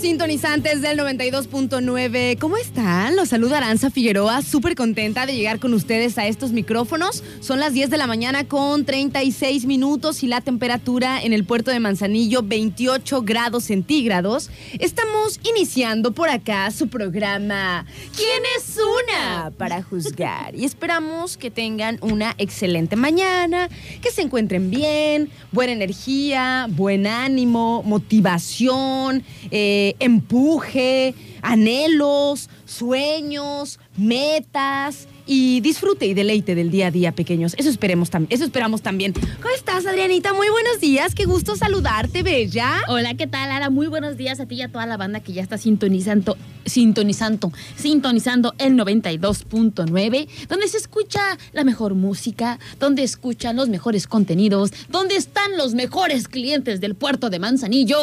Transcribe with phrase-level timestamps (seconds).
[0.00, 2.38] Sintonizantes del 92.9.
[2.38, 3.16] ¿Cómo están?
[3.16, 7.24] Los saluda Aranza Figueroa, súper contenta de llegar con ustedes a estos micrófonos.
[7.40, 11.70] Son las 10 de la mañana con 36 minutos y la temperatura en el puerto
[11.70, 14.50] de Manzanillo 28 grados centígrados.
[14.78, 19.50] Estamos iniciando por acá su programa ¿Quién es una?
[19.56, 20.54] para juzgar.
[20.54, 23.68] Y esperamos que tengan una excelente mañana,
[24.02, 35.60] que se encuentren bien, buena energía, buen ánimo, motivación, eh, empuje, anhelos, sueños, metas y
[35.60, 37.54] disfrute y deleite del día a día, pequeños.
[37.58, 38.32] Eso esperemos también.
[38.32, 39.12] Eso esperamos también.
[39.12, 40.32] ¿Cómo estás, Adrianita?
[40.32, 41.14] Muy buenos días.
[41.14, 42.80] Qué gusto saludarte, bella.
[42.88, 43.68] Hola, ¿qué tal, Ara?
[43.70, 47.52] Muy buenos días a ti y a toda la banda que ya está sintonizando, sintonizando,
[47.76, 51.20] sintonizando el 92.9, donde se escucha
[51.52, 57.30] la mejor música, donde escuchan los mejores contenidos, donde están los mejores clientes del puerto
[57.30, 57.98] de Manzanillo.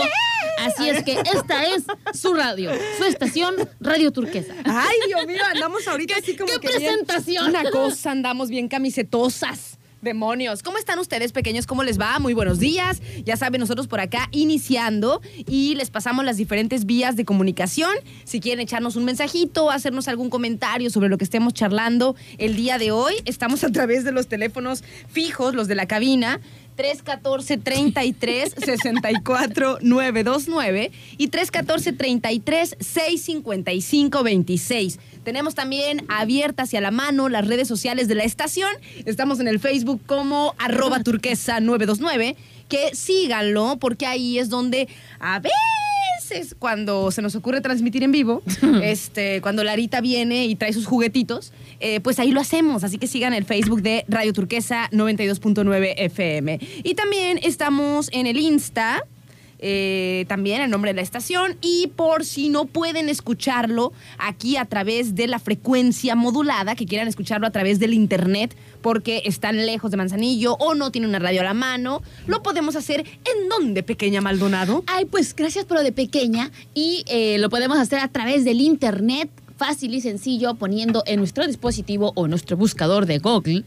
[0.60, 4.54] Así es que esta es su radio, su estación Radio Turquesa.
[4.66, 6.94] Ay, Dios mío, andamos ahorita así como qué que bien-
[7.48, 9.78] Una cosa, andamos bien camisetosas.
[10.02, 11.66] Demonios, ¿cómo están ustedes pequeños?
[11.66, 12.20] ¿Cómo les va?
[12.20, 13.02] Muy buenos días.
[13.24, 17.92] Ya saben, nosotros por acá iniciando y les pasamos las diferentes vías de comunicación.
[18.26, 22.80] Si quieren echarnos un mensajito, hacernos algún comentario sobre lo que estemos charlando el día
[22.80, 26.42] de hoy, estamos a través de los teléfonos fijos, los de la cabina.
[26.76, 35.00] 314 33 64 929 y 314 33 655 26.
[35.24, 38.70] Tenemos también abiertas y a la mano las redes sociales de la estación.
[39.06, 42.36] Estamos en el Facebook como arroba turquesa 929.
[42.68, 44.88] Que síganlo porque ahí es donde
[45.20, 45.42] a
[46.34, 48.42] veces cuando se nos ocurre transmitir en vivo,
[48.84, 52.84] este, cuando Larita viene y trae sus juguetitos, eh, pues ahí lo hacemos.
[52.84, 56.60] Así que sigan el Facebook de Radio Turquesa 92.9 FM.
[56.84, 59.06] Y también estamos en el Insta.
[59.66, 61.56] Eh, también el nombre de la estación.
[61.62, 67.08] Y por si no pueden escucharlo aquí a través de la frecuencia modulada, que quieran
[67.08, 71.42] escucharlo a través del internet porque están lejos de Manzanillo o no tienen una radio
[71.42, 74.84] a la mano, lo podemos hacer en donde, pequeña Maldonado.
[74.86, 76.52] Ay, pues gracias por lo de pequeña.
[76.74, 79.30] Y eh, lo podemos hacer a través del internet,
[79.66, 83.64] fácil y sencillo, poniendo en nuestro dispositivo o nuestro buscador de Google,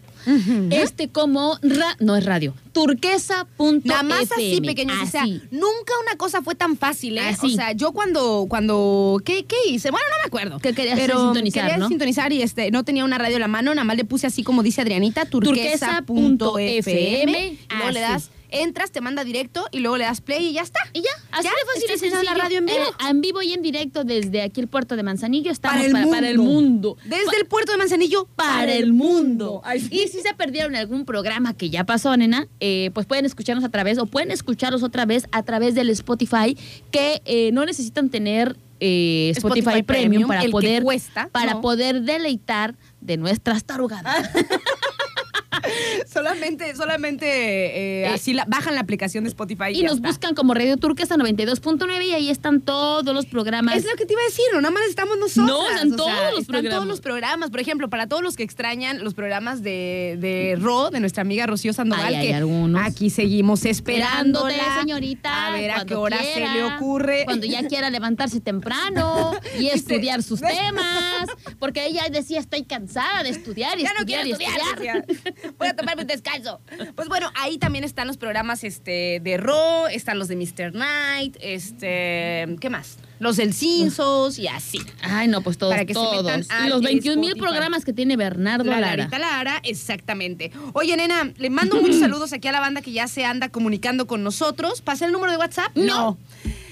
[0.70, 3.80] este como, ra- no es radio, turquesa.fm.
[3.84, 4.96] Nada más así, pequeños.
[5.02, 7.20] O sea, nunca una cosa fue tan fácil, ¿eh?
[7.28, 7.52] Así.
[7.52, 9.90] O sea, yo cuando, cuando, ¿qué, qué hice?
[9.90, 10.58] Bueno, no me acuerdo.
[10.58, 11.88] Que querías Pero sintonizar, quería ¿no?
[11.88, 14.42] sintonizar y este, no tenía una radio a la mano, nada más le puse así
[14.42, 17.48] como dice Adrianita, turquesa.fm.
[17.48, 20.62] Y luego le das, entras, te manda directo y luego le das play y ya
[20.62, 20.80] está.
[20.92, 22.22] Y ya, así Ya, de fácil sencillo.
[22.22, 22.78] la radio en vivo.
[22.78, 25.50] Eh, en vivo y en directo desde aquí el puerto de Manzanillo.
[25.50, 26.16] Estamos Para el para, mundo.
[26.16, 26.96] para el mundo.
[27.04, 29.60] Desde el puerto de Manzanillo para el mundo.
[29.64, 29.88] Ay, sí.
[29.92, 33.68] Y si se perdieron algún programa que ya pasó, nena, eh, pues pueden escucharnos a
[33.68, 36.56] través o pueden escucharlos otra vez a través del Spotify,
[36.90, 41.60] que eh, no necesitan tener eh, Spotify, Spotify Premium, Premium, para poder cuesta, para ¿no?
[41.62, 44.28] poder deleitar de nuestras tarugadas.
[46.12, 49.70] Solamente, solamente eh, así la- bajan la aplicación de Spotify.
[49.74, 50.08] y nos está.
[50.08, 53.76] buscan como Radio Turquesa 92.9 y ahí están todos los programas.
[53.76, 55.46] Es lo que te iba a decir, no nada más estamos nosotros.
[55.46, 56.72] No, están todos los están programas.
[56.74, 57.50] todos los programas.
[57.50, 61.46] Por ejemplo, para todos los que extrañan los programas de, de Ro, de nuestra amiga
[61.46, 62.82] Rocío Sandoval, Ay, que algunos.
[62.84, 64.50] aquí seguimos esperándola.
[64.50, 65.46] Esperándote, señorita.
[65.48, 67.22] A ver a qué hora quiera, se le ocurre.
[67.24, 71.28] Cuando ya quiera levantarse temprano y estudiar sus temas.
[71.58, 74.60] Porque ella decía, estoy cansada de estudiar y Ya estudiar y estudiar.
[74.70, 75.04] estudiar.
[75.66, 76.60] Voy a tomar mi descalzo.
[76.94, 80.72] Pues bueno, ahí también están los programas este, de Raw, están los de Mr.
[80.72, 82.98] Knight, este, ¿qué más?
[83.18, 84.78] Los del Cinsos y así.
[85.02, 86.24] Ay, no, pues todos, Para que se todos.
[86.24, 89.08] metan los 21 mil programas que tiene Bernardo La Lara.
[89.18, 90.52] Lara, exactamente.
[90.74, 94.06] Oye, nena, le mando muchos saludos aquí a la banda que ya se anda comunicando
[94.06, 94.82] con nosotros.
[94.82, 95.74] ¿Pasa el número de WhatsApp?
[95.74, 96.18] No.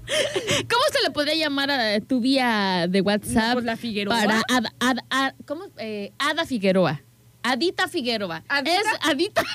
[0.07, 3.55] ¿Cómo se le podría llamar a tu vía de WhatsApp?
[3.55, 4.17] Pues la Figueroa.
[4.17, 4.45] Para
[5.45, 5.65] ¿cómo?
[5.79, 7.03] Eh, Ada Figueroa.
[7.43, 8.45] Adita Figueroa.
[8.49, 8.81] ¿Adita?
[8.81, 9.43] Es Adita.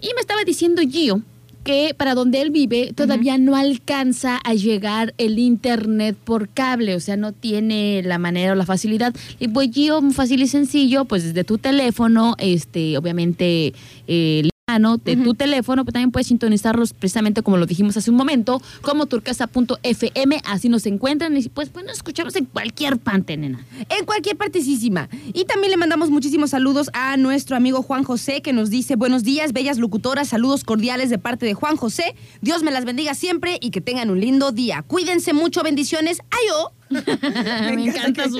[0.00, 1.22] Y me estaba diciendo Gio
[1.64, 7.00] que para donde él vive todavía no alcanza a llegar el internet por cable, o
[7.00, 9.14] sea, no tiene la manera o la facilidad.
[9.40, 13.72] Y pues Gio, fácil y sencillo, pues desde tu teléfono, este, obviamente,
[14.06, 18.16] eh, mano de tu teléfono, pero también puedes sintonizarlos precisamente como lo dijimos hace un
[18.16, 23.62] momento, como turcasa.fm, así nos encuentran y pues, pues nos escuchamos en cualquier parte, nena.
[23.90, 25.10] En cualquier partecísima.
[25.34, 29.22] Y también le mandamos muchísimos saludos a nuestro amigo Juan José, que nos dice, buenos
[29.22, 32.16] días, bellas locutoras, saludos cordiales de parte de Juan José.
[32.40, 34.82] Dios me las bendiga siempre y que tengan un lindo día.
[34.86, 36.20] Cuídense mucho, bendiciones.
[36.30, 36.72] Ayo.
[37.74, 38.38] Me encanta su-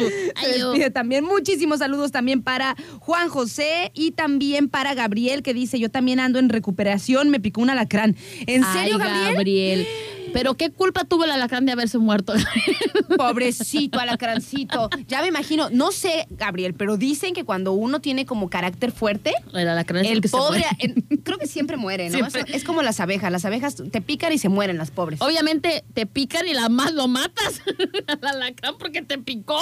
[0.92, 1.24] también.
[1.24, 6.38] Muchísimos saludos también para Juan José y también para Gabriel, que dice, yo también ando
[6.38, 8.16] en recuperación, me picó un alacrán.
[8.46, 9.34] ¿En serio, Ay, Gabriel?
[9.34, 9.86] Gabriel.
[10.34, 12.34] Pero qué culpa tuvo el alacrán de haberse muerto.
[13.16, 14.90] Pobrecito alacrancito.
[15.06, 19.32] Ya me imagino, no sé, Gabriel, pero dicen que cuando uno tiene como carácter fuerte,
[19.52, 21.22] el alacrán es el, el que se pobre, muere.
[21.22, 22.18] creo que siempre muere, ¿no?
[22.18, 22.44] Siempre.
[22.54, 23.30] Es como las abejas.
[23.30, 25.22] Las abejas te pican y se mueren las pobres.
[25.22, 27.62] Obviamente te pican y la más lo matas
[28.08, 29.58] al alacrán porque te picó.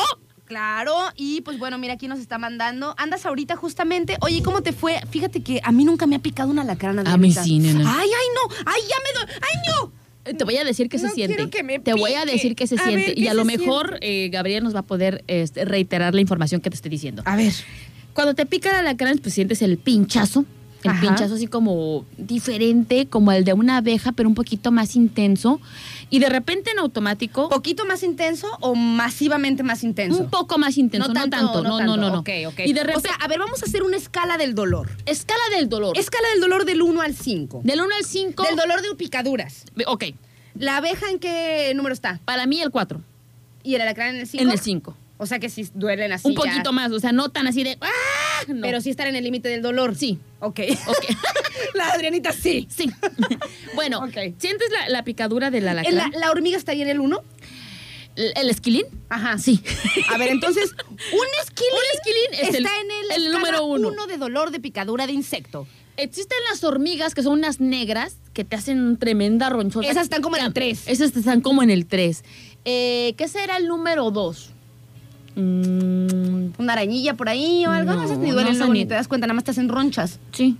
[0.46, 2.94] Claro, y pues bueno, mira, aquí nos está mandando.
[2.98, 4.16] Andas ahorita justamente.
[4.20, 5.00] Oye, ¿cómo te fue?
[5.10, 7.06] Fíjate que a mí nunca me ha picado una alacrán.
[7.06, 7.80] A mí sí, nena.
[7.80, 8.54] Ay, ay, no.
[8.66, 9.36] Ay, ya me doy.
[9.40, 10.01] Ay, no.
[10.24, 11.50] Eh, Te voy a decir qué se siente.
[11.50, 13.06] que me te voy a decir qué se A siente.
[13.08, 16.20] ver, y ¿qué a lo mejor eh, Gabriel nos va a poder este, reiterar la
[16.20, 17.22] información que te estoy diciendo.
[17.26, 17.52] A ver.
[18.12, 20.44] Cuando te pica el alacrán, pues sientes el pinchazo.
[20.84, 21.00] El Ajá.
[21.00, 25.60] pinchazo así como diferente, como el de una abeja, pero un poquito más intenso.
[26.10, 30.18] Y de repente en automático, ¿Poquito más intenso o masivamente más intenso?
[30.20, 31.08] un poco más intenso.
[31.08, 32.18] No tanto, no, no, no, no.
[32.20, 32.60] Ok, ok.
[32.66, 34.90] Y de O repente, sea, a ver, vamos a hacer una escala del dolor.
[35.06, 35.96] escala del dolor.
[35.96, 37.60] Escala del dolor del 1 al 5.
[37.64, 38.42] del 1 al 5.
[38.42, 39.64] Del dolor de picaduras.
[39.86, 40.04] Ok,
[40.54, 42.20] ¿La abeja en qué número está?
[42.26, 43.00] para mí el 4,
[43.64, 44.42] ¿Y el alacrán en el 5?
[44.44, 44.96] en el 5.
[45.22, 46.40] O sea que si duelen así Un ya.
[46.40, 47.78] poquito más, o sea, no tan así de...
[47.80, 47.88] ¡Ah!
[48.48, 48.60] No.
[48.60, 49.94] Pero sí estar en el límite del dolor.
[49.94, 50.18] Sí.
[50.40, 50.58] Ok.
[50.88, 51.04] Ok.
[51.74, 52.66] la Adrianita sí.
[52.68, 52.90] Sí.
[53.76, 54.04] bueno.
[54.38, 56.10] ¿sientes la, la picadura del ¿La, alacrán?
[56.18, 57.22] la hormiga estaría en el 1?
[58.16, 58.84] ¿El, esquilín?
[59.08, 59.38] Ajá.
[59.38, 59.62] Sí.
[60.12, 62.90] A ver, entonces, un esquilín, Un esquilín es está el- en
[63.22, 63.88] el, el número uno.
[63.88, 65.66] uno de dolor de picadura de insecto.
[65.96, 69.86] Existen las hormigas que son unas negras que te hacen tremenda ronchota.
[69.86, 70.82] Esas están como en el tres.
[70.86, 72.24] Esas están como en el 3.
[72.64, 74.51] Eh, ¿Qué será el número 2?
[75.34, 77.92] Una arañilla por ahí o algo.
[77.94, 79.68] No, Esas ni no, duelen esas luego ni- te das cuenta, nada más te hacen
[79.68, 80.18] ronchas.
[80.32, 80.56] sí.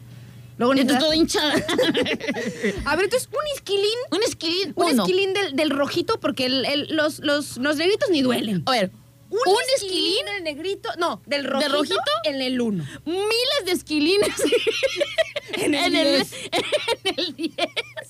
[0.59, 1.55] Luego ni te Esto es das- todo hinchada.
[2.85, 3.99] A ver, entonces, un esquilín.
[4.13, 4.73] un esquilín.
[4.77, 5.03] Un uno.
[5.03, 8.63] esquilín del, del rojito, porque el- el- los, los, los negritos ni duelen.
[8.67, 8.91] A ver,
[9.31, 12.01] Un, un esquilín, esquilín, del negrito, no, del rojito, rojito?
[12.25, 12.85] en el 1.
[13.07, 14.29] miles de esquilines
[15.55, 16.33] En el en el 10.
[16.53, 17.57] en el 10.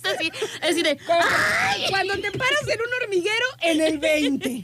[0.02, 0.30] Así,
[0.62, 0.98] así de.
[1.90, 4.62] Cuando te paras en un hormiguero, en el 20.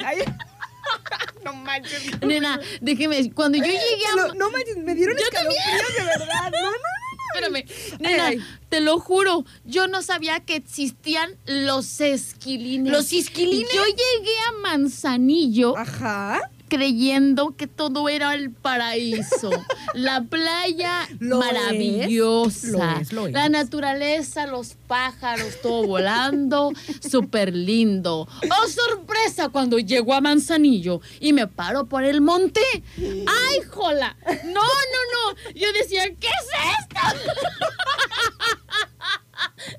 [1.44, 2.20] No manches.
[2.20, 3.32] Nena, déjeme.
[3.32, 4.16] Cuando yo llegué a.
[4.16, 6.50] No, no manches, me dieron escalofríos de verdad.
[6.52, 8.00] No, no, no, espérame.
[8.00, 8.40] Nena, ay.
[8.68, 12.92] te lo juro, yo no sabía que existían los esquilines.
[12.92, 13.72] ¿Los isquilines?
[13.72, 16.50] Yo llegué a Manzanillo Ajá.
[16.68, 19.50] Creyendo que todo era el paraíso.
[19.94, 23.00] La playa Lo maravillosa.
[23.00, 23.50] es, lo es, lo La es.
[23.50, 26.72] naturaleza, los pájaros, todo volando,
[27.10, 28.28] súper lindo.
[28.42, 29.48] ¡Oh, sorpresa!
[29.48, 32.60] Cuando llego a Manzanillo y me paro por el monte.
[32.96, 34.16] ¡Ay, jola!
[34.44, 35.52] No, no, no.
[35.54, 36.48] Yo decía, ¿qué es
[36.80, 37.00] esto?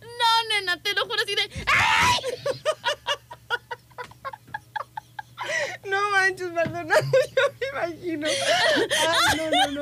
[0.02, 1.42] No, nena, te lo juro así de.
[1.68, 2.22] ¡Ay!
[5.90, 7.02] No manches, Maldonado,
[7.36, 8.28] yo me imagino.
[8.28, 9.82] Ay, no, no,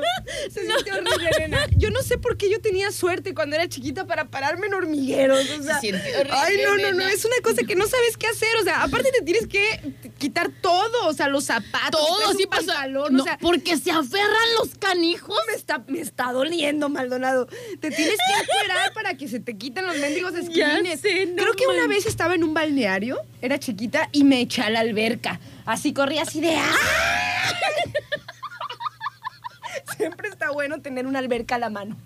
[0.50, 1.66] Se siente horrible, nena.
[1.76, 5.48] Yo no sé por qué yo tenía suerte cuando era chiquita para pararme en hormigueros.
[5.50, 7.08] O sea, Se siente horrible, ay, no, no, no.
[7.08, 8.48] Es una cosa que no sabes qué hacer.
[8.60, 9.80] O sea, aparte te tienes que
[10.18, 11.06] quitar todo.
[11.06, 12.00] O sea, los zapatos.
[12.00, 12.66] Todo sí pasa.
[12.66, 15.36] pantalón, No, o sea, porque se aferran los canijos.
[15.46, 17.46] me está, me está doliendo, Maldonado.
[17.80, 21.00] Te tienes que esperar para que se te quiten los mendigos esquilines.
[21.00, 24.62] sé, no Creo que una vez estaba en un balneario, era chiquita, y me eché
[24.62, 25.40] a la alberca.
[25.68, 26.72] Así corrí así de ¡ah!
[29.96, 31.96] Siempre está bueno tener una alberca a la mano.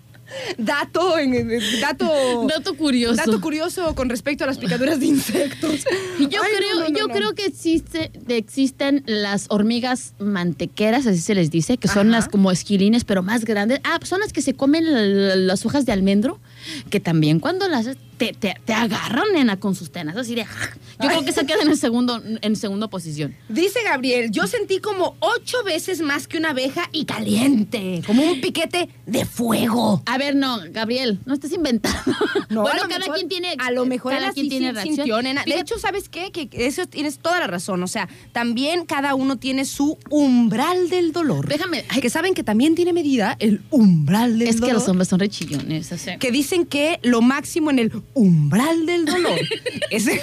[0.57, 3.15] Dato, en, en- dato, Dato curioso.
[3.15, 5.83] dato curioso con respecto a las picaduras de insectos.
[6.19, 7.13] Yo Ay, creo, no, no, no, yo no.
[7.13, 12.17] creo que existe, existen las hormigas mantequeras, así se les dice, que son Ajá.
[12.17, 13.79] las como esquilines, pero más grandes.
[13.83, 16.39] Ah, son las que se comen la- la- las hojas de almendro,
[16.89, 17.87] que también cuando las
[18.31, 20.45] te, te, te agarran, nena, con sus tenas, así de.
[21.01, 23.35] Yo creo que se quedan en segundo, en segunda posición.
[23.49, 28.39] Dice Gabriel, yo sentí como ocho veces más que una abeja y caliente, como un
[28.41, 30.01] piquete de fuego.
[30.05, 31.99] A ver, no, Gabriel, no estés inventando.
[32.49, 33.55] No, bueno, a lo cada mejor- quien tiene.
[33.59, 34.95] A lo mejor cada quien así tiene reacción.
[34.95, 35.43] sintió, nena.
[35.45, 36.31] De hecho, ¿sabes qué?
[36.31, 37.81] Que eso tienes toda la razón.
[37.83, 41.47] O sea, también cada uno tiene su umbral del dolor.
[41.47, 42.01] Déjame- ay.
[42.01, 44.69] Que saben que también tiene medida el umbral del es dolor.
[44.69, 45.91] que los hombres son rechillones.
[45.91, 46.17] O sea.
[46.19, 49.39] Que dicen que lo máximo en el umbral del dolor
[49.91, 50.19] es, el-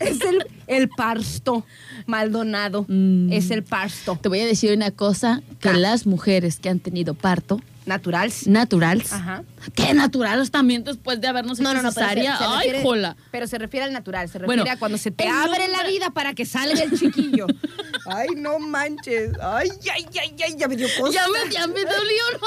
[0.00, 1.64] es el, el parsto.
[2.06, 2.86] Maldonado.
[2.88, 3.32] Mm.
[3.32, 4.18] Es el parsto.
[4.20, 5.74] Te voy a decir una cosa, que Ah.
[5.74, 7.60] las mujeres que han tenido parto
[7.90, 8.32] Natural.
[8.46, 9.44] naturales, Ajá.
[9.74, 12.38] ¿qué naturales también después de habernos No, hecho no, no, se, cesárea?
[12.38, 13.16] se Ay, refiere, jola.
[13.30, 16.10] pero se refiere al natural, se refiere Bueno, a cuando se te abre la vida
[16.10, 17.46] para que salga el chiquillo.
[18.06, 19.32] Ay, no manches.
[19.42, 21.12] Ay, ay, ay, ay, ya me dio cosa.
[21.12, 22.46] Ya me, ya me dolió, ¿no?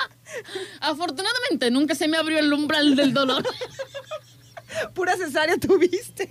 [0.80, 3.44] Afortunadamente nunca se me abrió el umbral del dolor.
[4.94, 6.30] Pura cesárea tuviste.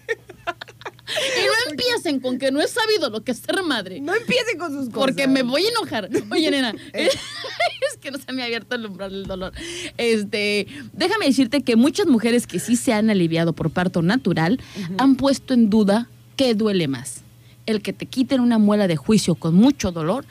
[1.05, 4.00] Y no empiecen con que no he sabido lo que es ser madre.
[4.00, 4.93] No empiecen con sus cosas.
[4.93, 6.10] Porque me voy a enojar.
[6.31, 9.53] Oye, nena, es que no se me ha abierto el umbral del dolor.
[9.98, 14.60] Este, déjame decirte que muchas mujeres que sí se han aliviado por parto natural
[14.98, 17.22] han puesto en duda qué duele más.
[17.65, 20.25] El que te quiten una muela de juicio con mucho dolor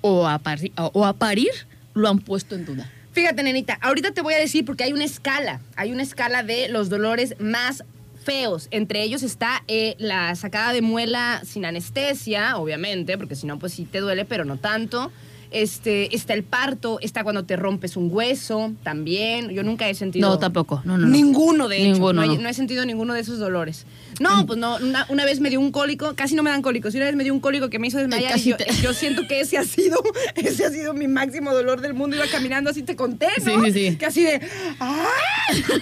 [0.00, 1.50] o a, pari- o a parir
[1.94, 2.90] lo han puesto en duda.
[3.12, 5.60] Fíjate, nenita, ahorita te voy a decir porque hay una escala.
[5.76, 7.84] Hay una escala de los dolores más
[8.24, 8.68] feos.
[8.70, 13.74] Entre ellos está eh, la sacada de muela sin anestesia, obviamente, porque si no, pues
[13.74, 15.12] sí te duele, pero no tanto.
[15.54, 19.50] Este, está el parto, está cuando te rompes un hueso, también.
[19.50, 20.28] Yo nunca he sentido.
[20.28, 20.82] No, tampoco.
[20.84, 21.12] No, no, no.
[21.12, 21.92] Ninguno, de hecho.
[21.92, 22.48] Ninguno, no, he- no.
[22.48, 23.86] He sentido ninguno de esos dolores.
[24.20, 24.76] No, pues no.
[24.76, 26.94] Una, una vez me dio un cólico, casi no me dan cólicos.
[26.94, 28.38] Una vez me dio un cólico que me hizo desmayar.
[28.38, 30.02] y yo, siento que ese ha sido,
[30.34, 32.16] ese ha sido mi máximo dolor del mundo.
[32.16, 33.64] Iba caminando así, te conté, ¿no?
[33.64, 33.96] Sí, sí, sí.
[33.96, 34.40] Que así de.
[34.80, 35.06] ¡ah!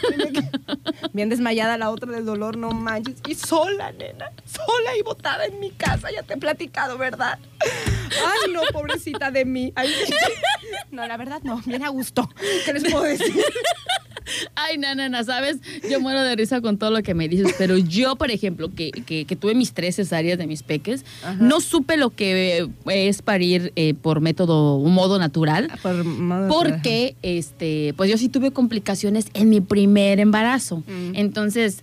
[1.13, 3.17] Bien desmayada la otra del dolor, no manches.
[3.29, 4.31] Y sola, nena.
[4.47, 6.09] Sola y botada en mi casa.
[6.15, 7.39] Ya te he platicado, ¿verdad?
[8.27, 9.73] Ay, no, pobrecita de mí.
[9.75, 9.89] Ay,
[10.91, 11.61] no, la verdad no.
[11.67, 12.29] Bien a gusto.
[12.65, 13.35] ¿Qué les puedo decir?
[14.55, 15.59] Ay, no, no, no, ¿sabes?
[15.91, 18.91] Yo muero de risa con todo lo que me dices, pero yo, por ejemplo, que,
[18.93, 21.05] que- que tuve mis tres cesáreas de mis peques,
[21.41, 25.71] no supe lo que es parir eh, por método, un modo natural.
[26.49, 30.79] Porque, este, pues yo sí tuve complicaciones en mi primer embarazo.
[30.87, 31.15] Mm.
[31.15, 31.83] Entonces,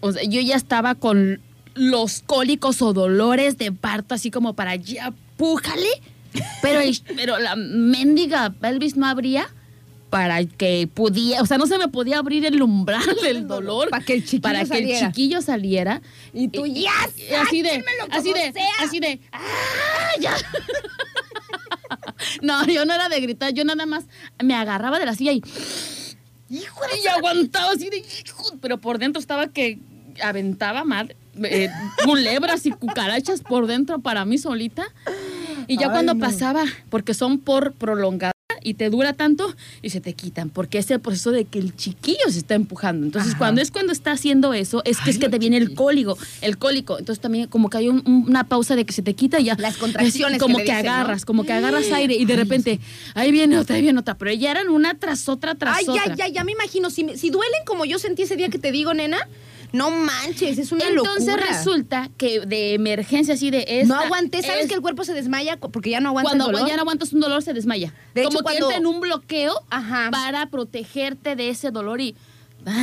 [0.00, 1.40] o sea, yo ya estaba con
[1.74, 5.88] los cólicos o dolores de parto, así como para ya, pújale.
[6.62, 6.80] Pero,
[7.16, 9.48] pero la mendiga pelvis no abría
[10.10, 13.90] para que pudiera, o sea, no se me podía abrir el umbral del dolor.
[13.90, 14.98] Para que el chiquillo para que saliera.
[15.00, 16.02] el chiquillo saliera.
[16.32, 18.66] Y tú, Y- ya, y así de, así de, sea.
[18.80, 19.40] así de, ¡ah,
[20.20, 20.34] ya!
[22.42, 24.04] No, yo no era de gritar, yo nada más
[24.42, 25.42] me agarraba de la silla y.
[26.50, 27.98] ¡Hijo de Y aguantaba así de.
[27.98, 29.78] "Hijo", Pero por dentro estaba que
[30.22, 31.14] aventaba mal.
[31.42, 31.68] Eh,
[32.04, 34.84] culebras y cucarachas por dentro para mí solita.
[35.66, 36.20] Y ya Ay, cuando no.
[36.20, 40.90] pasaba, porque son por prolongada, y te dura tanto y se te quitan, porque es
[40.90, 43.04] el proceso de que el chiquillo se está empujando.
[43.06, 43.38] Entonces, Ajá.
[43.38, 46.56] cuando es cuando está haciendo eso, es que es que te viene el cólico, el
[46.58, 46.98] cólico.
[46.98, 49.44] Entonces también como que hay un- un- una pausa de que se te quita y
[49.44, 49.56] ya.
[49.58, 52.80] Las contracciones es como que agarras, como que agarras aire y de repente,
[53.14, 54.14] ahí viene otra, ahí viene otra.
[54.16, 56.06] Pero ya eran una tras otra, tras Ay, otra.
[56.08, 56.90] ya, ya, ya me imagino.
[56.90, 59.18] Si, si duelen como yo sentí ese día que te digo, nena,
[59.74, 61.46] no manches, es una Entonces locura.
[61.48, 65.12] resulta que de emergencia así de esta, no aguanté, ¿sabes es- que el cuerpo se
[65.12, 66.68] desmaya porque ya no aguanta cuando el dolor?
[66.68, 67.92] ya no aguantas un dolor se desmaya.
[68.14, 70.08] De hecho, Como cuando- que entra en un bloqueo Ajá.
[70.10, 72.14] para protegerte de ese dolor y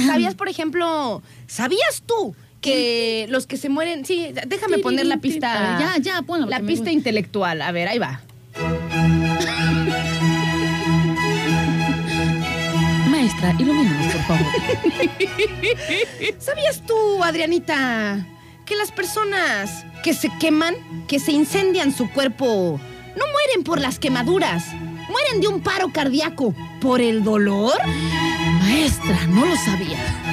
[0.05, 5.77] ¿Sabías, por ejemplo, sabías tú que los que se mueren, sí, déjame poner la pista.
[5.79, 7.61] Ya, ya, ponlo, La pista intelectual.
[7.63, 8.21] A ver, ahí va.
[13.31, 14.51] Maestra, ilumínanos, por favor.
[16.39, 18.25] ¿Sabías tú, Adrianita,
[18.65, 20.75] que las personas que se queman,
[21.07, 22.79] que se incendian su cuerpo,
[23.15, 24.65] no mueren por las quemaduras,
[25.09, 27.79] mueren de un paro cardíaco por el dolor?
[28.59, 30.30] Maestra, no lo sabía.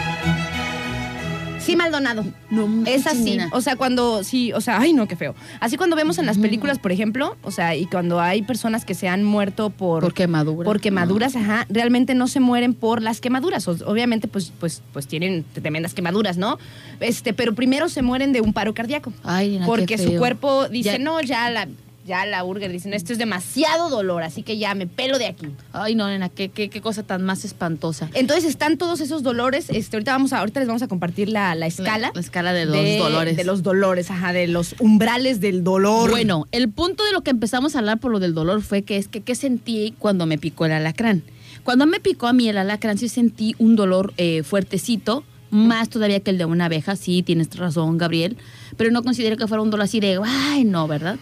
[1.68, 2.24] Sí, Maldonado.
[2.50, 3.50] No Es así, nena.
[3.52, 5.34] o sea, cuando, sí, o sea, ay no, qué feo.
[5.60, 8.94] Así cuando vemos en las películas, por ejemplo, o sea, y cuando hay personas que
[8.94, 10.02] se han muerto por...
[10.02, 10.64] Por quemaduras.
[10.64, 13.68] Por quemaduras, ajá, realmente no se mueren por las quemaduras.
[13.68, 16.58] Obviamente, pues, pues, pues tienen tremendas quemaduras, ¿no?
[17.00, 19.12] Este, pero primero se mueren de un paro cardíaco.
[19.22, 21.68] Ay, nena, qué porque su cuerpo dice, Ya- no, ya la,
[22.08, 25.26] ya la Urger dice, no, esto es demasiado dolor, así que ya me pelo de
[25.26, 25.46] aquí.
[25.72, 28.10] Ay, no, nena, qué, qué, qué cosa tan más espantosa.
[28.14, 29.66] Entonces están todos esos dolores.
[29.70, 32.08] Este, ahorita vamos a, ahorita les vamos a compartir la, la escala.
[32.08, 33.36] La- la escala de los dolores.
[33.36, 36.10] De los dolores, ajá, de los umbrales del dolor.
[36.10, 38.96] Bueno, el punto de lo que empezamos a hablar por lo del dolor fue que
[38.96, 41.22] es que qué sentí cuando me picó el alacrán.
[41.62, 46.20] Cuando me picó a mí el alacrán sí sentí un dolor eh, fuertecito, más todavía
[46.20, 48.36] que el de una abeja, sí, tienes razón, Gabriel,
[48.76, 51.18] pero no considero que fuera un dolor así de, ay, no, ¿verdad?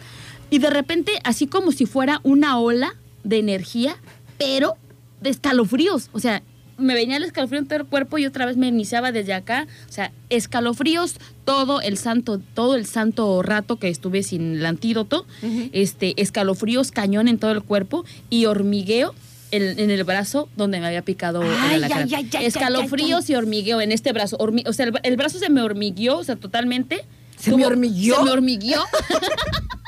[0.50, 3.96] Y de repente, así como si fuera una ola de energía,
[4.38, 4.74] pero
[5.20, 6.42] de escalofríos, o sea,
[6.78, 9.66] me venía el escalofrío en todo el cuerpo y otra vez me iniciaba desde acá,
[9.88, 11.14] o sea, escalofríos
[11.46, 15.26] todo el santo, todo el santo rato que estuve sin el antídoto,
[15.72, 19.14] este, escalofríos cañón en todo el cuerpo y hormigueo
[19.52, 23.90] en, en el brazo donde me había picado Ay, ay, ay, escalofríos y hormigueo en
[23.90, 27.04] este brazo, hormi- o sea, el, el brazo se me hormigueó, o sea, totalmente.
[27.38, 28.16] ¿Se me hormigueó?
[28.16, 28.82] Se me hormigueó.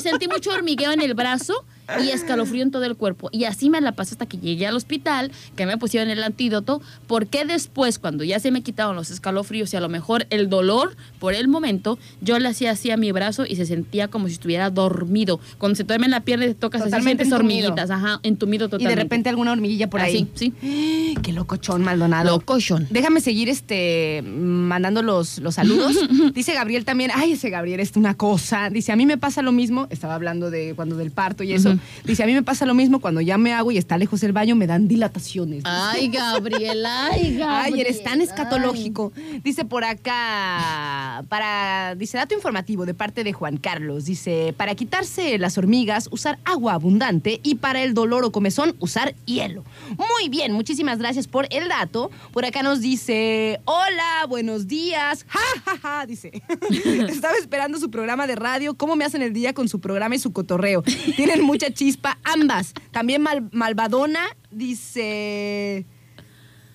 [0.00, 1.64] Sentí mucho hormigueo en el brazo
[2.02, 3.28] y escalofrío en todo el cuerpo.
[3.32, 6.80] Y así me la pasé hasta que llegué al hospital, que me pusieron el antídoto,
[7.06, 10.96] porque después, cuando ya se me quitaron los escalofríos y a lo mejor el dolor
[11.18, 14.34] por el momento, yo le hacía así a mi brazo y se sentía como si
[14.34, 15.40] estuviera dormido.
[15.58, 17.38] Cuando se duerme en la pierna y te tocas así, Totalmente entumido.
[17.68, 18.96] hormiguitas, ajá, entumido Y totalmente.
[18.96, 20.28] de repente alguna hormiguilla por ahí.
[20.34, 21.14] Así, sí.
[21.22, 22.30] Qué locochón, Maldonado.
[22.30, 22.86] Locochón.
[22.90, 25.96] Déjame seguir este mandando los, los saludos.
[26.34, 28.70] Dice Gabriel también, ay, ese Gabriel es una cosa.
[28.70, 31.73] Dice, a mí me pasa lo mismo, estaba hablando de cuando del parto y eso.
[32.04, 34.32] Dice, a mí me pasa lo mismo cuando ya me hago y está lejos el
[34.32, 35.62] baño, me dan dilataciones.
[35.64, 37.44] Ay, Gabriel, ay, Gabriel.
[37.74, 38.26] Ay, eres tan ay.
[38.26, 39.12] escatológico.
[39.42, 44.04] Dice por acá, para, dice, dato informativo de parte de Juan Carlos.
[44.04, 49.14] Dice, para quitarse las hormigas, usar agua abundante y para el dolor o comezón, usar
[49.24, 49.64] hielo.
[49.96, 52.10] Muy bien, muchísimas gracias por el dato.
[52.32, 55.24] Por acá nos dice, hola, buenos días.
[55.28, 56.30] Ja, ja, ja, dice.
[57.08, 58.74] Estaba esperando su programa de radio.
[58.74, 60.82] ¿Cómo me hacen el día con su programa y su cotorreo?
[61.16, 62.72] Tienen mucha chispa ambas.
[62.90, 65.86] También Mal- Malvadona dice...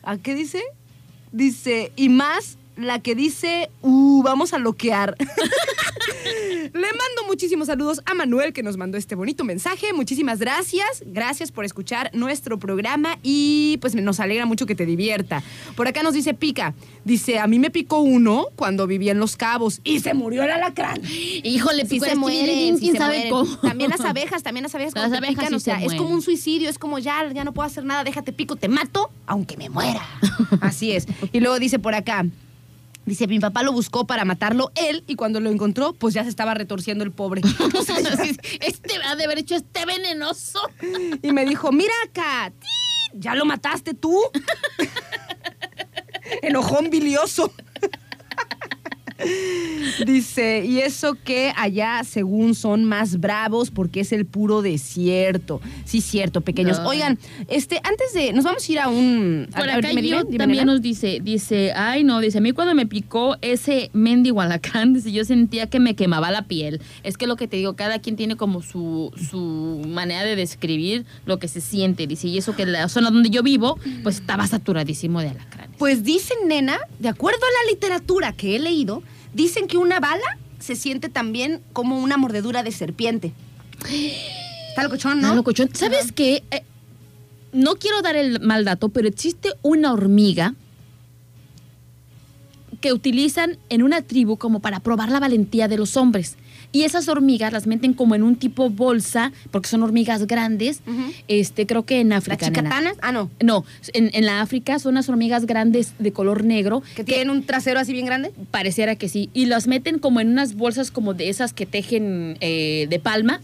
[0.03, 0.63] ¿A qué dice?
[1.31, 5.15] Dice, y más la que dice, uh, vamos a loquear.
[6.23, 9.93] Le mando muchísimos saludos a Manuel que nos mandó este bonito mensaje.
[9.93, 11.03] Muchísimas gracias.
[11.05, 15.43] Gracias por escuchar nuestro programa y pues nos alegra mucho que te divierta.
[15.75, 16.73] Por acá nos dice Pica.
[17.05, 20.51] Dice, a mí me picó uno cuando vivía en Los Cabos y se murió el
[20.51, 21.01] alacrán.
[21.05, 23.31] Híjole, picó se mueren, chirilín, sí quién se sabe mueren.
[23.31, 23.57] cómo.
[23.57, 24.93] También las abejas, también las abejas.
[24.93, 27.31] cuando Las abejas pican, sí o sea, se es como un suicidio, es como ya,
[27.33, 30.05] ya no puedo hacer nada, déjate pico, te mato, aunque me muera.
[30.61, 31.07] Así es.
[31.31, 32.25] Y luego dice por acá.
[33.09, 36.29] Dice, mi papá lo buscó para matarlo él y cuando lo encontró, pues ya se
[36.29, 37.41] estaba retorciendo el pobre.
[37.77, 38.11] O sea, ya-
[38.61, 40.59] Este ha de haber hecho este venenoso.
[41.23, 42.53] y me dijo, mira acá.
[43.13, 44.15] ¿ya lo mataste tú?
[46.43, 47.51] Enojón bilioso.
[50.05, 55.61] Dice, y eso que allá según son más bravos porque es el puro desierto.
[55.85, 56.79] Sí, cierto, pequeños.
[56.79, 56.87] No.
[56.89, 59.47] Oigan, este, antes de, nos vamos a ir a un...
[59.53, 62.37] a- Por a- acá dime, yo dime, dime, también nos dice, dice, ay no, dice,
[62.37, 66.43] a mí cuando me picó ese mendigo alacrán, dice, yo sentía que me quemaba la
[66.43, 66.81] piel.
[67.03, 71.05] Es que lo que te digo, cada quien tiene como su, su manera de describir
[71.25, 74.47] lo que se siente, dice, y eso que la zona donde yo vivo, pues estaba
[74.47, 75.68] saturadísimo de alacranes.
[75.79, 79.01] Pues dicen, nena, de acuerdo a la literatura que he leído,
[79.33, 83.33] dicen que una bala se siente también como una mordedura de serpiente.
[84.69, 85.27] Está locochón, ¿no?
[85.27, 85.69] Está locochón.
[85.73, 86.43] ¿Sabes qué?
[86.51, 86.63] Eh,
[87.53, 90.53] no quiero dar el mal dato, pero existe una hormiga
[92.81, 96.35] que utilizan en una tribu como para probar la valentía de los hombres.
[96.71, 100.81] Y esas hormigas las meten como en un tipo bolsa, porque son hormigas grandes.
[101.27, 102.45] Este, creo que en ¿Las África.
[102.51, 102.61] nena.
[102.69, 102.97] chicatanas?
[103.01, 103.31] Ah, no.
[103.43, 106.83] No, en, en la África son unas hormigas grandes de color negro.
[106.95, 108.31] ¿Que tienen un trasero así bien grande?
[108.51, 109.29] Pareciera que sí.
[109.33, 113.41] Y las meten como en unas bolsas como de esas que tejen eh, de palma.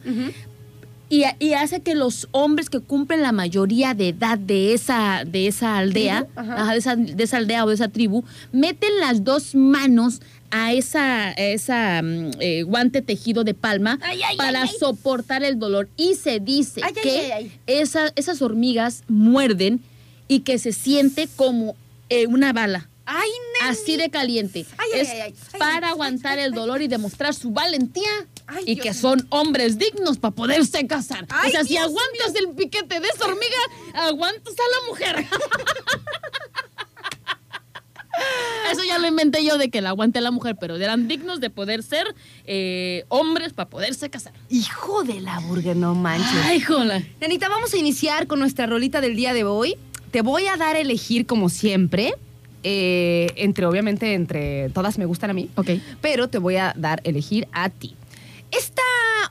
[1.07, 5.45] Y, y hace que los hombres que cumplen la mayoría de edad de esa, de
[5.45, 6.61] esa aldea, Tribu, ajá.
[6.63, 10.21] ajá, de, esa, de esa aldea o de esa tribu, meten las dos manos
[10.57, 15.59] a esa, esa mm, eh, guante tejido de palma Ay, ay, para ay, soportar el
[15.59, 15.89] dolor.
[15.97, 19.81] Y se dice que esa- esas hormigas muerden
[20.29, 21.75] y que se siente como
[22.09, 22.87] eh, una bala.
[23.05, 23.71] ¡Ay, neni!
[23.71, 24.65] Así de caliente.
[24.77, 25.35] Ay, es ay, ay.
[25.53, 28.09] Ay, para aguantar el dolor y demostrar su valentía.
[28.65, 31.25] Y Dios que son hombres dignos para poderse casar.
[31.45, 33.57] O sea, si aguantas el piquete de esa hormiga,
[33.95, 35.25] aguantas a la mujer.
[38.71, 41.49] Eso ya lo inventé yo de que la aguante la mujer, pero eran dignos de
[41.49, 44.33] poder ser eh, hombres para poderse casar.
[44.49, 46.27] Hijo de la burger, no manches.
[46.45, 47.01] Ay, jola.
[47.21, 49.75] Nenita, vamos a iniciar con nuestra rolita del día de hoy.
[50.11, 52.13] Te voy a dar a elegir como siempre.
[52.63, 55.49] eh, entre, obviamente, entre todas me gustan a mí.
[55.55, 55.69] Ok.
[56.01, 57.95] Pero te voy a dar a elegir a ti.
[58.51, 58.81] Esta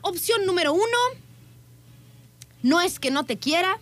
[0.03, 0.83] opción número uno
[2.63, 3.77] no es que no te quiera,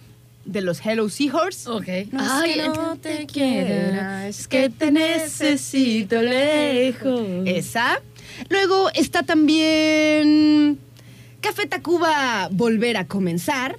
[0.45, 1.69] de los Hello Seahorse.
[1.69, 1.87] Ok.
[2.11, 7.21] No es que no te quiera, es que te necesito lejos.
[7.45, 8.01] Esa.
[8.49, 10.79] Luego está también
[11.41, 13.77] Café Tacuba Volver a Comenzar.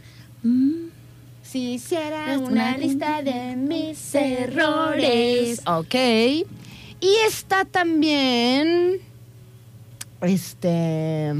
[1.42, 5.62] Si hiciera una lista de mis errores.
[5.66, 5.94] Ok.
[5.94, 9.00] Y está también.
[10.20, 11.33] Este.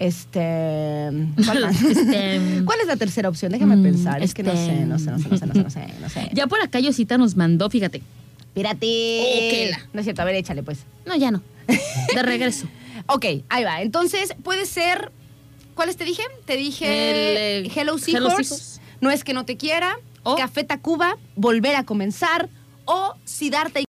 [0.00, 1.10] Este.
[1.46, 1.80] ¿Cuál, más?
[1.82, 3.52] Este, ¿Cuál es la tercera opción?
[3.52, 4.22] Déjame Mm, pensar.
[4.22, 5.86] Es que no este, sé, no sé, no sé, no sé, no sé, no sé.
[6.00, 6.30] No sé.
[6.32, 8.02] Ya por acá Yosita nos mandó, fíjate.
[8.40, 8.86] Espérate.
[9.76, 9.78] Ok.
[9.92, 10.80] No es cierto, a ver, échale pues.
[11.06, 11.42] No, ya no.
[12.14, 12.66] De regreso.
[13.06, 13.80] Ok, ahí va.
[13.82, 15.10] Entonces, puede ser.
[15.74, 16.22] ¿Cuáles te dije?
[16.44, 16.84] Te dije
[17.62, 18.78] El, eh, Hello Seahorse.
[19.00, 22.48] No es que no te quiera, O- Café Tacuba, Volver a comenzar
[22.84, 23.84] o Siddhartha y...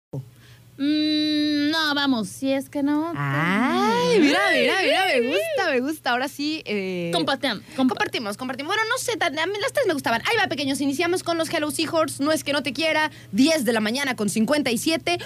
[0.83, 3.13] Mm, no, vamos, si es que no.
[3.15, 6.11] Ay, mira, mira, mira, me gusta, me gusta.
[6.13, 6.63] Ahora sí.
[6.65, 8.75] Eh, Compartam- compa- Compartimos, compartimos.
[8.75, 10.23] Bueno, no sé, tan- a mí las tres me gustaban.
[10.23, 10.81] Ahí va, pequeños.
[10.81, 12.23] Iniciamos con los Hello Seahorse.
[12.25, 13.11] No es que no te quiera.
[13.33, 15.19] 10 de la mañana con 57.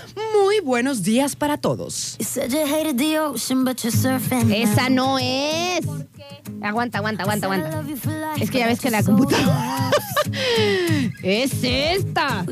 [0.42, 2.16] Muy buenos días para todos.
[4.52, 5.86] Esa no es.
[6.62, 7.84] Aguanta, aguanta, aguanta, aguanta.
[8.42, 9.90] Es que ya ves que la computadora-.
[11.22, 12.44] Es esta.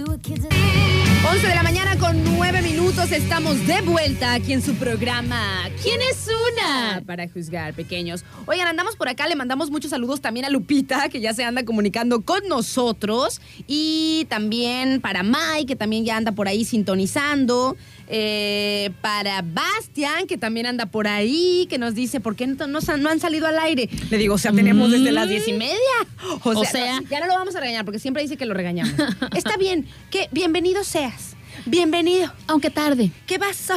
[1.22, 3.12] We were kids in 11 de la mañana con 9 minutos.
[3.12, 5.68] Estamos de vuelta aquí en su programa.
[5.82, 7.02] ¿Quién es una?
[7.06, 8.24] Para juzgar, pequeños.
[8.46, 9.26] Oigan, andamos por acá.
[9.28, 13.40] Le mandamos muchos saludos también a Lupita, que ya se anda comunicando con nosotros.
[13.66, 17.76] Y también para Mike, que también ya anda por ahí sintonizando.
[18.14, 22.78] Eh, para Bastian, que también anda por ahí, que nos dice, ¿por qué no, no,
[22.80, 23.88] no han salido al aire?
[24.10, 25.76] Le digo, o sea, tenemos desde las diez y media.
[26.44, 28.52] O, O sea, sea- ya no lo vamos a regañar, porque siempre dice que lo
[28.54, 28.92] regañamos.
[29.34, 31.36] Está bien, que bienvenido seas.
[31.64, 32.30] Bienvenido.
[32.48, 33.10] Aunque tarde.
[33.26, 33.74] ¿Qué pasó?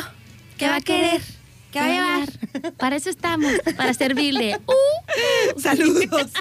[0.57, 1.21] ¿Qué va a querer?
[1.75, 1.89] ¿Qué va a
[2.21, 2.73] llevar?
[2.77, 4.57] Para eso estamos, para servirle.
[5.57, 6.31] Saludos.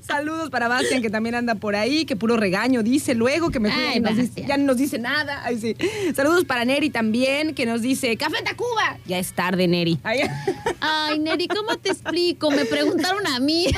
[0.00, 3.70] Saludos para Bastian, que también anda por ahí, que puro regaño dice luego, que me
[3.72, 5.42] Ay, nos dice- ya no nos dice nada.
[5.44, 5.76] Ay, sí.
[6.14, 8.96] Saludos para Neri también, que nos dice, Café Tacuba.
[9.06, 9.98] Ya es tarde, Neri.
[10.04, 10.20] Ay,
[10.80, 12.50] Ay, Neri, ¿cómo te explico?
[12.52, 13.66] Me preguntaron a mí.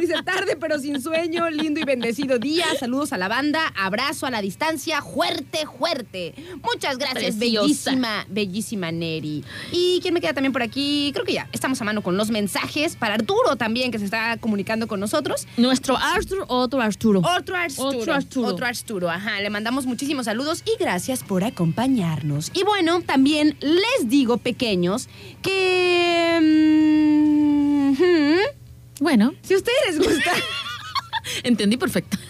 [0.00, 2.66] Dice tarde pero sin sueño, lindo y bendecido día.
[2.78, 6.34] Saludos a la banda, abrazo a la distancia, fuerte, fuerte.
[6.62, 7.62] Muchas gracias, Preciosa.
[7.62, 9.44] bellísima, bellísima Neri.
[9.72, 11.10] ¿Y quién me queda también por aquí?
[11.12, 12.96] Creo que ya estamos a mano con los mensajes.
[12.96, 15.46] Para Arturo también, que se está comunicando con nosotros.
[15.56, 17.20] Nuestro Arthur, otro Arturo.
[17.20, 17.88] Otro Arturo.
[17.98, 18.48] Otro Arturo.
[18.48, 19.40] Otro Arturo, ajá.
[19.40, 22.50] Le mandamos muchísimos saludos y gracias por acompañarnos.
[22.54, 25.08] Y bueno, también les digo, pequeños,
[25.42, 26.38] que...
[26.40, 28.57] mm, hmm,
[29.00, 30.32] Bueno, si a ustedes les gusta...
[31.42, 32.18] entendí perfecto.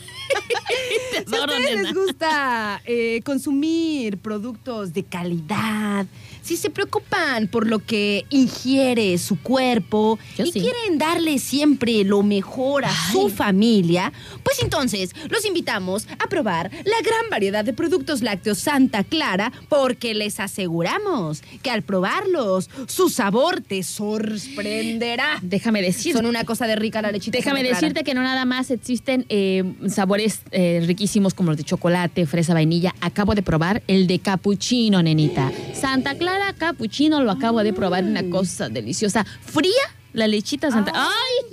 [1.27, 6.07] Si a ustedes les gusta eh, consumir productos de calidad,
[6.49, 10.63] si se preocupan por lo que ingiere su cuerpo Yo y sí.
[10.63, 17.03] quieren darle siempre lo mejor a su familia, pues entonces los invitamos a probar la
[17.03, 23.61] gran variedad de productos lácteos Santa Clara porque les aseguramos que al probarlos su sabor
[23.61, 25.41] te sorprenderá.
[25.43, 26.15] Déjame decir.
[26.15, 27.37] Son una cosa de rica la lechita.
[27.37, 32.25] Déjame decirte que no nada más existen eh, sabores eh, riquísimos como los de chocolate,
[32.25, 32.95] fresa, vainilla.
[33.03, 35.53] Acabo de probar el de capuchino, nenita.
[35.75, 39.25] Santa Clara capuchino lo acabo de probar, una cosa deliciosa.
[39.25, 39.73] Fría
[40.13, 40.93] La lechita Santa.
[40.95, 41.11] Ay,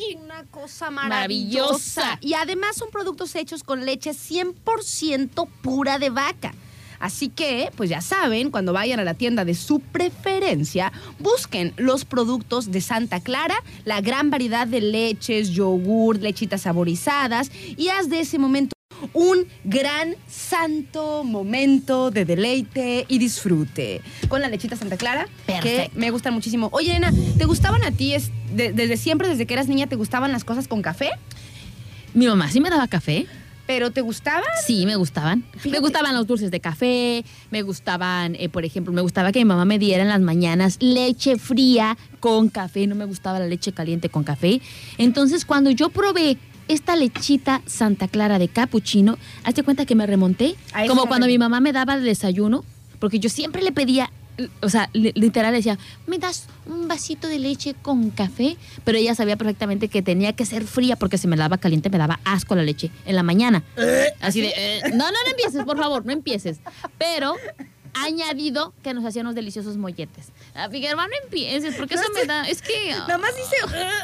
[0.10, 0.18] ¡Ay!
[0.24, 2.02] una cosa maravillosa.
[2.02, 2.20] Maravillosa.
[2.22, 6.54] Y además son productos hechos con leche 100% pura de vaca.
[7.00, 12.06] Así que, pues ya saben, cuando vayan a la tienda de su preferencia, busquen los
[12.06, 18.22] productos de Santa Clara, la gran variedad de leches, yogur, lechitas saborizadas y haz de
[18.22, 18.75] ese momento
[19.14, 24.02] un gran santo momento de deleite y disfrute.
[24.28, 26.00] Con la lechita Santa Clara, que Perfecto.
[26.00, 26.70] me gustan muchísimo.
[26.72, 29.96] Oye, Elena, ¿te gustaban a ti es- de- desde siempre, desde que eras niña, te
[29.96, 31.10] gustaban las cosas con café?
[32.14, 33.26] Mi mamá sí me daba café.
[33.68, 34.44] ¿Pero te gustaban?
[34.68, 35.44] Sí, me gustaban.
[35.54, 35.70] Fíjate.
[35.72, 39.46] Me gustaban los dulces de café, me gustaban, eh, por ejemplo, me gustaba que mi
[39.46, 43.72] mamá me diera en las mañanas leche fría con café, no me gustaba la leche
[43.72, 44.62] caliente con café.
[45.00, 46.38] Entonces, cuando yo probé
[46.68, 50.56] esta lechita Santa Clara de capuchino, hazte cuenta que me remonté,
[50.88, 52.64] como cuando mi mamá me daba el desayuno,
[53.00, 54.12] porque yo siempre le pedía,
[54.62, 58.58] o sea, li- literal decía, ¿me das un vasito de leche con café?
[58.84, 61.90] Pero ella sabía perfectamente que tenía que ser fría porque si me la daba caliente
[61.90, 63.64] me daba asco la leche en la mañana.
[64.22, 66.58] Así de, eh, no, no, no empieces, por favor, no empieces.
[66.98, 67.36] Pero
[67.96, 70.28] añadido que nos hacían unos deliciosos molletes.
[70.54, 72.92] Ah, Figueroa, no empieces, porque eso me da, es que...
[73.08, 73.56] Nada más dice.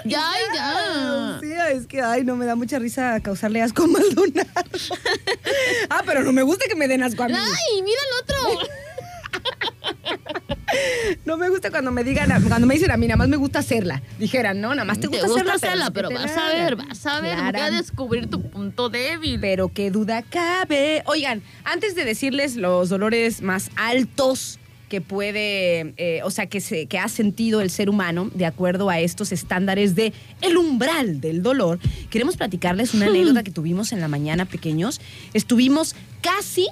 [0.06, 1.40] Ya, ya.
[1.42, 4.50] Sí, es que, ay, no me da mucha risa causarle asco a Maldonado.
[5.90, 7.36] ah, pero no me gusta que me den asco a mí.
[7.36, 8.70] ¡Ay, mira el otro!
[11.26, 13.60] No me gusta cuando me digan, cuando me dicen a mí, nada más me gusta
[13.60, 14.02] hacerla.
[14.20, 16.76] Dijeran, no, nada más te Te gusta, gusta hacerla, hacerla, pero te vas a ver,
[16.76, 19.40] vas a ver, voy a descubrir tu punto débil.
[19.40, 21.04] Pero qué duda cabe.
[21.06, 24.60] Oigan, antes de decirles los dolores más altos
[24.92, 28.90] que puede, eh, o sea, que, se, que ha sentido el ser humano de acuerdo
[28.90, 34.02] a estos estándares de el umbral del dolor, queremos platicarles una anécdota que tuvimos en
[34.02, 35.00] la mañana, pequeños.
[35.34, 36.68] Estuvimos casi,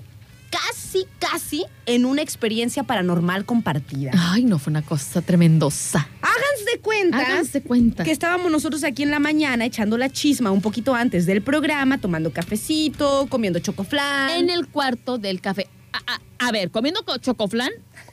[0.49, 4.11] casi, casi en una experiencia paranormal compartida.
[4.17, 6.07] Ay, no, fue una cosa tremendosa.
[6.21, 7.17] Háganse cuenta.
[7.19, 8.03] Háganse cuenta.
[8.03, 11.99] Que estábamos nosotros aquí en la mañana echando la chisma un poquito antes del programa,
[11.99, 14.31] tomando cafecito, comiendo chocoflan.
[14.31, 15.67] En el cuarto del café.
[15.93, 17.71] A, a- a ver, comiendo co- chocoflán,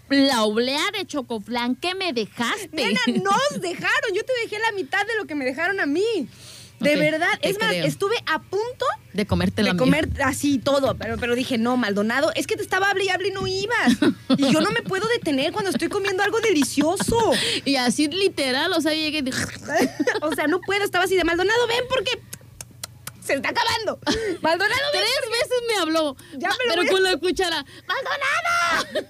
[0.08, 2.68] la oblea de chocoflán que me dejaste.
[2.72, 4.14] Nena, nos dejaron.
[4.14, 6.28] Yo te dejé la mitad de lo que me dejaron a mí.
[6.80, 7.28] De verdad.
[7.40, 7.86] Es más, creo.
[7.86, 8.84] estuve a punto
[9.14, 9.78] De comerte la de mía.
[9.78, 13.28] comer así todo, pero, pero dije, no, Maldonado, es que te estaba hable y hable
[13.28, 13.92] y no ibas.
[14.36, 17.32] Y yo no me puedo detener cuando estoy comiendo algo delicioso.
[17.64, 19.44] Y así literal, o sea, llegué y dije,
[20.22, 22.20] O sea, no puedo, estaba así de Maldonado, ven porque
[23.24, 23.98] se está acabando.
[24.42, 25.02] Maldonado, ven.
[25.02, 26.16] tres veces me habló.
[26.36, 27.64] Ya me lo pero con la cuchara.
[27.86, 29.08] ¡Maldonado!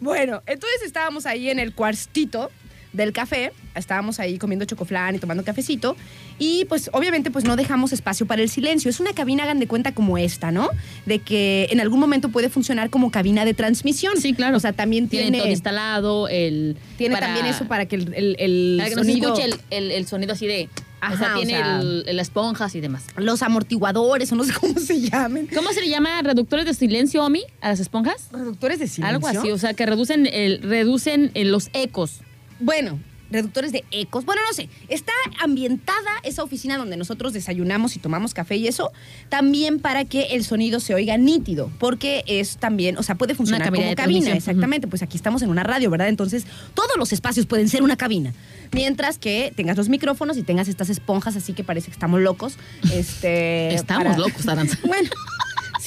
[0.00, 2.50] Bueno, entonces estábamos ahí en el cuartito
[2.98, 5.96] del café, estábamos ahí comiendo chocoflán y tomando cafecito
[6.38, 8.90] y pues obviamente pues no dejamos espacio para el silencio.
[8.90, 10.68] Es una cabina, hagan de cuenta como esta, ¿no?
[11.06, 14.14] De que en algún momento puede funcionar como cabina de transmisión.
[14.20, 14.58] Sí, claro.
[14.58, 16.76] O sea, también Tiene tiene, todo instalado, el...
[16.98, 19.34] tiene para- también eso para que el, el- el Para que no se sonido...
[19.34, 20.68] escuche el, el- sonido así de...
[20.74, 23.04] o Ajá, sea, o tiene sea- el- el- las esponjas y demás.
[23.16, 25.48] Los amortiguadores, o no sé cómo se llamen.
[25.54, 26.20] ¿Cómo se le llama?
[26.22, 27.42] ¿Reductores de silencio, Omi?
[27.60, 28.28] ¿A las esponjas?
[28.32, 29.14] Reductores de silencio.
[29.16, 32.20] Algo así, o sea, que reducen, el, reducen eh, los ecos.
[32.60, 32.98] Bueno,
[33.30, 34.24] reductores de ecos.
[34.24, 34.68] Bueno, no sé.
[34.88, 38.90] Está ambientada esa oficina donde nosotros desayunamos y tomamos café y eso
[39.28, 43.64] también para que el sonido se oiga nítido, porque es también, o sea, puede funcionar
[43.66, 44.86] cabina como cabina, exactamente.
[44.88, 46.08] Pues aquí estamos en una radio, ¿verdad?
[46.08, 48.32] Entonces, todos los espacios pueden ser una cabina.
[48.72, 52.56] Mientras que tengas los micrófonos y tengas estas esponjas así que parece que estamos locos.
[52.92, 54.78] Este, Estamos para- locos, Aranza.
[54.86, 55.10] Bueno,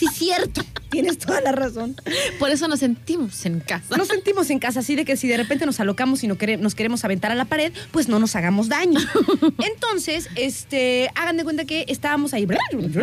[0.10, 0.62] sí, cierto.
[0.92, 1.96] Tienes toda la razón.
[2.38, 3.96] Por eso nos sentimos en casa.
[3.96, 6.58] Nos sentimos en casa así de que si de repente nos alocamos y no quere-
[6.60, 9.00] nos queremos aventar a la pared, pues no nos hagamos daño.
[9.74, 12.46] Entonces, este, hagan de cuenta que estábamos ahí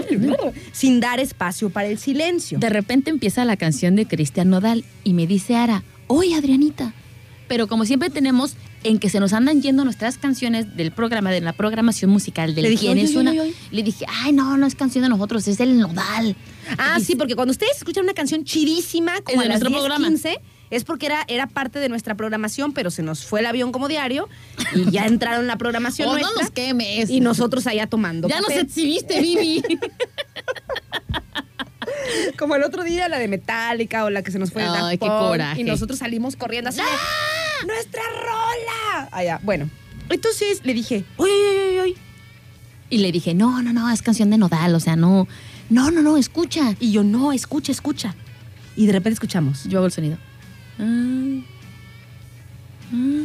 [0.73, 2.59] sin dar espacio para el silencio.
[2.59, 6.93] De repente empieza la canción de Cristian Nodal y me dice Ara, oye Adrianita.
[7.49, 11.41] Pero como siempre tenemos en que se nos andan yendo nuestras canciones del programa, de
[11.41, 13.31] la programación musical del Le dije, quién oye, es oye, una.
[13.31, 13.55] oye.
[13.71, 16.37] Le dije, ay, no, no es canción de nosotros, es del Nodal.
[16.77, 20.09] Ah, sí, porque cuando ustedes escuchan una canción chidísima, como a las nuestro 10, programa.
[20.09, 23.73] 15, es porque era, era parte de nuestra programación, pero se nos fue el avión
[23.73, 24.29] como diario
[24.75, 26.43] y ya entraron la programación Oh, no nuestra.
[26.43, 27.09] nos quemes.
[27.11, 29.63] y nosotros allá tomando Ya nos exhibiste, Vivi.
[32.39, 34.75] Como el otro día, la de Metallica o la que se nos fue de Ay,
[34.75, 35.61] Daft qué Punk, coraje.
[35.61, 39.09] Y nosotros salimos corriendo así de, ¡Nuestra rola!
[39.11, 39.69] Allá, bueno.
[40.09, 41.95] Entonces le dije, oye, oye, oye, oye.
[42.91, 45.27] y le dije, no, no, no, es canción de Nodal, o sea, no.
[45.71, 46.75] No, no, no, escucha.
[46.81, 48.15] Y yo, no, escucha, escucha.
[48.77, 49.65] Y de repente escuchamos.
[49.65, 50.19] Yo hago el sonido.
[50.79, 51.41] Ah,
[52.93, 53.25] ah.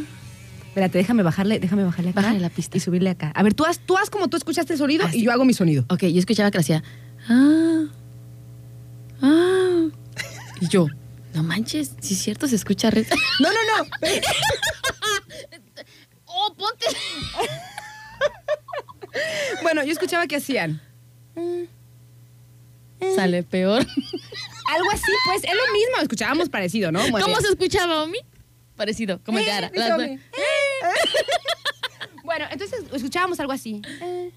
[0.68, 2.20] Espérate, déjame bajarle, déjame bajarle acá.
[2.20, 2.76] Bájale la pista.
[2.76, 3.30] Y subirle acá.
[3.34, 5.44] A ver, tú haz, tú haz como tú escuchaste el sonido Ah, y yo hago
[5.44, 5.84] mi sonido.
[5.88, 6.82] Ok, yo escuchaba que hacía.
[7.28, 7.84] Ah,
[9.22, 9.84] ah.
[10.60, 10.88] Y yo,
[11.32, 13.06] no manches, si es cierto, se escucha re.
[13.40, 13.90] No, no, no.
[16.26, 16.86] ¡Oh, ponte!
[19.62, 20.80] Bueno, yo escuchaba que hacían.
[23.14, 23.80] Sale peor.
[24.74, 26.02] Algo así, pues, es lo mismo.
[26.02, 27.00] Escuchábamos parecido, ¿no?
[27.08, 27.40] Muy ¿Cómo bien.
[27.42, 28.18] se escuchaba, Omi?
[28.76, 29.68] Parecido, como el de Eh, Ara.
[29.70, 30.18] dice Las- Omi.
[32.24, 33.82] Bueno, entonces escuchábamos algo así.
[34.00, 34.30] Eh,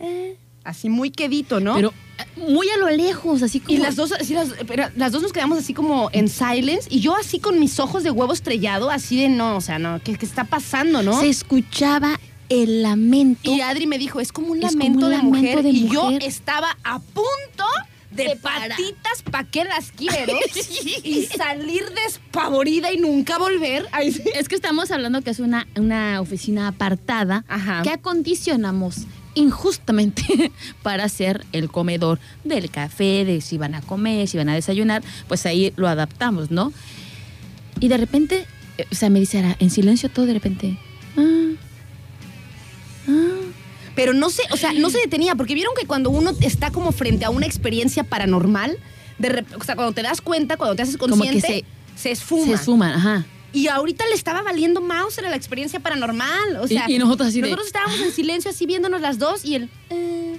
[0.00, 1.74] eh, Así muy quedito, ¿no?
[1.76, 3.72] Pero eh, muy a lo lejos, así como.
[3.74, 7.38] y las dos, así las dos nos quedamos así como en silence y yo así
[7.38, 10.44] con mis ojos de huevo estrellado, así de no, o sea, no, ¿qué, qué está
[10.44, 11.18] pasando, no?
[11.20, 13.52] Se escuchaba el lamento.
[13.52, 15.62] Y Adri me dijo, es como un Es como lamento, un de, lamento mujer.
[15.62, 17.64] de Y yo estaba a punto
[18.10, 20.32] de, patitas, ¿pa' qué las quiero?
[21.04, 23.86] y salir despavorida y nunca volver.
[23.92, 24.22] Ay, sí.
[24.34, 27.82] Es que estamos hablando que es una, una oficina apartada Ajá.
[27.82, 29.02] que acondicionamos
[29.34, 30.50] injustamente
[30.82, 35.02] para hacer el comedor del café, de si van a comer, si van a desayunar,
[35.28, 36.72] pues ahí lo adaptamos, ¿no?
[37.78, 38.46] Y de repente,
[38.78, 40.76] eh, o sea, me dice en silencio todo de repente.
[41.16, 41.54] "Ah, ah".
[43.98, 46.92] Pero no sé, o sea, no se detenía, porque vieron que cuando uno está como
[46.92, 48.78] frente a una experiencia paranormal,
[49.18, 51.64] de o sea, cuando te das cuenta, cuando te haces Como que consciente,
[51.96, 52.56] se, esfuma.
[52.56, 53.26] Se suman, ajá.
[53.52, 56.58] Y ahorita le estaba valiendo mouse era la experiencia paranormal.
[56.60, 59.56] O sea, y nosotros así de- nosotros estábamos en silencio así viéndonos las dos y
[59.56, 60.38] él eh,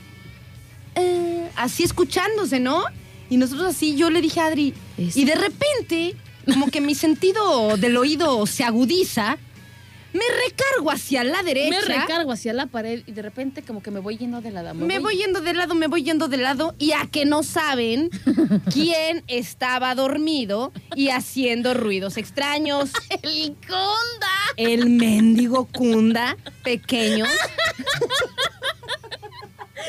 [0.96, 2.86] eh, así escuchándose, ¿no?
[3.30, 7.76] Y nosotros así, yo le dije a Adri, y de repente, como que mi sentido
[7.76, 9.38] del oído se agudiza,
[10.14, 11.70] me recargo hacia la derecha.
[11.70, 14.64] Me recargo hacia la pared y de repente como que me voy yendo de la
[14.64, 14.86] dama.
[14.86, 18.10] Me voy yendo de lado, me voy yendo de lado y a que no saben
[18.74, 22.90] quién estaba dormido y haciendo ruidos extraños.
[23.22, 24.30] ¡El conda!
[24.58, 27.26] El mendigo Kunda pequeño.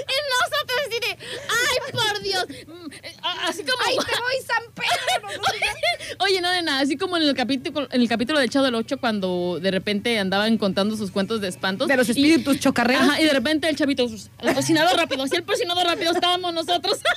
[0.01, 2.47] Y nosotros así de, ¡ay, por Dios!
[2.67, 3.77] Mm, eh, Así como...
[3.85, 5.43] ¡Ay, te voy, San Pedro!
[6.23, 8.75] Oye, no de nada, así como en el capítulo, en el capítulo del Chavo del
[8.75, 11.89] Ocho cuando de repente andaban contando sus cuentos de espantos.
[11.89, 13.03] De los Y- espíritus chocarreros.
[13.09, 14.07] Ajá, y de repente el chavito,
[14.41, 16.99] el cocinador rápido, así el cocinador rápido estábamos nosotros.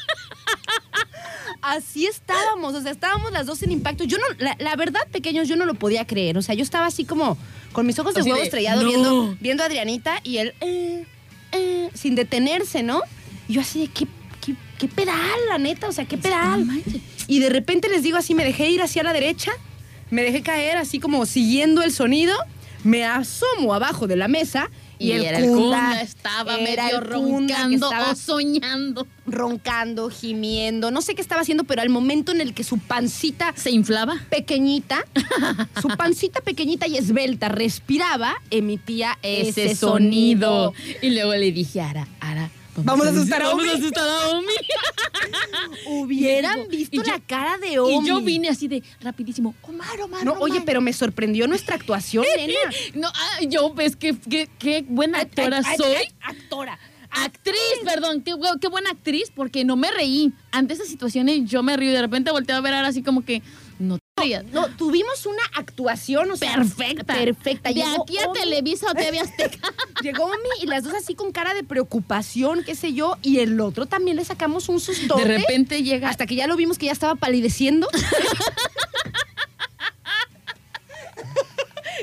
[1.61, 4.03] Así estábamos, o sea, estábamos las dos en impacto.
[4.03, 6.37] Yo no, la, la verdad, pequeños, yo no lo podía creer.
[6.37, 7.37] O sea, yo estaba así como
[7.71, 8.87] con mis ojos de Así huevo de, estrellado "No".
[8.89, 11.05] viendo, viendo a Adrianita y él, eh,
[11.53, 13.01] eh, sin detenerse, ¿no?
[13.47, 14.07] Y yo así de, ¿qué,
[14.45, 15.15] qué, qué pedal,
[15.47, 15.87] la neta?
[15.87, 16.67] O sea, ¿qué pedal?
[16.67, 16.73] No.
[17.27, 19.51] Y de repente les digo así, me dejé ir hacia la derecha,
[20.12, 22.36] me dejé caer así como siguiendo el sonido,
[22.83, 27.03] me asomo abajo de la mesa y, el, era Kunda Kunda estaba era medio el
[27.05, 29.07] roncando estaba o soñando.
[29.25, 33.53] roncando, gimiendo, no sé qué estaba haciendo, pero al momento en el que su pancita
[33.55, 34.15] ¿Se inflaba?
[34.29, 35.05] pequeñita,
[35.81, 40.73] su pancita pequeñita y esbelta respiraba, emitía ese, Ese sonido.
[40.73, 40.97] sonido.
[41.01, 42.49] Y luego le dije, Ara, Ara.
[42.77, 43.71] Vamos a asustar a Vamos Omi.
[43.71, 44.53] a asustar a Omi.
[45.86, 48.05] Hubieran visto yo- la cara de Omi.
[48.05, 50.43] Y yo vine así de rapidísimo, Omar, Omar, No, Omar.
[50.43, 52.53] oye, pero me sorprendió nuestra actuación, nena.
[52.95, 55.95] No, ah, yo ves que qué, qué buena actora soy.
[56.21, 56.79] actora.
[57.15, 57.55] Actriz,
[57.86, 60.33] perdón, qué, qué buena actriz, porque no me reí.
[60.51, 63.23] Ante esas situaciones yo me río y de repente volteo a ver ahora así como
[63.23, 63.43] que
[63.79, 63.97] no.
[64.53, 67.13] No, tuvimos una actuación, o sea, Perfecta.
[67.15, 67.69] Perfecta.
[67.69, 68.39] De Llegó aquí a Omi.
[68.39, 69.73] Televisa o TV Azteca.
[70.01, 73.59] Llegó Omi y las dos así con cara de preocupación, qué sé yo, y el
[73.59, 75.15] otro también le sacamos un susto.
[75.15, 76.09] De repente llega.
[76.09, 77.89] Hasta que ya lo vimos que ya estaba palideciendo.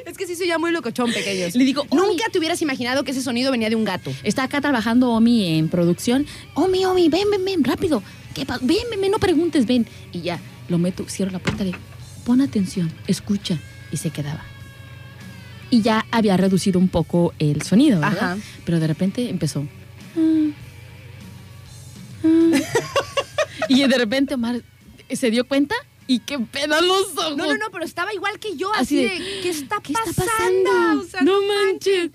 [0.05, 1.55] es que sí soy ya muy locochón, pequeños.
[1.55, 2.03] Le digo, Omi.
[2.03, 4.13] nunca te hubieras imaginado que ese sonido venía de un gato.
[4.25, 6.27] Está acá trabajando Omi en producción.
[6.55, 8.03] Omi, Omi, ven, ven, ven, rápido.
[8.35, 9.87] ¿Qué ven, ven, ven, no preguntes, ven.
[10.13, 10.39] Y ya,
[10.71, 11.73] lo meto, cierro la puerta, le
[12.25, 13.59] pon atención, escucha.
[13.93, 14.43] Y se quedaba.
[15.69, 18.33] Y ya había reducido un poco el sonido, ¿verdad?
[18.35, 18.39] Ajá.
[18.65, 19.67] Pero de repente empezó.
[20.17, 20.51] "Ah,
[22.25, 22.51] ah".
[23.69, 24.63] y de repente Omar
[25.13, 25.75] se dio cuenta
[26.11, 27.37] y qué pena los ojos.
[27.37, 29.93] No, no, no, pero estaba igual que yo, así, Así de, de, ¿qué está ¿Qué
[29.93, 30.65] está pasando?
[30.65, 31.01] pasando?
[31.03, 32.11] O sea, no manches.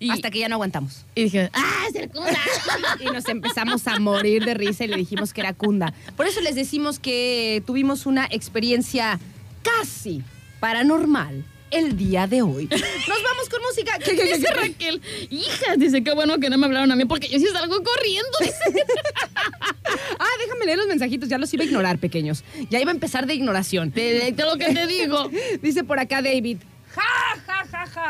[0.00, 1.04] Y, Hasta que ya no aguantamos.
[1.14, 2.36] y dije, ¡ah, es el Kunda!
[3.00, 5.94] y nos empezamos a morir de risa y le dijimos que era Kunda.
[6.16, 9.20] Por eso les decimos que tuvimos una experiencia
[9.62, 10.24] casi
[10.58, 12.66] paranormal el día de hoy.
[13.08, 13.98] Nos vamos con música.
[13.98, 14.52] ¿Qué, qué, Dice?
[14.52, 15.00] Raquel,
[15.30, 18.38] hija, dice, qué bueno que no me hablaron a mí porque yo sí salgo corriendo.
[18.40, 18.84] Dice.
[20.18, 22.42] Ah, déjame leer los mensajitos, ya los iba a ignorar, pequeños.
[22.70, 23.92] Ya iba a empezar de ignoración.
[23.92, 25.30] Te, te lo que te digo.
[25.62, 26.58] Dice por acá David.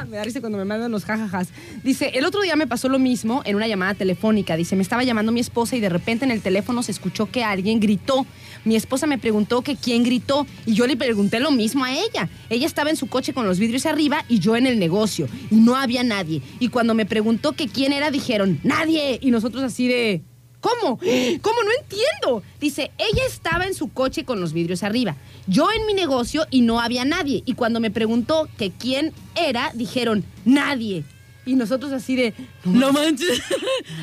[0.08, 1.48] Me da risa cuando me mandan los jajajas.
[1.82, 4.56] Dice, el otro día me pasó lo mismo en una llamada telefónica.
[4.56, 7.44] Dice, me estaba llamando mi esposa y de repente en el teléfono se escuchó que
[7.44, 8.26] alguien gritó.
[8.64, 12.28] Mi esposa me preguntó que quién gritó y yo le pregunté lo mismo a ella.
[12.50, 15.56] Ella estaba en su coche con los vidrios arriba y yo en el negocio y
[15.56, 16.42] no había nadie.
[16.58, 19.18] Y cuando me preguntó que quién era, dijeron, nadie.
[19.20, 20.22] Y nosotros así de...
[20.68, 20.98] ¿Cómo?
[20.98, 21.62] ¿Cómo?
[21.62, 22.42] No entiendo.
[22.60, 25.16] Dice, ella estaba en su coche con los vidrios arriba.
[25.46, 27.42] Yo en mi negocio y no había nadie.
[27.46, 31.04] Y cuando me preguntó que quién era, dijeron, nadie.
[31.44, 32.34] Y nosotros así de.
[32.64, 33.40] No manches.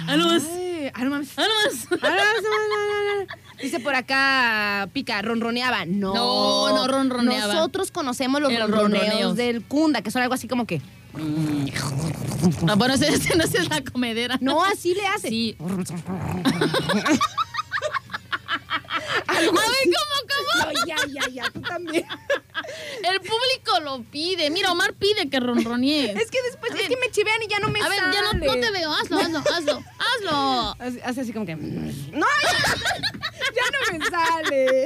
[0.08, 0.44] Ah, no más.
[0.94, 1.30] Ah, no mames.
[1.38, 1.88] Ah, no más.
[2.04, 3.28] Ah, no, no, no, no, no.
[3.62, 5.86] Dice por acá, Pica, ronroneaba.
[5.86, 7.54] No, No, no ronroneaba.
[7.54, 9.36] Nosotros conocemos los ronroneos ronroneos.
[9.36, 10.82] del Kunda, que son algo así como que.
[12.68, 14.38] Ah, bueno, ese, ese no es la comedera.
[14.42, 15.30] No, así le hace.
[15.30, 15.56] Sí.
[19.28, 19.60] A ver, ¿cómo,
[20.28, 20.74] cómo?
[20.74, 22.06] No, ya, ya, ya, tú también.
[23.04, 24.50] El público lo pide.
[24.50, 26.12] Mira, Omar pide que ronronee.
[26.12, 28.32] Es que después, es que me chivean y ya no me A ver, ya no,
[28.32, 28.46] sale.
[28.48, 28.92] no te veo.
[28.94, 29.84] Hazlo, hazlo, hazlo.
[30.00, 30.76] Hazlo.
[30.80, 31.56] Hace, hace así como que.
[31.56, 32.26] ¡No!
[33.56, 34.86] Ya, ya no me sale.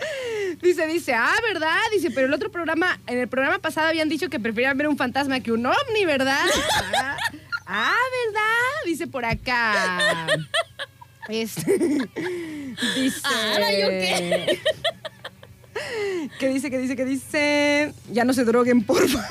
[0.62, 1.76] Dice, dice, ah, ¿verdad?
[1.92, 4.96] Dice, pero el otro programa, en el programa pasado habían dicho que preferían ver un
[4.96, 6.44] fantasma que un ovni, ¿verdad?
[7.00, 7.16] Ah,
[7.66, 7.96] ah,
[8.26, 8.84] ¿verdad?
[8.86, 10.26] Dice por acá.
[11.28, 11.54] Es-
[12.96, 13.20] dice.
[13.24, 14.60] Ah, ¿Ahora yo qué?
[16.38, 17.92] ¿Qué dice, qué dice, qué dice?
[18.10, 19.28] Ya no se droguen, porfa.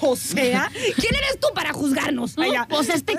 [0.00, 2.36] O sea, ¿quién eres tú para juzgarnos?
[2.38, 2.66] Ay, ya.
[2.66, 3.16] Pues este.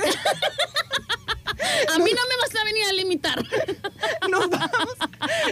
[1.96, 3.44] A mí no me vas a venir a limitar.
[4.30, 4.96] Nos vamos,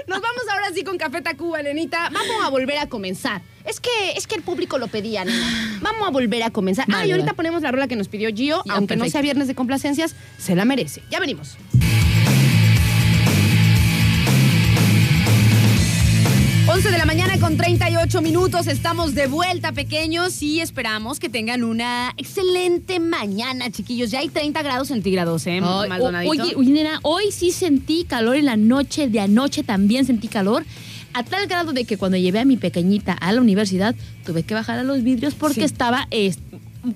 [0.07, 2.09] nos vamos ahora sí con Café Tacuba, nenita.
[2.09, 3.41] Vamos a volver a comenzar.
[3.63, 5.79] Es que, es que el público lo pedía, nena.
[5.81, 6.85] Vamos a volver a comenzar.
[6.93, 7.35] ah, y ahorita vale.
[7.37, 8.61] ponemos la rola que nos pidió Gio.
[8.65, 11.01] Ya, aunque no sea viernes de complacencias, se la merece.
[11.09, 11.57] Ya venimos.
[16.75, 18.67] 11 de la mañana con 38 minutos.
[18.67, 24.11] Estamos de vuelta, pequeños, y esperamos que tengan una excelente mañana, chiquillos.
[24.11, 26.31] Ya hay 30 grados centígrados, ¿eh, Ay, Maldonadito?
[26.31, 30.65] oye, oye, nena, hoy sí sentí calor en la noche, de anoche también sentí calor.
[31.13, 33.95] A tal grado de que cuando llevé a mi pequeñita a la universidad,
[34.25, 35.65] tuve que bajar a los vidrios porque Sí.
[35.65, 36.39] estaba es-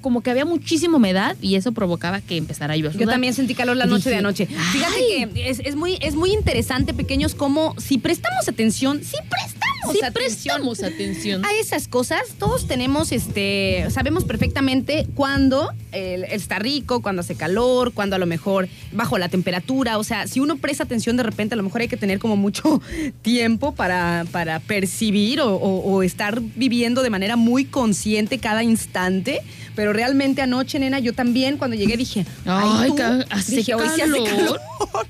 [0.01, 2.95] como que había muchísima humedad y eso provocaba que empezara a llover.
[2.95, 4.45] Yo también sentí calor la noche de anoche.
[4.45, 5.27] Fíjate "Ay".
[5.34, 9.99] que es, es muy, es muy interesante, pequeños, como si prestamos atención, si prestamos Sí
[10.03, 11.45] atención prestamos atención.
[11.45, 17.94] a esas cosas, todos tenemos, este, sabemos perfectamente cuándo eh, está rico, cuándo hace calor,
[17.94, 19.98] cuándo a lo mejor bajo la temperatura.
[19.98, 22.36] O sea, si uno presta atención de repente, a lo mejor hay que tener como
[22.36, 22.82] mucho
[23.22, 29.42] tiempo para, para percibir o, o- o estar viviendo de manera muy consciente cada instante.
[29.76, 33.88] Pero realmente anoche, nena, yo también cuando llegué dije, ay, Ay, tú", hace dije, hoy
[33.96, 34.60] sí hace calor".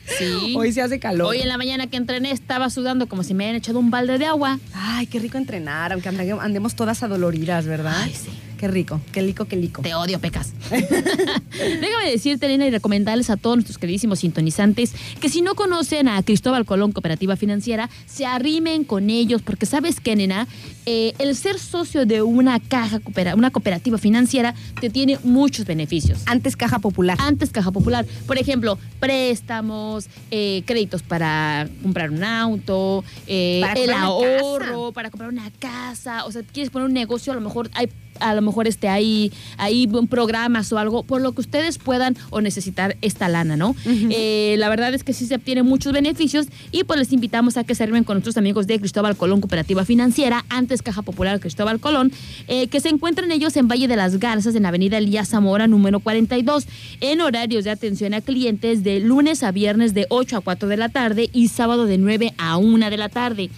[0.05, 0.53] Sí.
[0.55, 1.27] Hoy sí hace calor.
[1.27, 4.17] Hoy en la mañana que entrené estaba sudando como si me hubieran echado un balde
[4.19, 4.59] de agua.
[4.73, 7.95] Ay, qué rico entrenar, aunque ande- andemos todas adoloridas, ¿verdad?
[8.03, 8.29] Ay, sí.
[8.59, 9.81] Qué rico, qué lico, qué lico.
[9.81, 10.51] Te odio, pecas.
[10.69, 16.21] Déjame decirte, Elena, y recomendarles a todos nuestros queridísimos sintonizantes que si no conocen a
[16.23, 20.47] Cristóbal Colón Cooperativa Financiera, se arrimen con ellos, porque sabes que, nena,
[20.91, 26.23] Eh, el ser socio de una caja, coopera- una cooperativa financiera, te tiene muchos beneficios.
[26.25, 27.15] Antes caja popular.
[27.21, 28.07] Antes Caja Popular.
[28.25, 35.29] Por ejemplo, préstamos, eh, créditos para comprar un auto, eh, Para el ahorro, para comprar
[35.29, 36.25] una casa.
[36.25, 37.87] O sea, quieres poner un negocio, a lo mejor hay
[38.19, 42.41] a lo mejor esté ahí, ahí programas o algo, por lo que ustedes puedan o
[42.41, 43.75] necesitar esta lana, ¿no?
[43.85, 47.63] Eh, la verdad es que sí se obtienen muchos beneficios y pues les invitamos a
[47.63, 52.11] que se con nuestros amigos de Cristóbal Colón Cooperativa Financiera, antes Caja Popular Cristóbal Colón,
[52.47, 55.99] eh, que se encuentran ellos en Valle de las Garzas, en Avenida Elías Zamora, número
[55.99, 56.67] 42,
[57.01, 60.77] en horarios de atención a clientes de lunes a viernes de 8 a 4 de
[60.77, 63.49] la tarde y sábado de 9 a 1 de la tarde.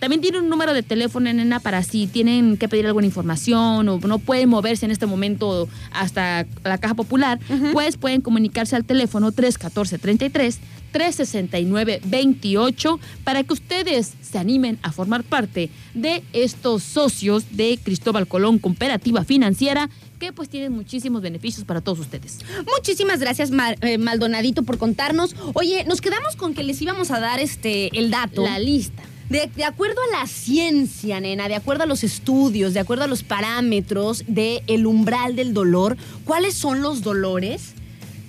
[0.00, 3.98] También tiene un número de teléfono, nena, para si tienen que pedir alguna información o
[3.98, 7.38] no pueden moverse en este momento hasta la Caja Popular,
[7.72, 10.58] pues pueden comunicarse al teléfono 314-33
[10.92, 18.58] 369-28 para que ustedes se animen a formar parte de estos socios de Cristóbal Colón
[18.58, 19.88] Cooperativa Financiera
[20.18, 22.40] que pues tienen muchísimos beneficios para todos ustedes.
[22.76, 25.34] Muchísimas gracias, eh, Maldonadito, por contarnos.
[25.54, 28.42] Oye, nos quedamos con que les íbamos a dar este el dato.
[28.42, 29.02] La lista.
[29.30, 33.06] De, de acuerdo a la ciencia, nena, de acuerdo a los estudios, de acuerdo a
[33.06, 37.74] los parámetros del el umbral del dolor, ¿cuáles son los dolores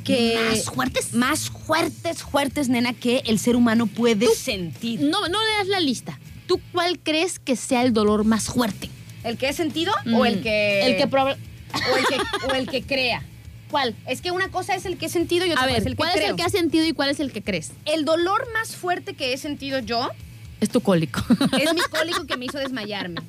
[0.03, 1.13] que ¿Más fuertes?
[1.13, 5.01] más fuertes, fuertes, nena, que el ser humano puede sentir?
[5.01, 6.19] No, no le das la lista.
[6.45, 8.89] ¿Tú cuál crees que sea el dolor más fuerte?
[9.23, 11.27] ¿El que he sentido o el Mm, que El que o
[11.97, 13.23] el que o el que crea?
[13.71, 13.95] ¿Cuál?
[14.05, 15.85] Es que una cosa es el que he sentido y otra A cosa ver, es
[15.87, 17.71] el que ¿cuál es el que has sentido y cuál es el que crees?
[17.85, 20.09] El dolor más fuerte que he sentido yo
[20.61, 21.21] Es tu cólico.
[21.59, 23.21] es mi cólico que me hizo desmayarme.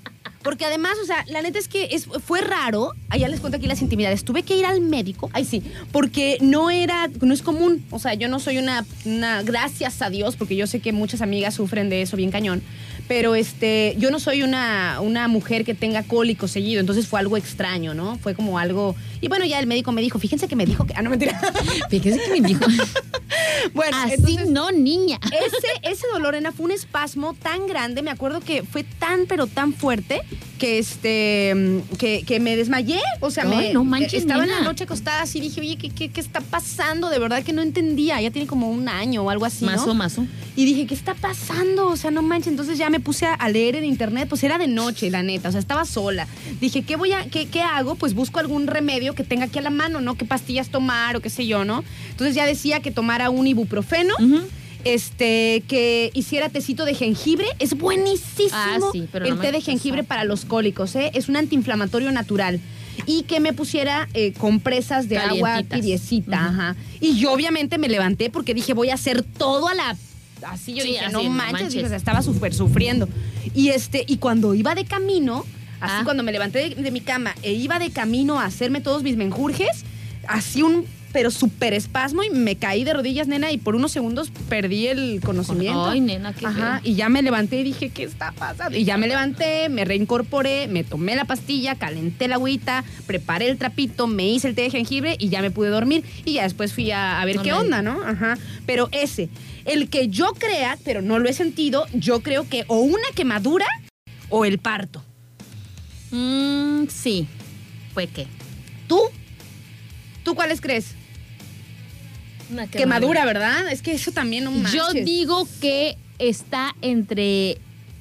[0.42, 2.92] Porque además, o sea, la neta es que es, fue raro.
[3.08, 4.24] Allá les cuento aquí las intimidades.
[4.24, 5.30] Tuve que ir al médico.
[5.32, 5.62] Ay, sí.
[5.92, 7.84] Porque no era, no es común.
[7.90, 11.22] O sea, yo no soy una, una, gracias a Dios, porque yo sé que muchas
[11.22, 12.62] amigas sufren de eso bien cañón.
[13.08, 16.80] Pero este, yo no soy una, una mujer que tenga cólico seguido.
[16.80, 18.16] Entonces fue algo extraño, ¿no?
[18.18, 18.94] Fue como algo.
[19.20, 20.94] Y bueno, ya el médico me dijo, fíjense que me dijo que.
[20.96, 21.38] Ah, no, mentira.
[21.90, 22.64] Fíjese que me dijo.
[23.74, 25.18] bueno, Así entonces- no, niña.
[25.26, 28.02] ese, ese dolor, Ena, fue un espasmo tan grande.
[28.02, 30.22] Me acuerdo que fue tan, pero tan fuerte
[30.58, 34.60] que este que, que me desmayé, o sea, Ay, me no manches, estaba en la
[34.60, 38.20] noche acostada así dije, "Oye, ¿qué, qué, qué está pasando?" De verdad que no entendía,
[38.20, 39.72] ya tiene como un año o algo así, ¿no?
[39.72, 40.26] Mazo, mazo.
[40.54, 41.88] Y dije, ¿qué está pasando?
[41.88, 42.48] O sea, no manches.
[42.48, 45.48] Entonces ya me puse a, leer en internet, pues era de noche, la neta.
[45.48, 46.28] O sea, estaba sola.
[46.60, 47.96] Dije, ¿qué voy a, qué, qué hago?
[47.96, 50.14] Pues busco algún remedio que tenga aquí a la mano, ¿no?
[50.14, 51.82] ¿Qué pastillas tomar o qué sé yo, ¿no?
[52.10, 54.14] Entonces ya decía que tomara un ibuprofeno.
[54.84, 57.46] Este, que hiciera tecito de jengibre.
[57.60, 61.12] Es buenísimo Ah, sí, pero el no té de jengibre para los cólicos, ¿eh?
[61.14, 62.60] Es un antiinflamatorio natural.
[63.06, 66.48] Y que me pusiera eh, compresas de agua tibiecita, Ujú.
[66.48, 66.76] ajá.
[67.00, 69.96] Y yo obviamente me levanté porque dije, voy a hacer todo a la...
[70.46, 71.72] Así yo Sí, dije, así, no no manches, manches.
[71.74, 73.08] dije, o sea, estaba súper sufriendo.
[73.54, 75.44] Y este, y cuando iba de camino,
[75.80, 76.02] así Ah.
[76.04, 79.16] cuando me levanté de, de mi cama e iba de camino a hacerme todos mis
[79.16, 79.84] menjurjes,
[80.28, 84.32] así un pero súper espasmo y me caí de rodillas, nena, y por unos segundos
[84.48, 85.90] perdí el conocimiento.
[85.90, 86.90] Ay, nena, qué Ajá, feo.
[86.90, 88.78] y ya me levanté y dije, ¿qué está pasando?
[88.78, 93.58] Y ya me levanté, me reincorporé, me tomé la pastilla, calenté la agüita, preparé el
[93.58, 96.02] trapito, me hice el té de jengibre y ya me pude dormir.
[96.24, 98.02] Y ya después fui a, a ver No qué onda, ¿no?
[98.02, 98.38] Ajá.
[98.64, 99.28] Pero ese,
[99.64, 103.66] el que yo crea, pero no lo he sentido, yo creo que o una quemadura
[104.28, 105.02] o el parto.
[106.10, 107.26] Mm, sí.
[107.94, 108.26] ¿Fue qué?
[108.86, 109.00] ¿Tú?
[110.24, 110.94] ¿Tú cuáles crees?
[112.50, 113.70] Una Quemadura, ¿verdad?
[113.72, 114.74] Es que eso también no manches.
[114.74, 117.58] Yo digo que está entre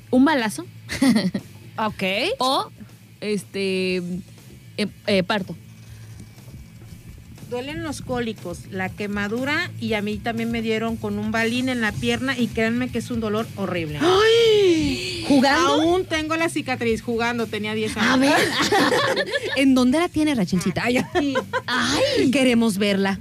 [0.09, 0.65] un balazo
[1.77, 2.03] Ok.
[2.39, 2.69] o
[3.21, 3.97] este
[4.77, 5.55] eh, eh, parto.
[7.51, 11.81] Duelen los cólicos, la quemadura y a mí también me dieron con un balín en
[11.81, 13.99] la pierna y créanme que es un dolor horrible.
[15.27, 15.73] ¿Jugando?
[15.73, 18.09] Aún tengo la cicatriz jugando, tenía 10 años.
[18.09, 18.37] A ver.
[19.57, 20.83] ¿En dónde la tiene Rachelcita?
[20.85, 21.03] Ay,
[21.67, 23.19] Ay, queremos verla.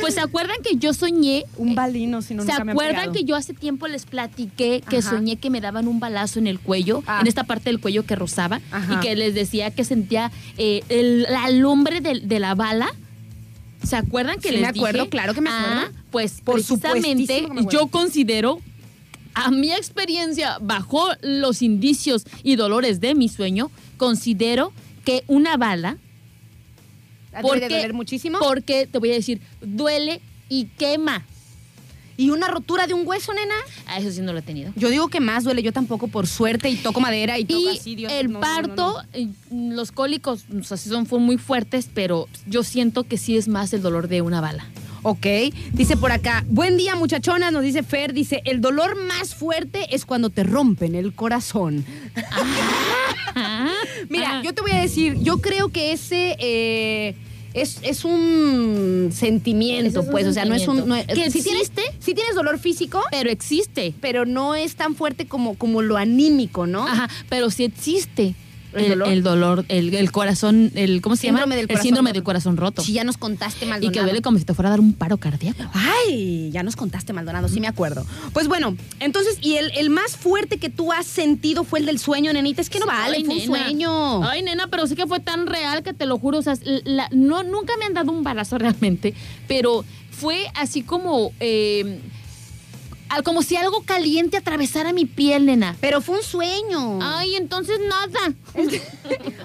[0.00, 3.12] Pues se acuerdan que yo soñé Un balino, si no ¿Se nunca me ha acuerdan
[3.12, 5.10] que yo hace tiempo les platiqué que Ajá.
[5.10, 7.18] soñé que me daban un balazo en el cuello, Ah.
[7.20, 8.94] en esta parte del cuello que rozaba, Ajá.
[8.94, 12.88] y que les decía que sentía eh, el- la lumbre de, de la bala?
[13.82, 15.10] ¿Se acuerdan que Sí, les me acuerdo, dije?
[15.10, 15.80] claro que me acuerdo.
[15.88, 18.60] Ah, pues Por precisamente me yo considero,
[19.34, 24.72] a mi experiencia, bajo los indicios y dolores de mi sueño, considero
[25.04, 25.98] que una bala
[27.34, 28.38] ¿Ah, ¿Debe de porque- doler muchísimo?
[28.40, 31.24] porque te voy a decir, duele y quema.
[32.16, 33.54] ¿Y una rotura de un hueso, nena?
[33.86, 34.72] A eso sí no lo he tenido.
[34.76, 37.76] Yo digo que más duele yo tampoco por suerte y toco madera y toco Y
[37.76, 38.12] así, Dios.
[38.12, 39.08] el no, no, no, parto, no.
[39.14, 39.28] eh,
[39.74, 43.72] los cólicos, o sea, sí son muy fuertes, pero yo siento que sí es más
[43.72, 44.64] el dolor de una bala.
[45.06, 45.26] Ok,
[45.72, 50.06] dice por acá, buen día muchachonas, nos dice Fer, dice, el dolor más fuerte es
[50.06, 51.84] cuando te rompen el corazón.
[54.08, 54.42] Mira, Ah.
[54.42, 57.14] yo te voy a decir, yo creo que ese eh,
[57.52, 60.88] es, es un sentimiento, un pues, o sea, no es un...
[60.88, 61.06] No es.
[61.06, 63.92] ¿Que sí tienes, sí tienes dolor físico, Pero existe.
[64.00, 66.86] pero no es tan fuerte como, como lo anímico, ¿no?
[66.86, 68.34] Ajá, pero sí existe.
[68.74, 69.08] ¿El El, dolor?
[69.08, 71.54] el dolor, el, el corazón, el ¿cómo se Síndrome llama?
[71.56, 72.14] del el síndrome roto.
[72.14, 72.82] del corazón roto.
[72.82, 73.92] Sí, ya nos contaste, y Maldonado.
[73.92, 75.62] que duele como si te fuera a dar un paro cardíaco.
[75.72, 78.06] Ay, ya nos contaste, Maldonado, sí me acuerdo.
[78.32, 81.98] Pues bueno, entonces, y el, el más fuerte que tú has sentido fue el del
[81.98, 82.60] sueño, nenita.
[82.60, 84.24] Es que no vale, Ay, fue un sueño.
[84.28, 86.38] Ay, nena, pero sí que fue tan real que te lo juro.
[86.38, 86.54] O sea,
[86.84, 89.14] la- no, nunca me han dado un balazo realmente,
[89.48, 91.32] pero fue así como.
[91.40, 92.00] eh,
[93.22, 95.76] como si algo caliente atravesara mi piel, nena.
[95.80, 96.98] Pero fue un sueño.
[97.02, 98.34] Ay, entonces nada.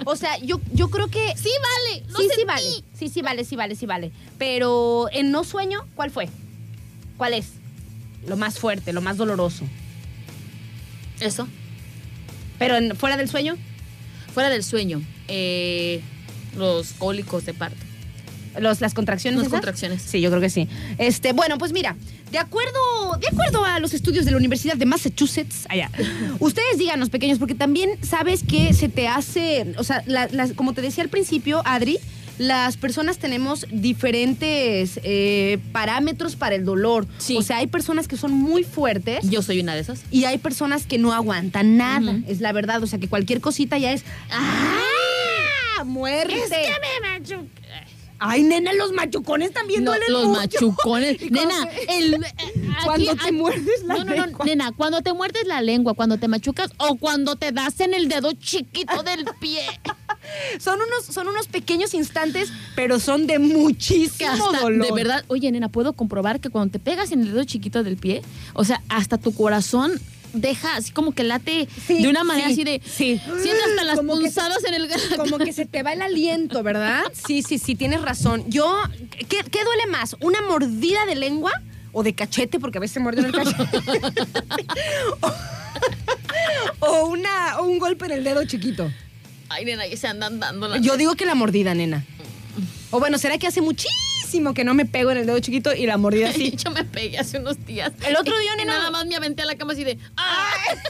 [0.06, 1.34] O sea, yo, yo creo que.
[1.38, 2.04] Sí, vale.
[2.10, 2.64] Lo sí, sí vale.
[2.98, 4.12] Sí, sí vale, sí vale, sí vale.
[4.38, 6.30] Pero en no sueño, ¿cuál fue?
[7.18, 7.48] ¿Cuál es?
[8.28, 9.64] Lo más fuerte, lo más doloroso.
[11.20, 11.48] Eso.
[12.58, 13.58] Pero en- fuera del sueño,
[14.34, 15.02] Fuera del sueño.
[15.28, 16.02] eh,
[16.58, 17.78] los cólicos de parto.
[18.60, 19.38] los, las contracciones.
[19.40, 19.60] Las esas?
[19.60, 20.02] contracciones.
[20.02, 20.68] Sí, yo creo que sí.
[20.98, 21.96] Este, bueno, pues mira,
[22.32, 25.90] de acuerdo, de acuerdo a los estudios de la Universidad de Massachusetts, allá,
[26.40, 30.82] ustedes díganos, pequeños, porque también sabes que se te hace, o sea, la- como te
[30.82, 31.98] decía al principio, Adri,
[32.38, 37.06] las personas tenemos diferentes eh, parámetros para el dolor.
[37.18, 37.36] Sí.
[37.36, 39.30] O sea, hay personas que son muy fuertes.
[39.30, 40.04] Yo soy una de esas.
[40.10, 42.82] Y hay personas que no aguantan nada, es la verdad.
[42.82, 44.06] O sea, que cualquier cosita ya es.
[44.32, 45.84] ¡Ah!
[45.84, 46.34] ¡Muerte!
[48.20, 50.40] Ay, nena, los machucones también No, duelen los mucho.
[50.40, 51.22] machucones.
[51.32, 54.46] Nena, el, eh, aquí- Cuando te muerdes la no, no, no, lengua.
[54.46, 58.10] nena, cuando te muerdes la lengua, cuando te machucas o cuando te das en el
[58.10, 59.62] dedo chiquito del pie.
[60.60, 64.86] Son unos, son unos pequeños instantes, pero son de muchísimo hasta, dolor.
[64.86, 67.98] de verdad, oye, nena, puedo comprobar que cuando te pegas en el dedo chiquito del
[67.98, 68.22] pie,
[68.54, 69.94] o sea, hasta tu corazón
[70.34, 72.82] deja así como que late Sí, de una manera sí, así de.
[72.86, 73.22] sí.
[73.42, 74.28] Sientes hasta las Como que-
[74.68, 74.90] en el.
[75.18, 77.04] Como que se te va el aliento, ¿verdad?
[77.28, 78.44] Sí, sí, sí, tienes razón.
[78.48, 78.82] Yo,
[79.28, 80.16] ¿qué, qué duele más?
[80.22, 81.52] ¿Una mordida de lengua
[81.92, 82.60] o de cachete?
[82.60, 83.82] Porque a veces se muerde en el cachete.
[86.80, 88.92] o, una, o un golpe en el dedo chiquito.
[89.50, 90.78] Ay, nena, ya se andan dando la...
[90.78, 92.06] Yo digo que la mordida, nena.
[92.92, 93.94] O bueno, ¿será que hace muchísimo
[94.54, 96.56] que no me pego en el dedo chiquito y la mordida así?
[96.56, 97.92] Yo me pegué hace unos días.
[98.06, 99.98] El otro día, Y nena- Nada más me aventé a la cama así de.
[100.16, 100.78] ¡Ay!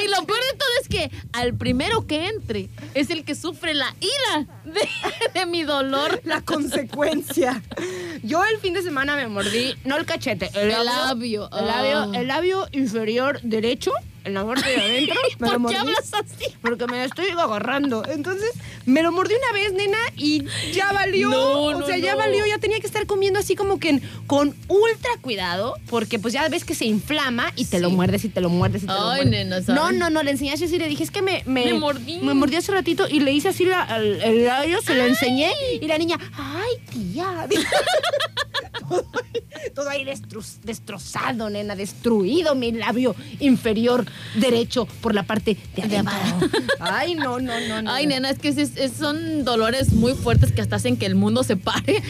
[0.00, 3.74] Y lo peor de todo es que al primero que entre es el que sufre
[3.74, 4.88] la ira de,
[5.40, 6.20] de mi dolor.
[6.24, 7.60] La consecuencia.
[8.22, 11.48] Yo el fin de semana me mordí, no el cachete, el El labio.
[11.48, 11.50] labio.
[11.58, 12.10] El labio, Ah.
[12.14, 13.90] el labio inferior derecho,
[14.28, 15.14] en la parte de adentro.
[15.40, 16.44] me lo ¿Por mordí qué hablas así?
[16.62, 18.04] Porque me la estoy agarrando.
[18.08, 18.50] Entonces,
[18.86, 21.28] me lo mordí una vez, nena, y ya valió.
[21.30, 22.46] No, o no, sea, ya valió.
[22.46, 26.64] Ya tenía que estar comiendo así como que con ultra cuidado, porque pues ya ves
[26.64, 29.22] que se inflama y te lo muerdes y te lo muerdes y te lo Ay,
[29.24, 29.30] muerdes.
[29.30, 29.68] nena, ¿sabes?
[29.80, 31.42] No, no, no, le enseñé así, le dije, es que me...
[31.46, 32.18] Me, Me mordí.
[32.20, 35.50] Me mordí hace ratito y le hice así la- el labio, se lo enseñé
[35.80, 37.46] y la niña, ay, tía.
[38.88, 39.04] todo,
[39.74, 46.14] todo ahí destru- destrozado, nena, destruido mi labio inferior derecho por la parte de adentro.
[46.80, 47.90] Ay, no, no, no, no.
[47.90, 51.14] Ay, nena, es que es- es- son dolores muy fuertes que hasta hacen que el
[51.14, 52.02] mundo se pare.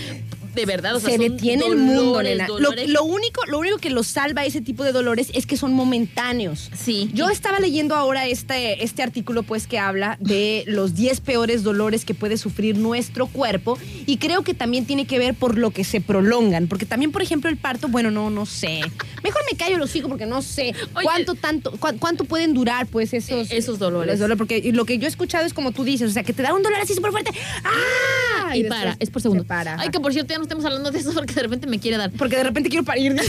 [0.58, 2.48] De verdad, o sea, se detiene el mundo, nena.
[2.48, 5.72] Lo, lo único, lo único que los salva ese tipo de dolores es que son
[5.72, 6.70] momentáneos.
[6.76, 7.10] Sí.
[7.14, 12.04] Yo estaba leyendo ahora este, este artículo pues que habla de los 10 peores dolores
[12.04, 15.84] que puede sufrir nuestro cuerpo y creo que también tiene que ver por lo que
[15.84, 18.80] se prolongan, porque también por ejemplo el parto, bueno, no no sé.
[19.22, 21.04] Mejor me callo los hijos porque no sé Oye.
[21.04, 24.20] cuánto tanto cuán- cuánto pueden durar pues esos Esos dolores.
[24.36, 26.52] porque lo que yo he escuchado es como tú dices, o sea, que te da
[26.52, 27.30] un dolor así súper fuerte.
[27.64, 28.56] ¡Ah!
[28.56, 29.44] y para, es por segundo.
[29.44, 29.78] se para.
[29.78, 31.98] Ay, que por cierto, ya no estemos hablando de eso porque de repente me quiere
[31.98, 32.10] dar.
[32.10, 33.14] porque de repente quiero parir.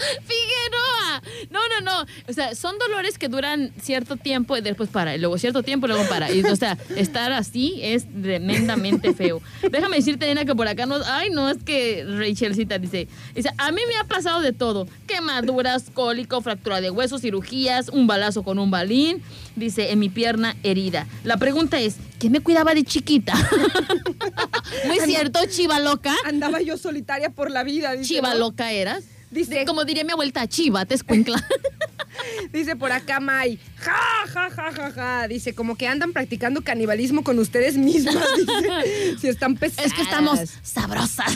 [0.00, 1.22] ¡Figueroa!
[1.50, 2.06] No, no, no.
[2.28, 5.14] O sea, son dolores que duran cierto tiempo y después para.
[5.14, 6.32] Y luego cierto tiempo y luego para.
[6.32, 9.42] Y, o sea, estar así es tremendamente feo.
[9.70, 10.96] Déjame decirte, nena, que por acá no.
[11.04, 13.08] Ay, no, es que Rachelcita dice.
[13.34, 14.88] Dice, a mí me ha pasado de todo.
[15.06, 19.22] Quemaduras, cólico, fractura de huesos, cirugías, un balazo con un balín.
[19.60, 21.06] Dice, en mi pierna herida.
[21.22, 23.34] La pregunta es, ¿quién me cuidaba de chiquita?
[24.86, 26.14] Muy cierto, chiva loca.
[26.24, 27.92] Andaba yo solitaria por la vida.
[27.92, 28.40] dice, Chiva ¿no?
[28.40, 29.04] loca eras.
[29.30, 31.40] Dice- como diría mi abuelita, chiva, te escuincla.
[32.52, 33.96] Dice por acá May, ja,
[34.26, 35.28] ja, ja, ja, ja.
[35.28, 38.16] Dice, como que andan practicando canibalismo con ustedes mismas.
[38.36, 39.86] Dice, si están pesadas.
[39.86, 41.32] es que estamos sabrosas.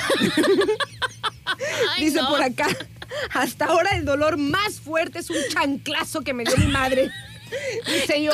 [1.97, 2.29] Ay, Dice no.
[2.31, 2.67] por acá,
[3.31, 7.11] hasta ahora el dolor más fuerte es un chanclazo que me dio mi madre.
[7.87, 8.29] ¿Cómo "Ey,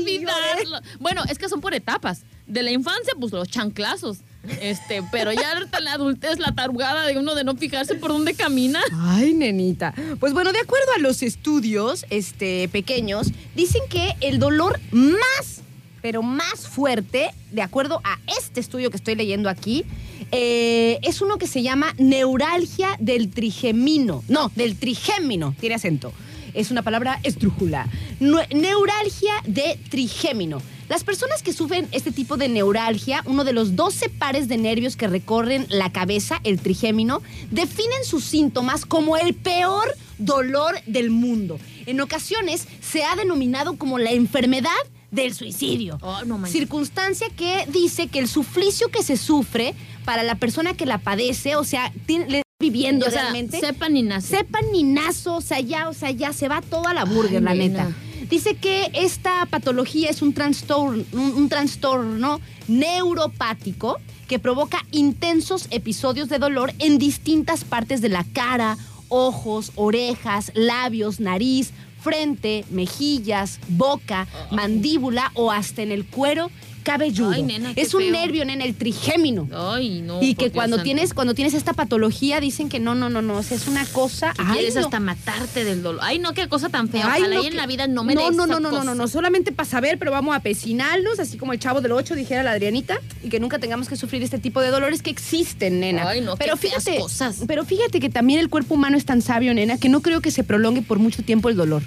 [0.00, 0.78] olvidarlo?
[1.00, 2.22] Bueno, es que son por etapas.
[2.46, 4.18] De la infancia, pues los chanclazos.
[4.60, 8.10] Este, pero ya ahorita en la adultez, la tarugada de uno de no fijarse por
[8.12, 8.80] dónde camina.
[8.92, 9.92] Ay, nenita.
[10.20, 15.62] Pues bueno, de acuerdo a los estudios este, pequeños, dicen que el dolor más,
[16.02, 19.84] pero más fuerte, de acuerdo a este estudio que estoy leyendo aquí,
[20.30, 24.22] eh, es uno que se llama neuralgia del trigemino.
[24.28, 26.12] No, del trigémino, tiene acento.
[26.56, 27.86] Es una palabra estrújula.
[28.20, 30.60] Nue- Neuralgia de trigémino.
[30.88, 34.94] Las personas que sufren este tipo de neuralgia, uno de los 12 pares de nervios
[34.96, 39.84] que recorren la cabeza, el trigémino, definen sus síntomas como el peor
[40.18, 41.58] dolor del mundo.
[41.86, 44.70] En ocasiones se ha denominado como la enfermedad
[45.10, 45.98] del suicidio.
[46.02, 46.46] Oh, no.
[46.46, 51.56] Circunstancia que dice que el suflicio que se sufre para la persona que la padece,
[51.56, 54.38] o sea, tiene, le- viviendo o sea, realmente sepan ni nace.
[54.38, 57.42] sepan ni nazo, o sea, ya, o sea, ya se va toda la burger, Ay,
[57.42, 57.84] la nena.
[57.84, 57.96] neta.
[58.30, 66.28] Dice que esta patología es un trastorno, un, un trastorno neuropático que provoca intensos episodios
[66.30, 68.78] de dolor en distintas partes de la cara,
[69.08, 76.50] ojos, orejas, labios, nariz, frente, mejillas, boca, mandíbula o hasta en el cuero
[76.86, 77.32] cabelludo.
[77.32, 78.12] Ay, nena, es un feo.
[78.12, 79.48] nervio, nena, el trigémino.
[79.52, 80.22] Ay, no.
[80.22, 80.84] y que Dios cuando santo.
[80.84, 83.84] tienes, cuando tienes esta patología dicen que no, no, no, no, o sea, es una
[83.86, 84.32] cosa.
[84.34, 84.82] Que ay, quieres no.
[84.82, 86.00] hasta matarte del dolor.
[86.04, 87.02] Ay, no, qué cosa tan fea.
[87.12, 88.84] Ay, Ojalá no, y en que- la vida no me no, no, no, no, no,
[88.84, 92.14] no, no, solamente para saber, pero vamos a pecinarnos, así como el chavo del 8
[92.14, 95.80] dijera la Adrianita, y que nunca tengamos que sufrir este tipo de dolores que existen,
[95.80, 96.08] nena.
[96.08, 97.42] Ay, no, pero fíjate, cosas.
[97.48, 100.30] pero fíjate que también el cuerpo humano es tan sabio, nena, que no creo que
[100.30, 101.82] se prolongue por mucho tiempo el dolor.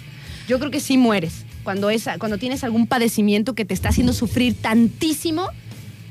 [0.49, 1.45] Yo creo que sí mueres.
[1.69, 5.49] Cuando, es, cuando tienes algún padecimiento que te está haciendo sufrir tantísimo,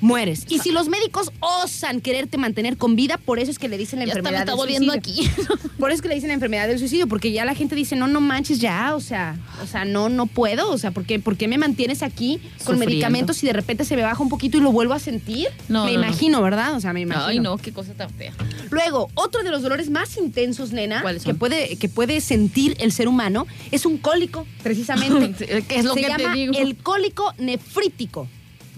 [0.01, 0.44] mueres.
[0.49, 3.99] Y si los médicos osan quererte mantener con vida, por eso es que le dicen
[3.99, 5.59] la Ya hasta me enfermedad está del suicidio.
[5.59, 5.68] aquí.
[5.78, 7.96] Por eso es que le dicen la enfermedad del suicidio, porque ya la gente dice,
[7.96, 11.18] no, no manches ya, o sea, o sea, no, no puedo, o sea, ¿por qué,
[11.18, 12.86] por qué me mantienes aquí con Sufriendo.
[12.86, 15.49] medicamentos y de repente se me baja un poquito y lo vuelvo a sentir?
[15.68, 16.05] No, me no, no.
[16.07, 16.74] imagino, ¿verdad?
[16.74, 17.26] O sea, me imagino.
[17.26, 18.32] Ay, no, qué cosa tan fea.
[18.70, 22.92] Luego, otro de los dolores más intensos, nena, ¿Cuáles que puede, que puede sentir el
[22.92, 25.64] ser humano, es un cólico, precisamente.
[25.68, 26.55] ¿Qué es lo se que te llama digo?
[26.59, 28.28] el cólico nefrítico.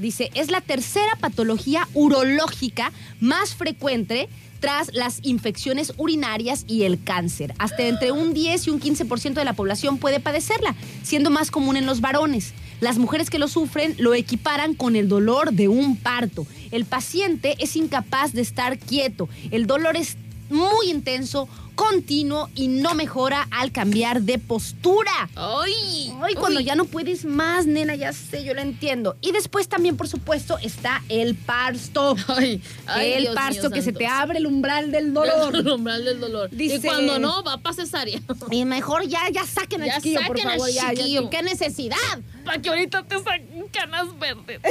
[0.00, 2.90] Dice, es la tercera patología urológica
[3.20, 7.54] más frecuente tras las infecciones urinarias y el cáncer.
[7.58, 11.76] Hasta entre un 10 y un 15% de la población puede padecerla, siendo más común
[11.76, 12.54] en los varones.
[12.80, 16.46] Las mujeres que lo sufren lo equiparan con el dolor de un parto.
[16.70, 19.28] El paciente es incapaz de estar quieto.
[19.50, 20.16] El dolor es
[20.50, 25.30] muy intenso, continuo y no mejora al cambiar de postura.
[25.34, 26.12] ¡Ay!
[26.22, 29.16] Ay, cuando ya no puedes más, nena, ya sé, yo lo entiendo.
[29.22, 32.16] Y después también, por supuesto, está el parto.
[32.28, 35.56] Ay, ay, el Dios mío que se te abre el umbral del dolor.
[35.56, 36.50] El umbral del dolor.
[36.50, 38.20] Dice- Y cuando no, va para cesárea.
[38.50, 40.70] Y mejor ya, ya saquen al chiquillo, por saquen al favor.
[40.70, 41.30] ya.
[41.30, 41.96] ¿Qué necesidad?
[42.44, 44.60] Para que ahorita te saquen canas verdes.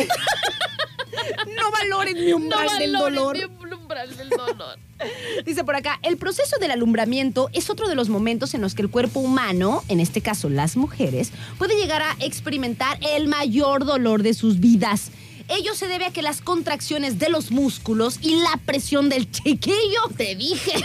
[1.55, 3.37] No valoren mi umbral del valoren dolor.
[3.37, 4.79] mi umbral del dolor.
[5.45, 8.81] Dice por acá, el proceso del alumbramiento es otro de los momentos en los que
[8.81, 14.23] el cuerpo humano, en este caso las mujeres, puede llegar a experimentar el mayor dolor
[14.23, 15.11] de sus vidas.
[15.47, 20.01] Ello se debe a que las contracciones de los músculos y la presión del chiquillo,
[20.15, 20.73] te dije,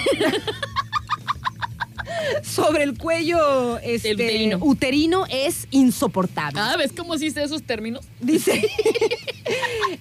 [2.43, 4.59] sobre el cuello este, El uterino.
[4.63, 6.61] uterino es insoportable.
[6.61, 8.07] Ah, ¿ves cómo sé esos términos?
[8.21, 8.63] Dice,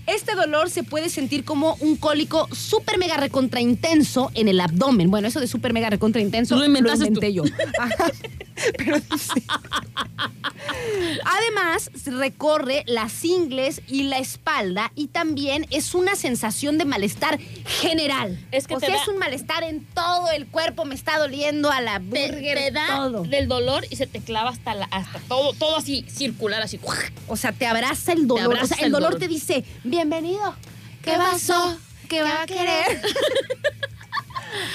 [0.08, 5.10] este dolor se puede sentir como un cólico súper mega recontra intenso en el abdomen.
[5.12, 7.22] Bueno, eso de súper mega recontra intenso Lo inventé tú.
[7.28, 7.44] yo.
[7.80, 8.12] Ajá.
[8.78, 9.42] Pero dice,
[11.26, 18.40] Además, recorre las ingles y la espalda y también es una sensación de malestar general.
[18.52, 21.72] Es que o sea, da- es un malestar en todo el cuerpo, me está doliendo
[21.72, 23.24] a la Te, burger, te da todo.
[23.24, 26.80] del dolor y se te clava hasta, la, hasta todo, todo así, circular, así.
[27.28, 28.44] O sea, te abraza el dolor.
[28.46, 29.20] abraza o sea, el el dolor, dolor.
[29.20, 30.54] te dice, bienvenido.
[31.02, 31.78] ¿Qué pasó?
[32.08, 33.02] ¿Qué va a querer?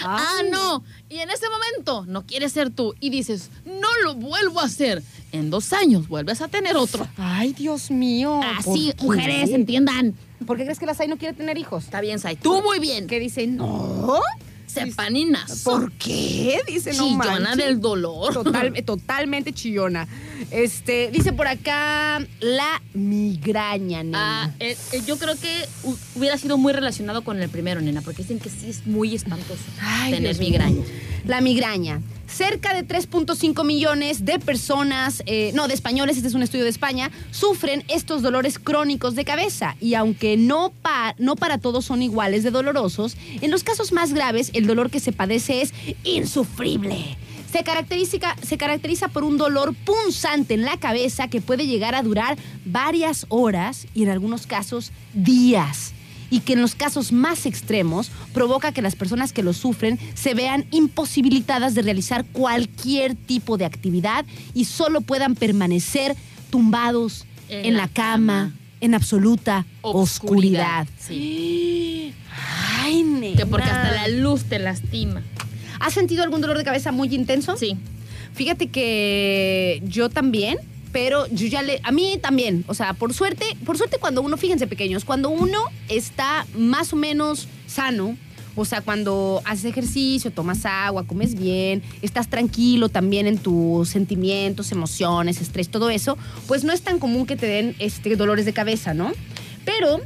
[0.02, 0.82] Ah, no.
[1.08, 5.04] Y en ese momento no quieres ser tú y dices, no lo vuelvo a hacer.
[5.30, 7.06] En dos años vuelves a tener otro.
[7.16, 8.40] Ay, Dios mío.
[8.58, 9.22] Así, ¿por qué?
[9.22, 10.16] mujeres, entiendan.
[10.46, 11.84] ¿Por qué crees que la Sai no quiere tener hijos?
[11.84, 12.34] Está bien, Sai.
[12.34, 13.06] Tú muy bien.
[13.06, 14.20] Que dice, no.
[14.68, 15.62] Sepaninas.
[15.64, 16.60] ¿Por qué?
[16.66, 17.56] Dice, no Chillona manches.
[17.56, 18.32] del dolor.
[18.34, 20.06] Total- totalmente chillona.
[20.50, 24.44] Este, dice por acá la migraña, nena.
[24.44, 28.02] Ah, eh, eh, yo creo que hu- hubiera sido muy relacionado con el primero, nena,
[28.02, 30.50] porque dicen que sí es muy espantoso Ay, tener Dios mío.
[30.50, 30.82] migraña.
[31.24, 32.00] La migraña.
[32.28, 36.70] Cerca de 3.5 millones de personas, eh, no, de españoles, este es un estudio de
[36.70, 39.76] España, sufren estos dolores crónicos de cabeza.
[39.80, 44.12] Y aunque no, pa- no para todos son iguales de dolorosos, en los casos más
[44.12, 45.72] graves el dolor que se padece es
[46.04, 47.16] insufrible.
[47.50, 52.02] Se caracteriza, se caracteriza por un dolor punzante en la cabeza que puede llegar a
[52.02, 55.94] durar varias horas y en algunos casos días
[56.30, 60.34] y que en los casos más extremos provoca que las personas que lo sufren se
[60.34, 64.24] vean imposibilitadas de realizar cualquier tipo de actividad
[64.54, 66.16] y solo puedan permanecer
[66.50, 68.52] tumbados en, En la, cama, cama.
[68.80, 70.86] en absoluta oscuridad.
[72.80, 73.36] Ay, nena.
[73.36, 75.22] Que porque hasta la luz te lastima.
[75.80, 77.56] ¿Has sentido algún dolor de cabeza muy intenso?
[77.56, 77.76] Sí.
[78.34, 80.58] Fíjate que yo también,
[80.92, 81.80] pero yo ya le.
[81.82, 82.64] A mí también.
[82.68, 85.58] O sea, por suerte, por suerte, cuando uno, fíjense pequeños, cuando uno
[85.88, 88.16] está más o menos sano.
[88.60, 94.72] O sea, cuando haces ejercicio, tomas agua, comes bien, estás tranquilo también en tus sentimientos,
[94.72, 96.18] emociones, estrés, todo eso,
[96.48, 99.12] pues no es tan común que te den este, dolores de cabeza, ¿no?
[99.64, 100.00] Pero,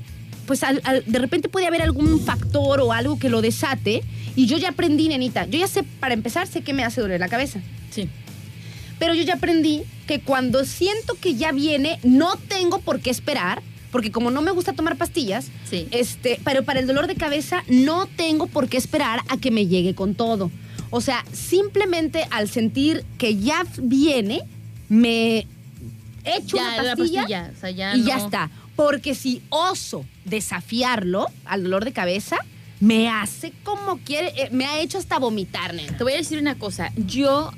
[0.47, 4.03] pues al- de repente puede haber algún factor o algo que lo desate.
[4.37, 5.47] Y yo ya aprendí, nenita.
[5.47, 7.61] Yo ya sé, para empezar, sé que me hace doler la cabeza.
[7.91, 8.07] Sí.
[9.03, 13.61] Pero yo ya aprendí que cuando siento que ya viene, no tengo por qué esperar,
[13.91, 15.89] porque como no me gusta tomar pastillas, Sí.
[15.91, 19.67] este, pero para el dolor de cabeza no tengo por qué esperar a que me
[19.67, 20.53] llegue con todo.
[20.91, 24.43] O sea, simplemente al sentir que ya viene,
[24.89, 25.49] me
[26.23, 28.51] echo Ya, una la pastilla, pastilla, o sea, ya y ya está.
[28.77, 32.37] Porque si oso desafiarlo al dolor de cabeza,
[32.79, 35.97] me hace como quiere, eh, me ha hecho hasta vomitar, nena.
[35.99, 36.93] Te voy a decir una cosa.
[36.95, 37.51] Yo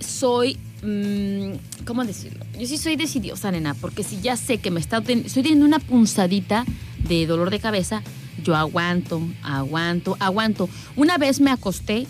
[0.00, 0.56] soy.
[0.82, 2.44] Mm, ¿Cómo decirlo?
[2.58, 5.78] Yo sí soy decidiosa, nena, porque si ya sé que me está estoy teniendo una
[5.78, 6.64] punzadita
[7.08, 8.02] de dolor de cabeza,
[8.44, 10.68] yo aguanto, aguanto, aguanto.
[10.96, 12.06] Una vez me acosté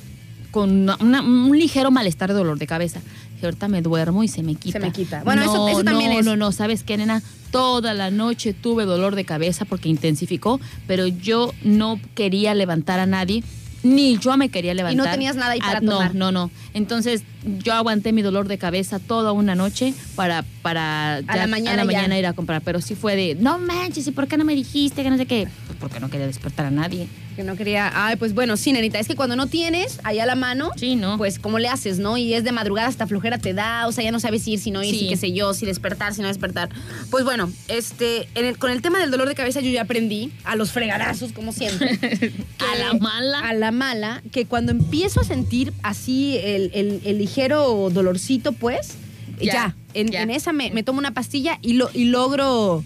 [0.50, 3.00] con una- una- un ligero malestar de dolor de cabeza.
[3.40, 4.78] Y ahorita me duermo y se me quita.
[4.78, 5.22] Se me quita.
[5.24, 6.24] Bueno, eso- No, eso también no, es.
[6.26, 7.22] No, no, ¿sabes qué, nena?
[7.50, 13.06] Toda la noche tuve dolor de cabeza porque intensificó, pero yo no quería levantar a
[13.06, 13.42] nadie,
[13.82, 15.12] ni yo me quería levantar.
[15.12, 16.14] tenías nada ahí para no, tomar.
[16.14, 21.46] No, no, Entonces yo aguanté mi dolor de cabeza toda una noche para, para la
[21.46, 21.98] mañana a la ya.
[21.98, 22.62] mañana ir a comprar.
[22.62, 25.26] Pero sí fue de, no manches, ¿y por qué no me dijiste que no sé
[25.26, 25.48] qué?
[25.66, 27.08] Pues porque no quería despertar a nadie.
[27.36, 27.90] Que no quería.
[27.94, 28.98] Ay, pues bueno, sí, nenita.
[28.98, 31.16] Es que cuando no tienes ahí a la mano, Sí, ¿no?
[31.16, 32.16] pues ¿cómo le haces, no?
[32.18, 34.70] Y es de madrugada hasta flojera te da, o sea, ya no sabes ir, si
[34.72, 34.98] no ir, Sí.
[35.00, 36.68] si qué sé yo, si despertar, si no despertar.
[37.10, 40.32] Pues bueno, este, en el- con el tema del dolor de cabeza yo ya aprendí
[40.44, 41.98] a los fregadazos, como siempre.
[42.58, 43.38] A la mala.
[43.40, 48.94] A la mala, que cuando empiezo a sentir así el, el- el ligero dolorcito, pues,
[49.40, 50.22] ya, Ya, en, ya.
[50.22, 52.84] en esa me, me tomo una pastilla y, lo, y logro,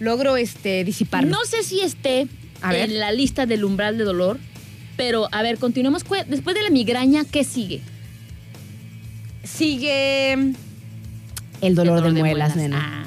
[0.00, 1.30] logro este, disiparlo.
[1.30, 2.26] No sé si esté
[2.60, 2.90] A ver.
[2.90, 4.38] en la lista del umbral de dolor,
[4.96, 6.04] pero a ver, continuemos.
[6.28, 7.80] Después de la migraña, ¿qué sigue?
[9.44, 10.32] Sigue
[11.60, 13.04] el dolor, de, muelas, nena.
[13.04, 13.06] Ah,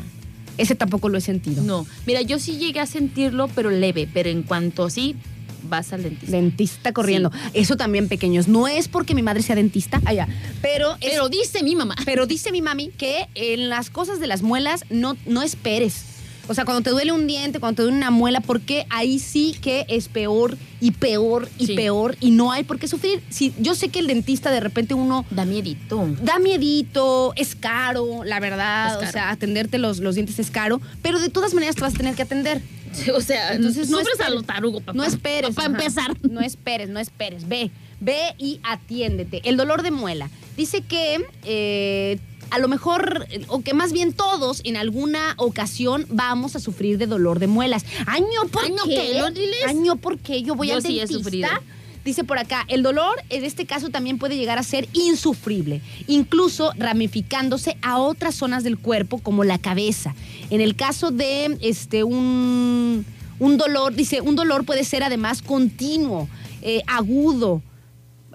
[0.57, 1.63] Ese tampoco lo he sentido.
[1.63, 4.07] no, mira, yo sí llegué a sentirlo, pero leve.
[4.13, 5.15] Pero en cuanto así,
[5.63, 6.31] vas al dentista.
[6.31, 7.31] Dentista corriendo.
[7.53, 8.47] Eso también, pequeños.
[8.47, 10.27] No es porque mi madre sea dentista, allá,
[10.61, 11.95] pero, es- Pero dice mi mamá.
[12.05, 16.03] pero dice mi mami que en las cosas de las muelas no, no esperes.
[16.49, 19.53] O sea, cuando te duele un diente, cuando te duele una muela, porque ahí sí
[19.59, 21.75] que es peor y peor y Sí.
[21.75, 23.21] peor y no hay por qué sufrir.
[23.29, 26.07] Si, yo sé que el dentista de repente uno Da miedito.
[26.23, 29.11] da miedito, es caro, la verdad, Es o caro.
[29.11, 32.15] sea, atenderte los, los dientes es caro, pero de todas maneras te vas a tener
[32.15, 32.61] que atender.
[33.15, 34.21] O sea, Entonces, no esperes.
[34.21, 34.93] a lo tarugo, papá.
[34.93, 35.55] No esperes.
[35.55, 36.15] Para empezar.
[36.29, 37.47] No esperes, no esperes.
[37.47, 39.41] Ve, ve y atiéndete.
[39.47, 40.29] El dolor de muela.
[40.55, 42.19] Dice que eh,
[42.49, 46.97] a lo mejor, eh, o que más bien todos en alguna ocasión vamos a sufrir
[46.97, 47.85] de dolor de muelas.
[48.05, 49.21] Año, ¿por Año, qué?
[49.33, 49.65] ¿qué?
[49.67, 50.43] Año, ¿por qué?
[50.43, 51.23] Yo voy Yo al sí he dentista.
[51.23, 51.49] sufrido.
[52.07, 56.71] Dice por acá, el dolor en este caso también puede llegar a ser insufrible, incluso
[56.77, 60.15] ramificándose a otras zonas del cuerpo como la cabeza.
[60.49, 63.05] En el caso de este un,
[63.39, 66.29] un dolor, dice, un dolor puede ser además continuo,
[66.61, 67.61] eh, agudo,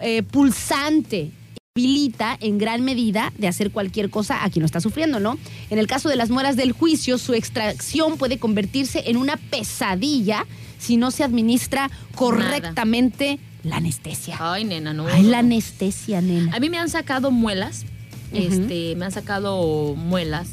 [0.02, 1.30] eh, pulsante.
[1.74, 5.38] habilita en gran medida de hacer cualquier cosa a quien lo está sufriendo, ¿no?
[5.70, 10.44] En el caso de las muelas del juicio, su extracción puede convertirse en una pesadilla
[10.78, 14.36] si no se administra correctamente la anestesia.
[14.40, 15.06] Ay, nena, no.
[15.06, 16.54] Ay, la anestesia, nena.
[16.54, 17.84] A mí me han sacado muelas,
[18.32, 20.48] este, me han sacado muelas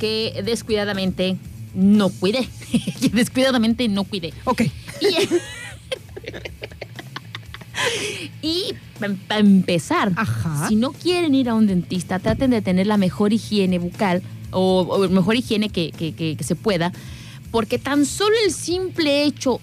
[0.00, 1.36] que descuidadamente
[1.74, 2.48] no cuidé.
[3.00, 4.32] Que descuidadamente no cuidé.
[4.44, 4.62] Ok.
[5.00, 5.16] Y,
[8.42, 10.68] y para empezar, Ajá.
[10.68, 14.80] si no quieren ir a un dentista, traten de tener la mejor higiene bucal o,
[14.82, 16.92] o mejor higiene que, que- que- que se pueda,
[17.50, 19.60] porque tan solo el simple hecho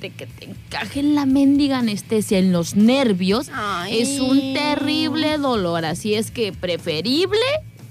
[0.00, 4.00] de que te encajen la mendiga anestesia en los nervios Ay.
[4.00, 5.84] es un terrible dolor.
[5.84, 7.38] Así es que preferible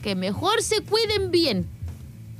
[0.01, 1.67] que mejor se cuiden bien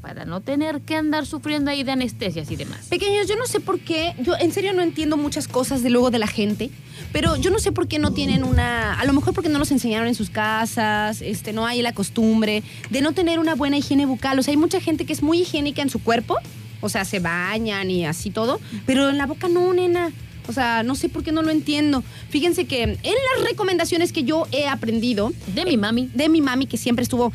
[0.08, 2.86] para no tener que andar sufriendo ahí de anestesias y demás.
[2.90, 6.12] Pequeños, yo no sé por qué, yo en serio no entiendo muchas cosas de luego
[6.12, 6.70] de la gente,
[7.12, 9.70] pero yo no sé por qué no tienen una, a lo mejor porque no los
[9.72, 14.06] enseñaron en sus casas, este, no hay la costumbre de no tener una buena higiene
[14.06, 14.40] bucal.
[14.40, 16.38] O sea, hay mucha gente que es muy higiénica en su cuerpo,
[16.82, 20.12] o sea, se bañan y así todo, pero en la boca no, nena.
[20.48, 22.04] O sea, no sé por qué no lo entiendo.
[22.30, 26.68] Fíjense que en las recomendaciones que yo he aprendido De mi mami, de mi mami,
[26.68, 27.34] que siempre estuvo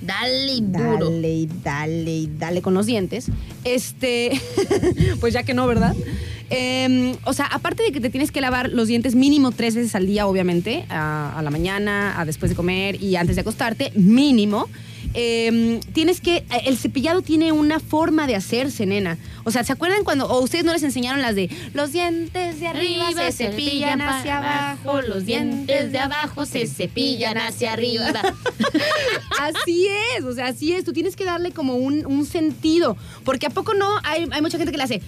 [0.00, 1.10] dale y duro.
[1.10, 3.26] Dale y dale y dale con los dientes.
[3.64, 4.40] Este,
[5.20, 5.94] pues ya que no, ¿verdad?
[6.50, 9.94] Eh, o sea, aparte de que te tienes que lavar los dientes mínimo tres veces
[9.94, 13.92] al día, obviamente, a, a la mañana, a después de comer y antes de acostarte,
[13.94, 14.68] mínimo.
[15.14, 19.16] Eh, tienes que, eh, el cepillado tiene una forma de hacerse, nena.
[19.44, 22.66] O sea, ¿se acuerdan cuando, o ustedes no les enseñaron las de los dientes de
[22.66, 28.12] arriba, se cepillan hacia abajo, los dientes de abajo se cepillan hacia arriba?
[29.40, 30.84] Así es, o sea, así es.
[30.84, 32.96] Tú tienes que darle como un, un sentido.
[33.24, 35.02] Porque a poco no hay, hay mucha gente que le hace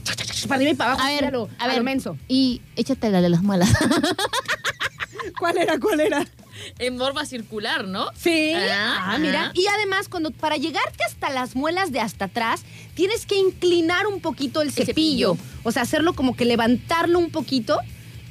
[0.46, 1.06] para arriba y para abajo.
[1.06, 1.78] A ver, a lo, a ver.
[1.78, 2.16] lo menso.
[2.28, 3.70] Y échate la de las muelas.
[5.38, 5.78] ¿Cuál era?
[5.78, 6.26] ¿Cuál era?
[6.78, 8.06] en forma circular, ¿no?
[8.16, 8.52] Sí.
[8.54, 9.50] Ah, Ah, mira.
[9.54, 12.62] Y además, cuando para llegarte hasta las muelas de hasta atrás,
[12.94, 15.34] tienes que inclinar un poquito el cepillo.
[15.34, 15.36] cepillo.
[15.64, 17.78] O sea, hacerlo como que levantarlo un poquito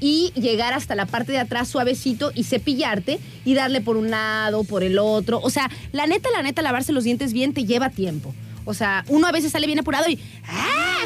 [0.01, 4.63] y llegar hasta la parte de atrás suavecito y cepillarte y darle por un lado,
[4.63, 5.39] por el otro.
[5.41, 8.36] O sea, la neta, la neta, lavarse los dientes bien te lleva tiempo.
[8.66, 11.05] O sea, uno a veces sale bien apurado y ¡ah!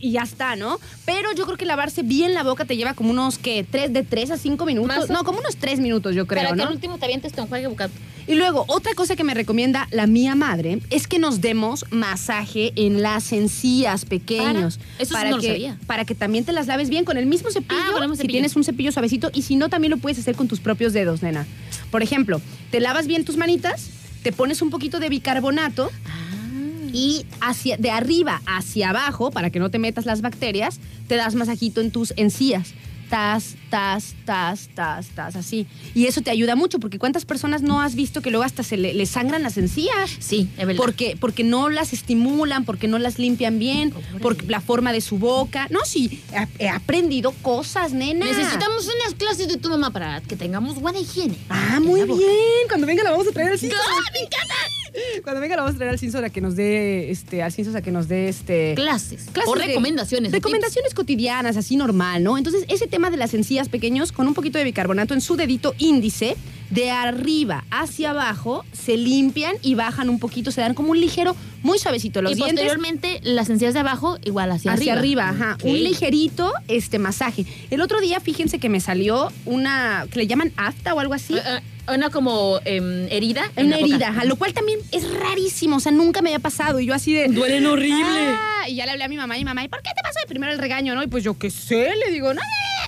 [0.00, 0.78] y ya está, ¿no?
[1.04, 4.02] Pero yo creo que lavarse bien la boca te lleva como unos que tres de
[4.02, 4.88] tres a cinco minutos.
[4.88, 6.68] Más No, como unos tres minutos, yo creo, Para que ¿no?
[6.68, 7.90] al último te avientes tu enjuague bucal.
[8.26, 12.72] Y luego, otra cosa que me recomienda la mía madre es que nos demos masaje
[12.76, 14.78] en las encías pequeños.
[14.78, 15.02] Para.
[15.02, 15.78] Eso sí no lo que, sabía.
[15.86, 17.80] Para que también te las laves bien con el mismo cepillo.
[17.80, 18.32] Ah, mismo Si cepillo.
[18.34, 19.30] tienes un cepillo suavecito.
[19.34, 21.46] Y si no, también lo puedes hacer con tus propios dedos, nena.
[21.90, 23.90] Por ejemplo, te lavas bien tus manitas,
[24.22, 25.90] te pones un poquito de bicarbonato
[26.92, 31.34] y hacia, de arriba hacia abajo, para que no te metas las bacterias, te das
[31.34, 32.74] masajito en tus encías.
[33.08, 35.66] tas, tas, tas, tas, tas, así.
[35.94, 38.76] Y eso te ayuda mucho, porque ¿cuántas personas no has visto que luego hasta se
[38.76, 40.10] le, le sangran las encías?
[40.18, 40.82] Sí, es verdad.
[40.82, 45.18] Porque, porque no las estimulan, porque no las limpian bien, por la forma de su
[45.18, 45.68] boca.
[45.70, 46.22] No, sí,
[46.58, 48.26] he, aprendido cosas, nena.
[48.26, 51.36] Necesitamos unas clases de tu mamá para que tengamos buena higiene.
[51.48, 52.68] Ah, muy bien.
[52.68, 53.76] Cuando venga la vamos a traer al Cinso.
[53.78, 54.54] ¡Ah, me encanta!
[55.22, 57.82] Cuando venga la vamos a traer al Cinso a que nos dé, este, al a
[57.82, 58.74] que nos dé, este...
[58.74, 59.26] Clases.
[59.32, 60.32] clases o de- recomendaciones.
[60.32, 62.38] o Recomendaciones cotidianas, así normal, ¿no?
[62.38, 65.74] Entonces, ese tema de las encías pequeños, con un poquito de bicarbonato en su dedito
[65.78, 66.36] índice,
[66.70, 71.36] de arriba hacia abajo, se limpian y bajan un poquito, se dan como un ligero,
[71.62, 72.22] muy suavecito.
[72.22, 75.28] Los y dientes posteriormente, las encías de abajo, igual hacia, hacia arriba.
[75.28, 75.58] arriba, ajá.
[75.64, 77.44] Un ligerito este masaje.
[77.70, 81.34] El otro día, fíjense que me salió una, que le llaman afta o algo así.
[81.36, 83.50] Eh, eh, Una como em, herida.
[83.56, 86.78] en Una herida, ajá, lo cual también es rarísimo, o sea, nunca me había pasado.
[86.78, 87.26] Y yo así de...
[87.28, 88.28] Duelen horrible.
[88.28, 90.20] Ah, y ya le hablé a mi mamá y mamá, ¿y por qué te pasó?
[90.24, 91.02] Y primero el regaño, ¿no?
[91.02, 92.40] Y pues yo qué sé, le digo, no,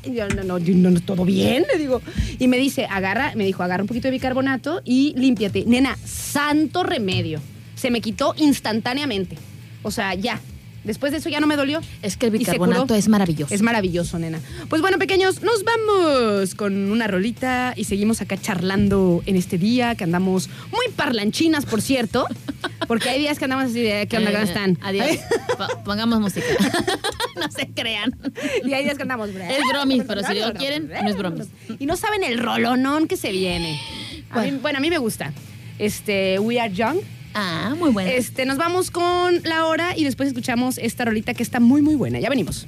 [0.04, 2.02] y yo, no, no, no, no, todo bien, le digo.
[2.38, 5.64] Y me dice, agarra, me dijo, agarra un poquito de bicarbonato y límpiate.
[5.66, 7.40] Nena, santo remedio.
[7.74, 9.36] Se me quitó instantáneamente.
[9.82, 10.40] O sea, ya.
[10.84, 11.80] Después de eso ya no me dolió.
[12.02, 13.54] Es que el bicarbonato es maravilloso.
[13.54, 14.40] Es maravilloso, nena.
[14.68, 19.94] Pues bueno, pequeños, nos vamos con una rolita y seguimos acá charlando en este día
[19.94, 22.26] que andamos muy parlanchinas, por cierto.
[22.88, 24.30] Porque hay días que andamos así de ¿qué onda?
[24.30, 24.78] Eh, ¿Cómo están?
[24.82, 25.06] Adiós.
[25.56, 26.46] Po- Pongamos música.
[27.36, 28.16] no se crean.
[28.64, 29.28] Y hay días que andamos.
[29.30, 31.46] Es bromis, pero si lo quieren, no es bromis.
[31.78, 33.80] Y no saben el rolonón que se viene.
[34.30, 34.58] A mí- Bueno.
[34.62, 35.32] bueno, a mí me gusta.
[35.78, 36.98] Este, We Are Young.
[37.34, 38.10] Ah, muy bueno.
[38.10, 41.94] Este, nos vamos con la hora y después escuchamos esta rolita que está muy, muy
[41.94, 42.20] buena.
[42.20, 42.66] Ya venimos.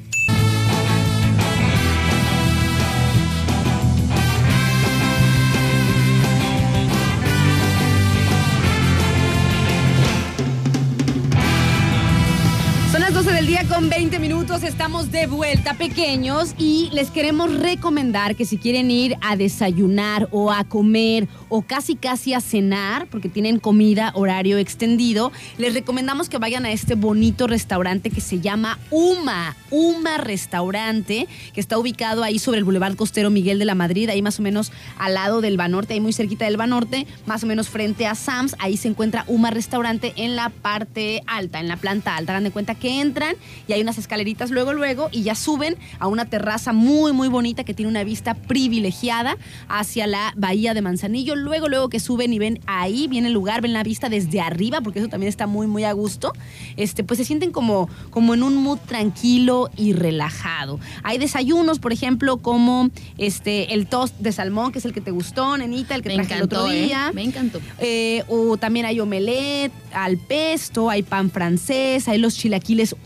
[13.74, 19.16] Con 20 minutos, estamos de vuelta pequeños y les queremos recomendar que si quieren ir
[19.20, 25.32] a desayunar o a comer o casi casi a cenar, porque tienen comida horario extendido,
[25.58, 31.60] les recomendamos que vayan a este bonito restaurante que se llama Uma, Uma Restaurante, que
[31.60, 34.70] está ubicado ahí sobre el Boulevard Costero Miguel de la Madrid, ahí más o menos
[34.98, 38.54] al lado del Banorte, ahí muy cerquita del Banorte, más o menos frente a Sams,
[38.60, 42.32] ahí se encuentra Uma Restaurante en la parte alta, en la planta alta.
[42.32, 43.34] Hagan de cuenta que entran
[43.66, 47.64] y hay unas escaleritas luego, luego, y ya suben a una terraza muy, muy bonita
[47.64, 49.36] que tiene una vista privilegiada
[49.68, 51.36] hacia la bahía de Manzanillo.
[51.36, 54.80] Luego, luego que suben y ven ahí, viene el lugar, ven la vista desde arriba,
[54.80, 56.32] porque eso también está muy, muy a gusto.
[56.76, 60.80] Este, pues se sienten como, como en un mood tranquilo y relajado.
[61.02, 65.10] Hay desayunos, por ejemplo, como este, el toast de salmón, que es el que te
[65.10, 66.82] gustó, nenita, el que Me traje el otro encantó, ¿eh?
[66.86, 67.10] día.
[67.14, 67.60] Me encantó.
[67.78, 72.96] Eh, o también hay omelette al pesto, hay pan francés, hay los chilaquiles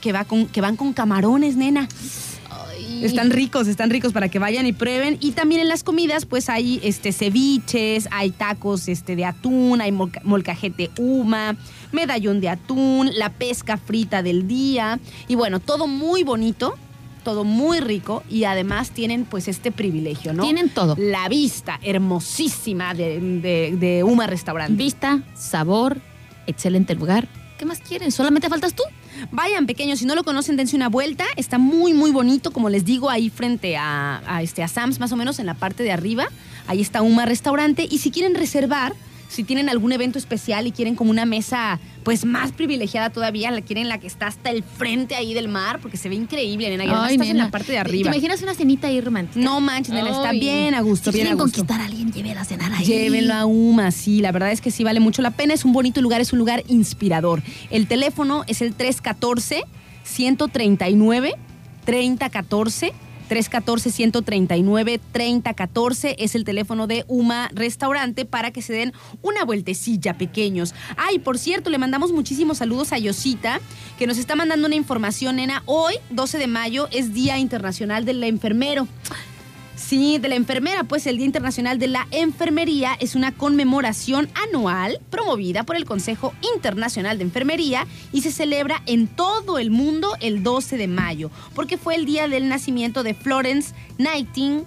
[0.00, 1.88] Que, va con, que van con camarones, nena.
[2.50, 3.04] Ay.
[3.04, 5.16] Están ricos, están ricos para que vayan y prueben.
[5.20, 9.92] Y también en las comidas, pues hay este ceviches, hay tacos este, de atún, hay
[9.92, 11.56] molca- molcajete Uma,
[11.92, 14.98] medallón de atún, la pesca frita del día.
[15.28, 16.74] Y bueno, todo muy bonito,
[17.24, 20.42] todo muy rico y además tienen pues este privilegio, ¿no?
[20.42, 20.96] Tienen todo.
[20.98, 24.74] La vista hermosísima de, de- de Uma Restaurante.
[24.74, 25.98] Vista, sabor,
[26.46, 27.28] excelente lugar.
[27.58, 28.10] ¿Qué más quieren?
[28.10, 28.82] Solamente faltas tú.
[29.30, 31.24] Vayan, pequeños, si no lo conocen, dense una vuelta.
[31.36, 35.16] Está muy, muy bonito, como les digo, ahí frente a, este, a Sam's, más o
[35.16, 36.26] menos en la parte de arriba.
[36.66, 37.86] Ahí está Uma Restaurante.
[37.88, 38.94] Y si quieren reservar,
[39.32, 43.62] si tienen algún evento especial y quieren como una mesa, pues más privilegiada todavía, la
[43.62, 46.84] quieren la que está hasta el frente ahí del mar, porque se ve increíble, nena.
[46.84, 48.10] Y además Ay, estás en la parte de ¿Te- arriba.
[48.10, 49.40] ¿Te imaginas una cenita ahí romántica?
[49.42, 51.58] No manches, nena, está bien a gusto, Si bien a quieren gusto.
[51.60, 52.84] conquistar a alguien, llévela a cenar ahí.
[52.84, 55.72] Llévenlo a UMA, sí, la verdad es que sí vale mucho la pena, es un
[55.72, 57.42] bonito lugar, es un lugar inspirador.
[57.70, 59.64] El teléfono es el 314
[60.04, 61.34] 139
[61.84, 62.92] 3014
[63.28, 70.74] 314-139-3014 es el teléfono de Uma Restaurante para que se den una vueltecilla, pequeños.
[70.96, 73.60] Ay, por cierto, le mandamos muchísimos saludos a Yosita,
[73.98, 75.62] que nos está mandando una información, nena.
[75.66, 78.86] Hoy, 12 de mayo, es Día Internacional del Enfermero.
[79.74, 85.00] Sí, de la enfermera, pues el Día Internacional de la Enfermería es una conmemoración anual
[85.10, 90.42] promovida por el Consejo Internacional de Enfermería y se celebra en todo el mundo el
[90.42, 94.64] 12 de mayo, porque fue el día del nacimiento de Florence Nighting-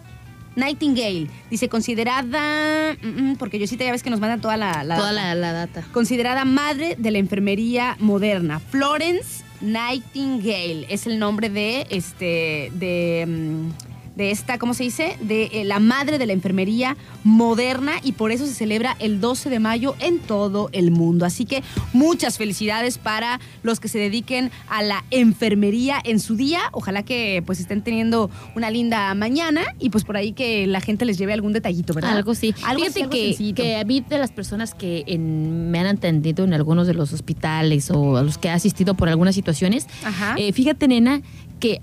[0.57, 1.27] Nightingale.
[1.49, 4.83] Dice, considerada, mm, mm, porque Yosita ya ves que nos manda toda la...
[4.83, 5.83] la- Toda la, la data.
[5.93, 8.59] considerada madre de la enfermería moderna.
[8.59, 13.69] Florence Nightingale es el nombre de este de, mm,
[14.15, 15.17] de esta, ¿cómo se dice?
[15.21, 19.49] De eh, la madre de la enfermería moderna y por eso se celebra el 12
[19.49, 21.25] de mayo en todo el mundo.
[21.25, 21.63] Así que
[21.93, 26.59] muchas felicidades para los que se dediquen a la enfermería en su día.
[26.71, 31.03] Ojalá que pues estén teniendo una linda mañana y pues por ahí que la gente
[31.05, 32.15] les lleve algún detallito, ¿verdad?
[32.15, 32.53] Algo sí.
[32.65, 35.87] Algo Fíjate así, algo que, que a mí de las personas que en- me han
[35.87, 39.87] atendido en algunos de los hospitales o a los que he asistido por algunas situaciones,
[40.05, 40.35] Ajá.
[40.37, 41.21] eh, fíjate, nena,
[41.59, 41.81] que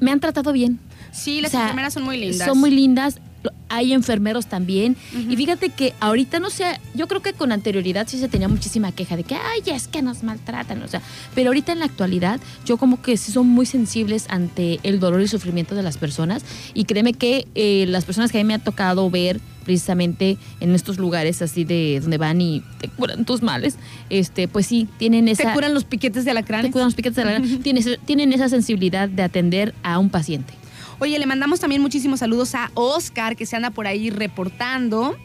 [0.00, 0.80] me han tratado bien.
[1.12, 2.46] Sí, las o sea, enfermeras son muy lindas.
[2.48, 3.20] Son muy lindas.
[3.68, 4.96] Hay enfermeros también.
[5.28, 8.90] Y fíjate que ahorita no sé, yo creo que con anterioridad sí se tenía muchísima
[8.92, 10.82] queja de que, ay, es que nos maltratan.
[10.82, 11.02] O sea,
[11.34, 15.20] pero ahorita en la actualidad yo como que sí son muy sensibles ante el dolor
[15.20, 16.44] y sufrimiento de las personas.
[16.74, 20.74] Y créeme que eh, las personas que a mí me ha tocado ver precisamente en
[20.74, 23.76] estos lugares así de donde van y te curan tus males,
[24.10, 25.52] este, pues sí, tienen Te esa...
[25.52, 26.62] curan los piquetes de alacrán.
[26.62, 27.46] te curan los piquetes de la gana.
[27.62, 30.54] Tienes- tienen esa sensibilidad de atender a un paciente.
[31.00, 35.16] Oye, le mandamos también muchísimos saludos a Oscar, que se anda por ahí reportando.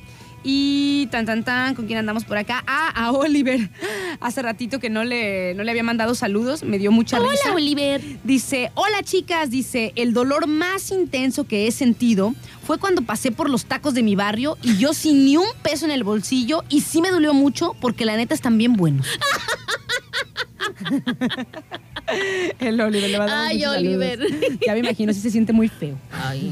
[0.46, 2.64] Y tan, tan, tan, ¿con quién andamos por acá?
[2.68, 3.70] Ah, a Oliver.
[4.20, 7.32] Hace ratito que no le, no le había mandado saludos, me dio mucha risa.
[7.46, 8.02] Hola, Oliver.
[8.24, 12.36] Dice, hola chicas, dice, el dolor más intenso que he sentido
[12.68, 15.86] fue cuando pasé por los tacos de mi barrio y yo sin ni un peso
[15.86, 19.08] en el bolsillo y sí me dolió mucho porque la neta están bien buenos.
[22.60, 24.20] el Oliver le va a dar Ay, Oliver.
[24.20, 24.60] saludos.
[24.66, 25.98] Ya me imagino, sí se siente muy feo.
[26.12, 26.52] Ay.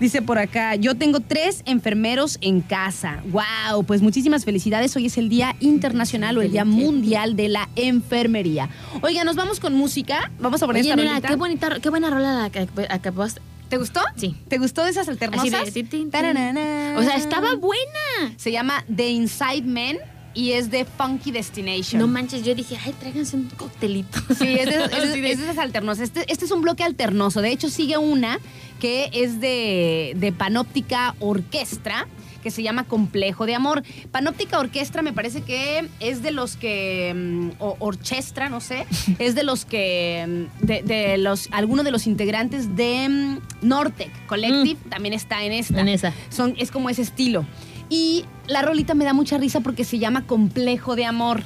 [0.00, 3.22] Dice por acá, yo tengo tres enfermeros en casa.
[3.30, 4.96] Wow, pues muchísimas felicidades.
[4.96, 8.68] Hoy es el Día Internacional o el Día Mundial de la Enfermería.
[9.02, 10.32] Oiga, nos vamos con música.
[10.40, 11.28] Vamos a poner Oye, esta rolita.
[11.28, 14.00] qué bonita, qué buena rola la que, la que vas- ¿Te gustó?
[14.16, 14.34] Sí.
[14.48, 15.54] ¿Te gustó de esas alternosas?
[15.54, 16.10] Así de tin, tin, tin.
[16.10, 16.94] Taranana.
[16.98, 18.34] O sea, estaba buena.
[18.36, 19.96] Se llama The Inside Man
[20.34, 22.00] y es de Funky Destination.
[22.00, 24.18] No manches, yo dije, ay, tráiganse un coctelito.
[24.38, 26.04] Sí, es de, es de- es de esas alternosas.
[26.04, 27.40] Este, este es un bloque alternoso.
[27.40, 28.38] De hecho, sigue una
[28.80, 32.08] que es de, de Panóptica Orquestra,
[32.42, 33.84] que se llama Complejo de Amor.
[34.10, 37.12] Panóptica Orquestra me parece que es de los que.
[37.14, 38.84] mm, O orchestra, no sé.
[39.20, 40.48] Es de los que.
[40.60, 41.48] mm, De, de los.
[41.52, 45.80] Algunos de los integrantes de mm, Nortec Collective también está en esta.
[45.80, 46.12] En esa.
[46.30, 47.46] Son, es como ese estilo.
[47.92, 51.42] Y la rolita me da mucha risa porque se llama Complejo de Amor.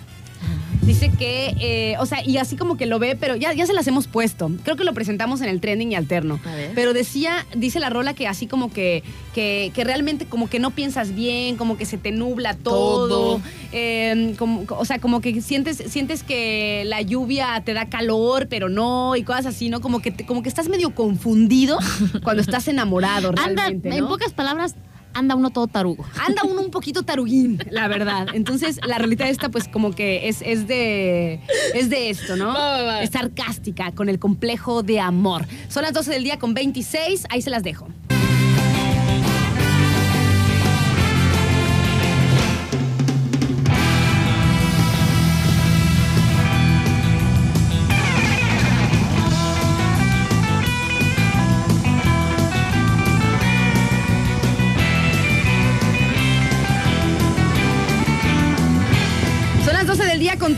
[0.83, 3.73] Dice que, eh, o sea, y así como que lo ve, pero ya, ya se
[3.73, 4.49] las hemos puesto.
[4.63, 6.39] Creo que lo presentamos en el trending y alterno.
[6.45, 6.71] A ver.
[6.77, 9.03] Pero decía, dice la rola que así como que,
[9.35, 13.09] que, que realmente como que no piensas bien, como que se te nubla todo.
[13.09, 13.41] Todo.
[13.73, 18.69] eh, como- o sea, como que sientes, sientes que la lluvia te da calor, pero
[18.69, 19.81] no, y cosas así, ¿no?
[19.81, 21.79] Como que, como que estás medio confundido
[22.23, 24.77] cuando estás enamorado Anda, en pocas palabras,
[25.17, 26.05] anda uno todo tarugo.
[26.27, 28.29] anda uno un poquito taruguín, la verdad.
[28.35, 31.41] Entonces, la rolita esta, pues, como que es, es de.
[31.75, 32.49] Es de esto, ¿no?
[32.49, 33.03] Va, va, va.
[33.03, 35.47] Es sarcástica, con el complejo de amor.
[35.69, 37.89] Son las 12 del día con 26, ahí se las dejo.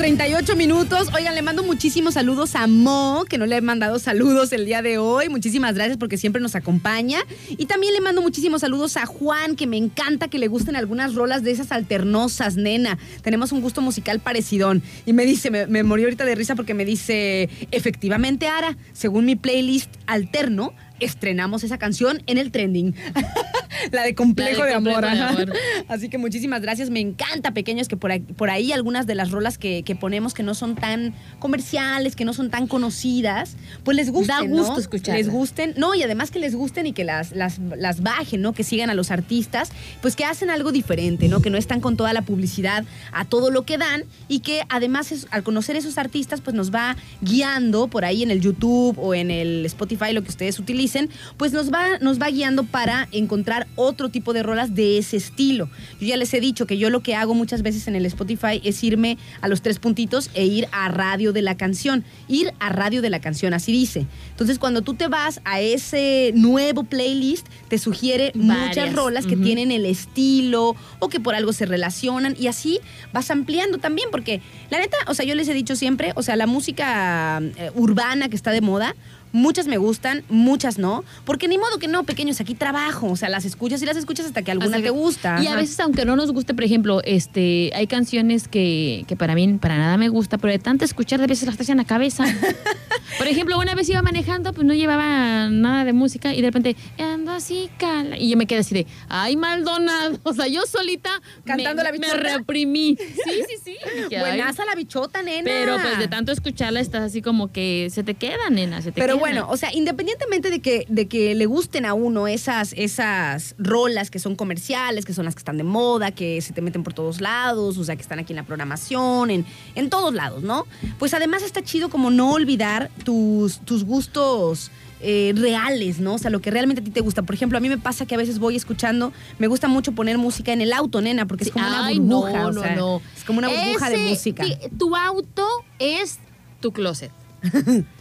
[0.09, 1.09] 38 minutos.
[1.14, 4.80] Oigan, le mando muchísimos saludos a Mo, que no le he mandado saludos el día
[4.80, 5.28] de hoy.
[5.28, 7.18] Muchísimas gracias porque siempre nos acompaña.
[7.50, 11.14] Y también le mando muchísimos saludos a Juan, que me encanta que le gusten algunas
[11.14, 12.96] rolas de esas alternosas, nena.
[13.20, 14.82] Tenemos un gusto musical parecidón.
[15.04, 19.26] Y me dice, me, me morí ahorita de risa porque me dice, efectivamente, Ara, según
[19.26, 22.94] mi playlist alterno, estrenamos esa canción en el trending.
[23.92, 25.46] La de complejo, La de de, amor.
[25.46, 25.53] De.
[25.88, 26.90] Así que muchísimas gracias.
[26.90, 30.34] Me encanta, pequeños, que por ahí, por ahí algunas de las rolas que, que ponemos
[30.34, 34.36] que no son tan comerciales, que no son tan conocidas, pues les gusten.
[34.36, 34.57] Da ¿no?
[34.57, 35.24] gusto escucharlas.
[35.26, 35.74] Les gusten.
[35.76, 38.53] No, y además que les gusten y que las, las, las bajen, ¿no?
[38.53, 39.70] Que sigan a los artistas,
[40.03, 41.40] pues que hacen algo diferente, ¿no?
[41.40, 45.12] Que no están con toda la publicidad a todo lo que dan y que además
[45.12, 49.14] es- al conocer esos artistas, pues nos va guiando por ahí en el YouTube o
[49.14, 50.55] en el Spotify, lo que ustedes
[50.89, 55.16] utilicen, pues nos va, nos va guiando para encontrar otro tipo de rolas de ese
[55.16, 55.68] estilo.
[56.01, 58.61] Yo ya les he dicho que yo lo que hago muchas veces en el Spotify
[58.64, 62.05] es irme a los tres puntitos e ir a radio de la canción.
[62.28, 64.07] Ir a radio de la canción, así dice.
[64.30, 69.70] Entonces, cuando tú te vas a ese nuevo playlist, te sugiere muchas rolas que tienen
[69.70, 72.80] el estilo o que por algo se relacionan y así
[73.12, 76.36] vas ampliando también, porque la neta, o sea, yo les he dicho siempre, o sea,
[76.36, 78.95] la música eh, urbana que está de moda,
[79.32, 81.04] Muchas me gustan, muchas no.
[81.24, 83.09] Porque ni modo que no, pequeños, aquí trabajo.
[83.09, 85.42] O sea, las escuchas y las escuchas hasta que alguna Hasta te gusta.
[85.42, 89.34] Y a veces, aunque no nos guste, por ejemplo, este, hay canciones que, que para
[89.34, 91.84] mí para nada me gusta, pero de tanto escuchar, de veces las traes en la
[91.84, 92.24] cabeza.
[93.18, 96.76] por ejemplo, una vez iba manejando, pues no llevaba nada de música y de repente,
[96.98, 98.18] ando así, cala.
[98.18, 100.18] Y yo me quedé así de, ay, Maldonado.
[100.22, 101.10] O sea, yo solita
[101.44, 102.36] Cantando me, la me bichota.
[102.38, 102.96] reprimí.
[103.28, 103.76] Sí, sí, sí.
[104.05, 104.20] Dije.
[104.20, 105.42] Buenaza la bichota, nena.
[105.44, 109.00] Pero pues de tanto escucharla estás así como que se te queda, nena, se te
[109.00, 109.18] Pero queda.
[109.19, 114.11] Bueno, o sea, independientemente de que, de que le gusten a uno esas, esas rolas
[114.11, 116.95] que son comerciales, que son las que están de moda, que se te meten por
[116.95, 120.66] todos lados, o sea, que están aquí en la programación, en, en todos lados, ¿no?
[120.99, 124.70] Pues además está chido como no olvidar tus, tus gustos
[125.01, 126.15] eh, reales, ¿no?
[126.15, 127.23] O sea, lo que realmente a ti te gusta.
[127.23, 130.19] Por ejemplo, a mí me pasa que a veces voy escuchando, me gusta mucho poner
[130.19, 132.32] música en el auto, nena, porque es como una burbuja.
[132.32, 133.03] no, o no, sea, no.
[133.16, 134.45] Es como una burbuja de música.
[134.45, 135.47] sí, tu auto
[135.78, 136.19] es
[136.61, 137.12] tu closet.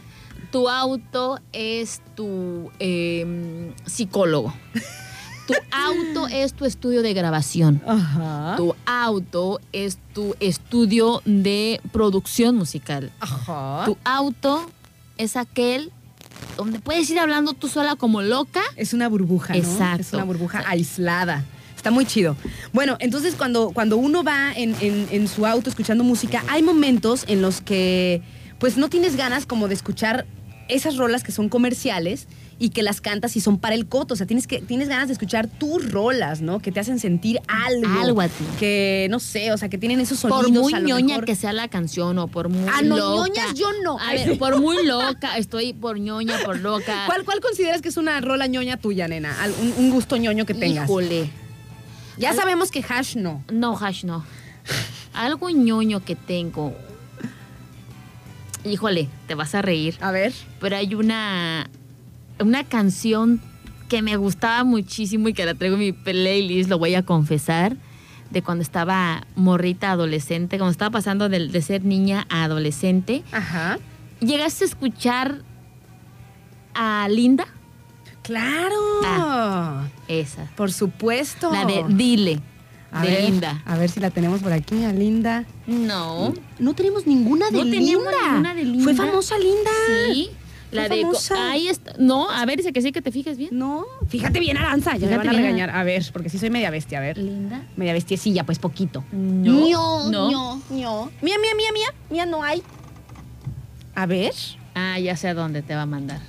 [0.50, 4.52] tu auto es tu em, psicólogo.
[5.46, 7.80] Tu auto es tu estudio de grabación.
[7.86, 8.54] Ajá.
[8.58, 13.10] Tu auto es tu estudio de producción musical.
[13.20, 13.84] Ajá.
[13.86, 14.70] Tu auto
[15.16, 15.90] es aquel
[16.56, 18.60] donde puedes ir hablando tú sola como loca.
[18.76, 19.58] Es una burbuja, ¿no?
[19.60, 20.02] Exacto.
[20.02, 21.44] Es una burbuja aislada.
[21.74, 22.36] Está muy chido.
[22.72, 27.24] Bueno, entonces cuando, cuando uno va en, en- en su auto escuchando música, hay momentos
[27.28, 28.20] en los que
[28.58, 30.26] pues no tienes ganas como de escuchar
[30.68, 32.26] esas rolas que son comerciales
[32.60, 34.14] y que las cantas y son para el coto.
[34.14, 36.58] O sea, tienes, que, tienes ganas de escuchar tus rolas, ¿no?
[36.58, 38.00] Que te hacen sentir algo.
[38.00, 38.44] Algo a ti.
[38.58, 41.24] Que, no sé, o sea, que tienen esos sonidos Por muy a lo ñoña mejor.
[41.24, 43.28] que sea la canción o por muy Ah, no, loca.
[43.28, 43.98] ñoñas yo no.
[44.00, 47.04] A ver, por muy loca, estoy por ñoña, por loca.
[47.06, 49.36] ¿Cuál, ¿Cuál consideras que es una rola ñoña tuya, nena?
[49.78, 50.84] Un gusto ñoño que tengas.
[50.84, 51.30] Híjole.
[52.18, 53.44] Ya sabemos que hash no.
[53.52, 54.24] No, Hash, no.
[55.14, 56.74] Algo ñoño que tengo.
[58.68, 59.96] Híjole, te vas a reír.
[60.00, 60.32] A ver.
[60.60, 61.68] Pero hay una,
[62.40, 63.40] una canción
[63.88, 67.76] que me gustaba muchísimo y que la traigo en mi playlist, lo voy a confesar,
[68.30, 73.22] de cuando estaba morrita adolescente, cuando estaba pasando de, de ser niña a adolescente.
[73.32, 73.78] Ajá.
[74.20, 75.42] ¿Llegaste a escuchar
[76.74, 77.46] a Linda?
[78.22, 78.76] Claro.
[79.04, 79.86] Ah.
[80.06, 80.50] Esa.
[80.56, 81.50] Por supuesto.
[81.50, 82.40] La de Dile,
[82.90, 83.62] A de ver, Linda.
[83.66, 85.44] A ver si la tenemos por aquí, a Linda.
[85.66, 86.32] No.
[86.58, 87.78] No tenemos ninguna de No Linda.
[87.78, 88.84] teníamos ninguna de Linda.
[88.84, 89.70] Fue famosa Linda.
[90.12, 90.30] Sí.
[90.70, 91.02] La Fue de.
[91.02, 91.50] famosa.
[91.50, 91.92] Ahí está.
[91.98, 93.50] No, a ver, dice que sí, que te fijes bien.
[93.52, 94.92] No, fíjate bien, Aranza.
[94.96, 95.42] Ya me Fíjate van a bien.
[95.44, 95.70] regañar.
[95.70, 96.98] A ver, porque sí soy media bestia.
[96.98, 97.18] A ver.
[97.18, 97.62] Linda.
[97.76, 99.04] Media bestiecilla, pues poquito.
[99.12, 100.08] No.
[100.10, 100.30] No.
[100.30, 101.04] ño, ño.
[101.22, 101.94] Mía, mía, mía, mía.
[102.10, 102.62] Mía no hay.
[103.94, 104.32] A ver.
[104.74, 106.20] Ah, ya sé a dónde te va a mandar.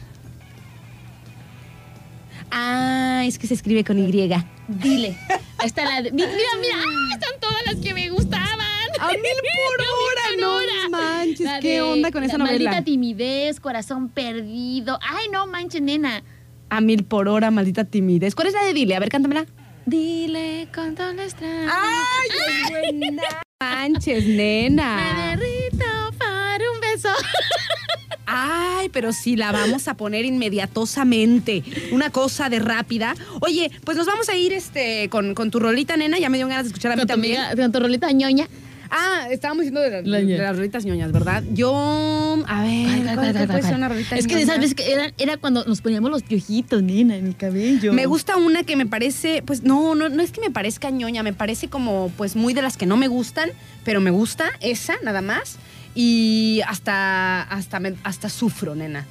[2.52, 4.30] Ah, es que se escribe con Y.
[4.70, 5.18] Dile.
[5.58, 6.12] Ahí está la de.
[6.12, 6.30] Mira,
[6.62, 6.76] mira.
[6.78, 8.60] ¡Ah, están todas las que me gustaban.
[9.00, 9.20] A mil
[9.68, 12.70] por hora, no manches, La ¿qué de onda con esa la novela?
[12.70, 15.00] Maldita timidez, corazón perdido.
[15.02, 16.24] Ay, no manches, nena.
[16.70, 18.36] A mil por hora, maldita timidez.
[18.36, 18.96] ¿Cuál es la de Dile?
[18.96, 19.46] A ver, cántamela.
[19.86, 21.72] Dile con todo extraño.
[21.72, 23.24] ¡Ay, es buena!
[23.60, 25.36] Manches, nena.
[28.32, 31.64] Ay, pero sí, la vamos a poner inmediatosamente.
[31.92, 33.16] Una cosa de rápida.
[33.42, 36.20] Oye, pues nos vamos a ir este con, con tu rolita, nena.
[36.20, 37.38] Ya me dio ganas de escuchar a mí también.
[37.42, 38.48] amiga, con tu rolita ñoña.
[38.92, 41.44] Ah, estábamos diciendo de, la- las rolitas ñoñas, ¿verdad?
[41.52, 41.72] Yo,
[42.48, 44.62] a ver, ¿cuál, cuál ser una rolita Es que de esas ñoña?
[44.62, 47.94] veces que era, era cuando nos poníamos los piojitos, nena, en el cabello.
[47.94, 51.22] Me gusta una que me parece, pues no, no, no es que me parezca ñoña,
[51.22, 53.52] me parece como pues muy de las que no me gustan,
[53.86, 55.58] pero me gusta esa nada más.
[55.96, 59.06] Y hasta, hasta, hasta sufro, nena.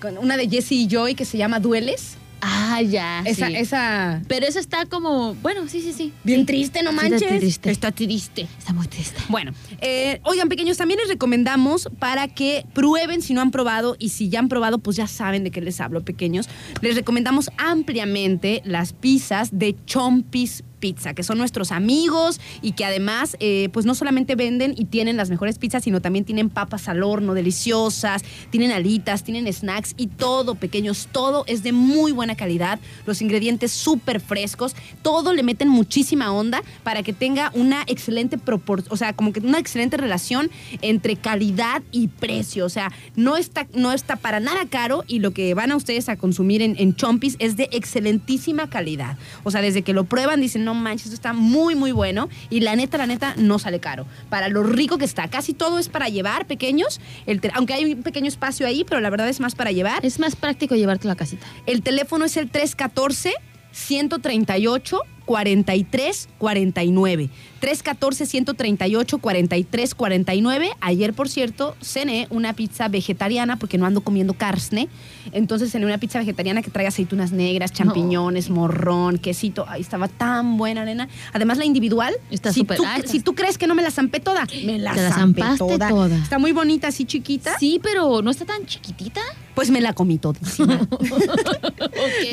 [0.00, 2.16] Con una de Jessie y Joy que se llama Dueles.
[2.44, 3.20] Ah, ya.
[3.24, 3.54] esa, sí.
[3.54, 4.20] esa.
[4.26, 5.34] Pero esa está como.
[5.36, 6.12] Bueno, sí, sí, sí.
[6.24, 6.46] Bien Sí.
[6.46, 7.22] triste, no manches.
[7.22, 7.70] Está triste.
[7.70, 8.48] Está triste.
[8.58, 9.20] Está muy triste.
[9.28, 14.08] Bueno, eh, oigan, pequeños, también les recomendamos para que prueben si no han probado y
[14.08, 16.48] si ya han probado, pues ya saben de qué les hablo, pequeños.
[16.80, 23.36] Les recomendamos ampliamente las pizzas de Chompis Pizza, que son nuestros amigos y que además,
[23.38, 27.04] eh, pues no solamente venden y tienen las mejores pizzas, sino también tienen papas al
[27.04, 32.80] horno deliciosas, tienen alitas, tienen snacks y todo, pequeños, todo es de muy buena calidad,
[33.06, 38.92] los ingredientes súper frescos, todo le meten muchísima onda para que tenga una excelente proporción,
[38.92, 40.50] o sea, como que una excelente relación
[40.80, 45.30] entre calidad y precio, o sea, no está, no está para nada caro y lo
[45.30, 49.62] que van a ustedes a consumir en, en Chompis es de excelentísima calidad, o sea,
[49.62, 52.98] desde que lo prueban dicen, no manches, esto está muy, muy bueno y la neta,
[52.98, 56.46] la neta, no sale caro, para lo rico que está, casi todo es para llevar,
[56.46, 60.04] pequeños, el aunque hay un pequeño espacio ahí, pero la verdad es más para llevar.
[60.04, 61.46] Es más práctico llevártelo a casita.
[61.66, 63.34] El teléfono es el 314
[63.72, 67.30] 138 43 49.
[67.60, 70.70] 314 138 43 49.
[70.80, 74.88] Ayer, por cierto, cené una pizza vegetariana porque no ando comiendo carne.
[75.32, 79.64] Entonces cené una pizza vegetariana que trae aceitunas negras, champiñones, morrón, quesito.
[79.68, 81.08] Ahí estaba tan buena, nena.
[81.32, 82.14] Además, la individual.
[82.30, 84.44] Está si súper- tú, ah, está- si tú crees que no me la zampé toda,
[84.64, 86.16] me la, Te la zampé zampaste toda.
[86.18, 87.56] Está muy bonita, así chiquita.
[87.58, 89.20] Sí, pero no está tan chiquitita.
[89.54, 90.80] Pues me la comí todísima.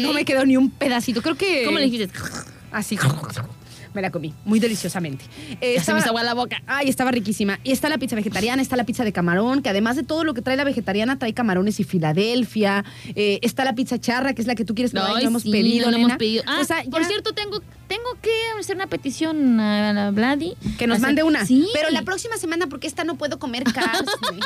[0.01, 1.21] No me quedó ni un pedacito.
[1.21, 1.63] Creo que.
[1.65, 2.09] ¿Cómo le dijiste?
[2.71, 2.97] Así.
[3.93, 5.25] Me la comí, muy deliciosamente.
[5.61, 6.61] Eh, Ya se me hizo la boca.
[6.67, 7.59] Ay, estaba riquísima.
[7.63, 10.35] Y está la pizza vegetariana, está la pizza de camarón, que además de todo lo
[10.35, 12.85] que trae la vegetariana, trae camarones y Filadelfia.
[13.15, 15.29] Eh, está la pizza charra, que es la que tú quieres probar y Ay, no
[15.31, 16.43] hemos sí, pedido, no hemos pedido.
[16.45, 20.55] Ah, O sea, por ya- cierto, tengo, tengo que hacer una petición a la Vladi.
[20.77, 21.45] Que nos Hacer- mande una.
[21.45, 21.67] Sí.
[21.73, 24.39] Pero la próxima semana, porque esta no puedo comer carne.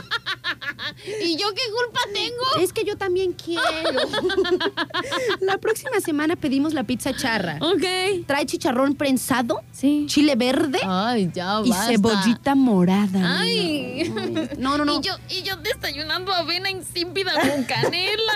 [1.21, 2.63] ¿Y yo qué culpa tengo?
[2.63, 3.61] es que yo también quiero.
[5.41, 7.57] la próxima semana pedimos la pizza charra.
[7.61, 8.25] Ok.
[8.25, 10.05] Trae chicharrón prensado, Sí.
[10.07, 11.87] chile verde Ay, ya y basta.
[11.91, 13.39] cebollita morada.
[13.41, 14.11] Ay.
[14.57, 14.99] No, no, no.
[14.99, 18.33] Y yo, y yo desayunando avena insípida con canela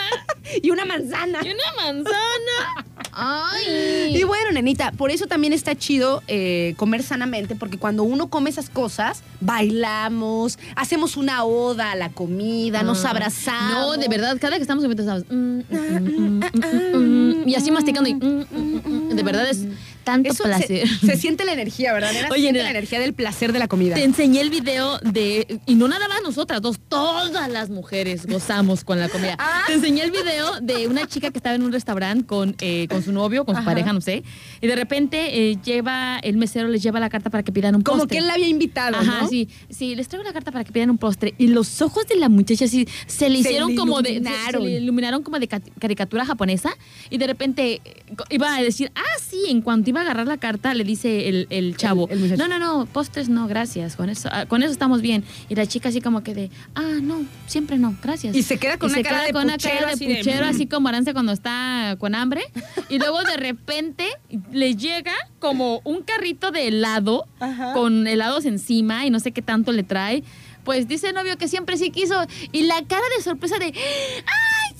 [0.61, 1.39] Y una manzana.
[1.43, 2.85] y una manzana.
[3.11, 4.17] Ay.
[4.17, 8.49] Y bueno, nenita, por eso también está chido eh, comer sanamente, porque cuando uno come
[8.49, 13.11] esas cosas, bailamos, hacemos una oda a la comida, nos Ah.
[13.11, 13.97] abrazamos.
[13.97, 15.23] No, de verdad, cada que estamos comiendo estamos.
[15.29, 18.15] mm, mm, mm, y así masticando y.
[18.15, 19.15] mm, mm, mm.
[19.15, 19.65] de verdad es
[20.07, 20.87] tanto Eso placer.
[20.87, 22.13] Se, se siente la energía, ¿verdad?
[22.13, 22.27] nena?
[22.27, 22.71] Se Oye, siente nena.
[22.71, 23.95] la energía del placer de la comida.
[23.95, 25.59] Te enseñé el video de.
[25.65, 29.35] Y no nada más nosotras dos, todas las mujeres gozamos con la comida.
[29.37, 29.63] Ah.
[29.67, 33.03] Te enseñé el video de una chica que estaba en un restaurante con, eh, con
[33.03, 33.69] su novio, con su Ajá.
[33.69, 34.23] pareja, no sé.
[34.61, 37.81] Y de repente eh, lleva, el mesero les lleva la carta para que pidan un
[37.81, 38.15] Como postre.
[38.15, 39.27] que él la había invitado, Ajá, ¿no?
[39.27, 39.49] sí.
[39.69, 41.33] Sí, les traigo la carta para que pidan un postre.
[41.37, 44.23] Y los ojos de la muchacha así se le Se hicieron le como de.
[44.23, 46.71] Se, se le iluminaron como de ca- caricatura japonesa.
[47.09, 50.37] Y de repente eh, iba a decir, ah, sí, en cuanto iba a agarrar la
[50.37, 52.07] carta, le dice el, el chavo.
[52.09, 52.37] el muchacho.
[52.47, 53.95] no, no, no, postres no, gracias.
[53.95, 55.23] Con eso, ah, con eso estamos bien.
[55.49, 58.35] Y la chica así como que de, ah, no, siempre no, gracias.
[58.35, 60.15] Y se queda con Y una se cara queda con una cara de así de,
[60.17, 60.49] puchero, "Mm".
[60.49, 62.41] así como Arance cuando está con hambre.
[62.89, 64.05] Y luego de repente
[64.51, 67.73] le llega como un carrito de helado Ajá.
[67.73, 70.23] con helados encima y no sé qué tanto le trae.
[70.63, 72.25] Pues dice el novio que siempre sí quiso.
[72.51, 73.67] Y la cara de sorpresa de.
[73.67, 73.73] ¡Ay,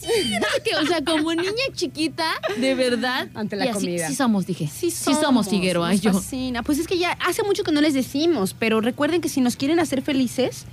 [0.07, 0.31] sí!
[0.39, 0.75] no sé qué".
[0.75, 2.25] O sea, como niña chiquita,
[2.57, 3.27] de verdad.
[3.33, 4.07] Ante la y así, comida.
[4.07, 4.67] Sí somos, dije.
[4.67, 5.91] Sí somos, Figueroa.
[5.91, 6.13] nos Yo.
[6.13, 6.63] fascina.
[6.63, 9.55] Pues es que ya hace mucho que no les decimos, pero recuerden que si nos
[9.55, 10.65] quieren hacer felices,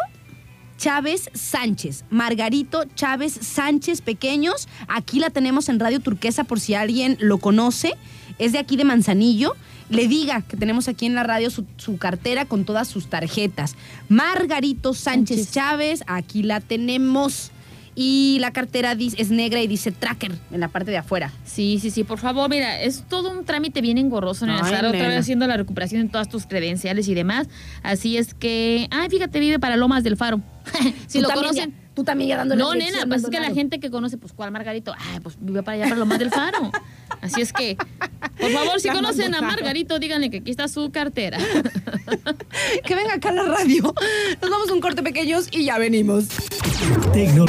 [0.79, 2.05] Chávez Sánchez.
[2.11, 4.69] Margarito Chávez Sánchez Pequeños.
[4.89, 7.95] Aquí la tenemos en Radio Turquesa por si alguien lo conoce.
[8.39, 9.55] Es de aquí de Manzanillo.
[9.91, 13.77] Le diga que tenemos aquí en la radio su, su cartera con todas sus tarjetas.
[14.09, 15.53] Margarito Sánchez, Sánchez.
[15.55, 17.51] Chávez, aquí la tenemos.
[17.97, 21.31] Y la cartera dice- es negra y dice tracker en la parte de afuera.
[21.45, 24.85] Sí, sí, sí, por favor, mira, es todo un trámite bien engorroso en Ay, estar
[24.85, 27.47] otra vez haciendo la recuperación de todas tus credenciales y demás.
[27.83, 30.41] Así es que, ay, fíjate, vive para Lomas del Faro.
[31.07, 31.71] si lo conocen.
[31.71, 34.33] ya- tú también ya dándole No, nena, pues es que la gente que conoce, pues,
[34.33, 34.93] ¿cuál Margarito?
[34.99, 36.71] Ay, pues vive para allá, para Lomas del Faro.
[37.21, 37.77] Así es que,
[38.39, 39.41] por favor, si La conocen a.
[39.41, 41.39] Margarito, díganle que aquí está su cartera.
[42.85, 43.95] Que venga acá a la radio.
[44.43, 46.27] Nos vamos a un corte pequeños y ya venimos.
[47.13, 47.47] Tecno-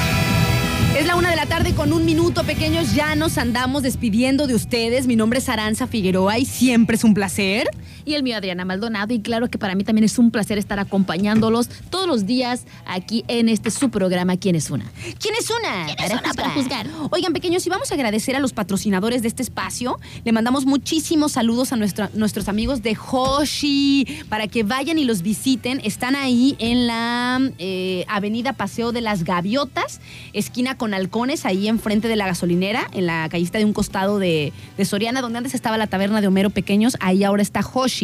[0.97, 2.93] Es la una de la tarde con un minuto, pequeños.
[2.95, 5.07] Ya nos andamos despidiendo de ustedes.
[5.07, 7.67] Mi nombre es Aranza Figueroa y siempre es un placer.
[8.05, 9.13] Y el mío Adriana Maldonado.
[9.13, 13.23] Y claro que para mí también es un placer estar acompañándolos todos los días aquí
[13.27, 14.85] en este su programa ¿Quién es una?
[15.19, 15.85] ¿Quién es una?
[15.85, 16.87] ¿Quién es una para juzgar?
[17.11, 19.99] Oigan, pequeños, y vamos a agradecer a los patrocinadores de este espacio.
[20.23, 25.21] Le mandamos muchísimos saludos a nuestra- nuestros amigos de Hoshi para que vayan y los
[25.21, 25.81] visiten.
[25.83, 30.01] Están ahí en la eh, Avenida Paseo de las Gaviotas,
[30.33, 34.53] esquina con halcones, ahí enfrente de la gasolinera, en la callista de un costado de,
[34.77, 36.97] de Soriana, donde antes estaba la taberna de Homero Pequeños.
[36.99, 37.94] Ahí ahora está Hoshi,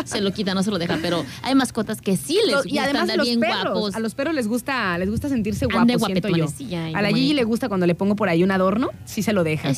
[0.05, 2.79] Se lo quita, no se lo deja, pero hay mascotas que sí les gusta y
[2.79, 3.95] además andar los bien perros, guapos.
[3.95, 6.45] a los perros les gusta, les gusta sentirse guapos, siento yo.
[6.47, 8.91] guapetones, sí, ay, a la Gigi le gusta cuando le pongo por ahí un adorno,
[9.05, 9.73] sí se lo deja.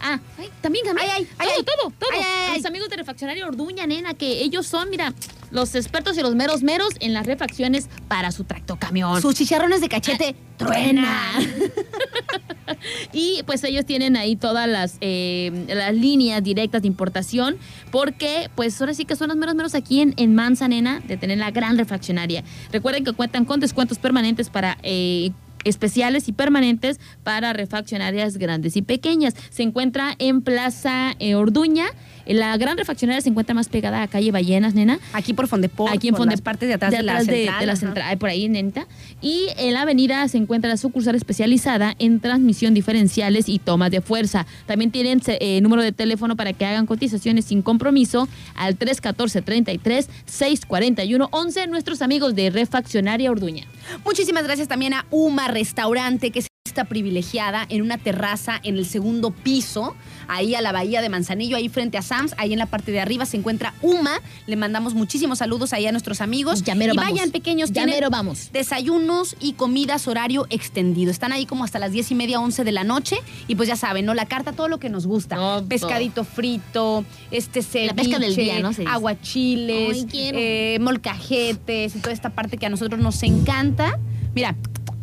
[0.02, 1.10] Ah, ay, también, también.
[1.14, 2.10] Ay, ay, todo, todo, todo.
[2.50, 2.58] ay.
[2.58, 5.14] Los amigos de Refaccionario Orduña, nena, que ellos son, mira,
[5.52, 9.22] los expertos y los meros meros en las refacciones para su tractocamión.
[9.22, 11.08] Sus chicharrones de cachete truenan.
[13.14, 17.58] y pues ellos tienen ahí todas las, eh, las líneas directas de importación,
[17.92, 21.38] porque pues ahora sí que son los meros meros aquí en, en Manzanena de tener
[21.40, 22.44] la gran refaccionaria.
[22.72, 24.78] Recuerden que cuentan con descuentos permanentes para...
[24.84, 25.32] eh,
[25.64, 29.36] especiales y permanentes para refaccionarias grandes y pequeñas.
[29.50, 31.88] Se encuentra en Plaza eh, Orduña.
[32.26, 35.00] La gran refaccionaria se encuentra más pegada a calle Ballenas, nena.
[35.14, 37.60] Aquí por Fondeport, Aquí en por Fonde- las partes de atrás de, la atrás central.
[37.60, 38.88] de la central, por ahí, neta.
[39.22, 44.02] Y en la avenida se encuentra la sucursal especializada en transmisión diferenciales y tomas de
[44.02, 44.46] fuerza.
[44.66, 51.68] También tienen eh, número de teléfono para que hagan cotizaciones sin compromiso al 314-33-641-11.
[51.70, 53.66] Nuestros amigos de Refaccionaria Orduña.
[54.06, 56.49] Muchísimas gracias también a Uma Restaurante, que es
[56.86, 59.96] privilegiada en una terraza en el segundo piso,
[60.28, 63.00] ahí a la bahía de Manzanillo, ahí frente a Sams, ahí en la parte de
[63.00, 64.22] arriba se encuentra Uma.
[64.48, 66.64] Le mandamos muchísimos saludos ahí a nuestros amigos.
[66.64, 67.14] Ya mero y vamos.
[67.14, 68.52] vayan pequeños, Ya mero vamos.
[68.52, 71.12] Desayunos y comidas horario extendido.
[71.12, 73.18] Están ahí como hasta las diez y media, once de la noche.
[73.48, 74.14] Y pues ya saben, ¿no?
[74.14, 75.64] La carta, todo lo que nos gusta.
[75.68, 78.72] Pescadito frito, este ceviche, La pesca del día, ¿no?
[78.88, 84.00] Aguachiles, Ay, eh, molcajetes y toda esta parte que a nosotros nos encanta.
[84.36, 84.56] Mira,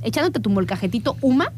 [0.03, 1.53] echándote tu molcajetito Uma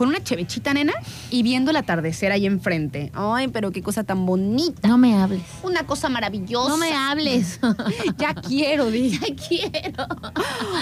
[0.00, 0.94] con una chevechita, nena,
[1.28, 3.12] y viendo el atardecer ahí enfrente.
[3.12, 4.88] Ay, pero qué cosa tan bonita.
[4.88, 5.42] No me hables.
[5.62, 6.70] Una cosa maravillosa.
[6.70, 7.60] No me hables.
[8.16, 9.10] Ya quiero, di.
[9.20, 10.06] Ya quiero.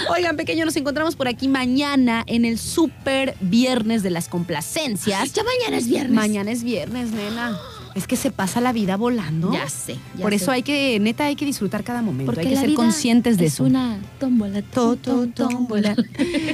[0.09, 5.33] Oigan, pequeño, nos encontramos por aquí mañana en el super viernes de las complacencias.
[5.33, 6.15] Ya mañana es viernes.
[6.15, 7.59] Mañana es viernes, nena.
[7.95, 9.51] Es que se pasa la vida volando.
[9.51, 9.95] Ya sé.
[10.15, 10.37] ya Por sé.
[10.37, 12.25] eso hay que, neta, hay que disfrutar cada momento.
[12.31, 13.63] Porque hay que la ser vida conscientes de es eso.
[13.63, 14.61] una tómbola.
[14.61, 15.95] To, to, tómbola.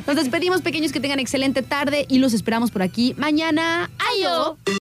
[0.08, 3.90] Nos despedimos, pequeños, que tengan excelente tarde y los esperamos por aquí mañana.
[4.14, 4.58] ¡Ayo!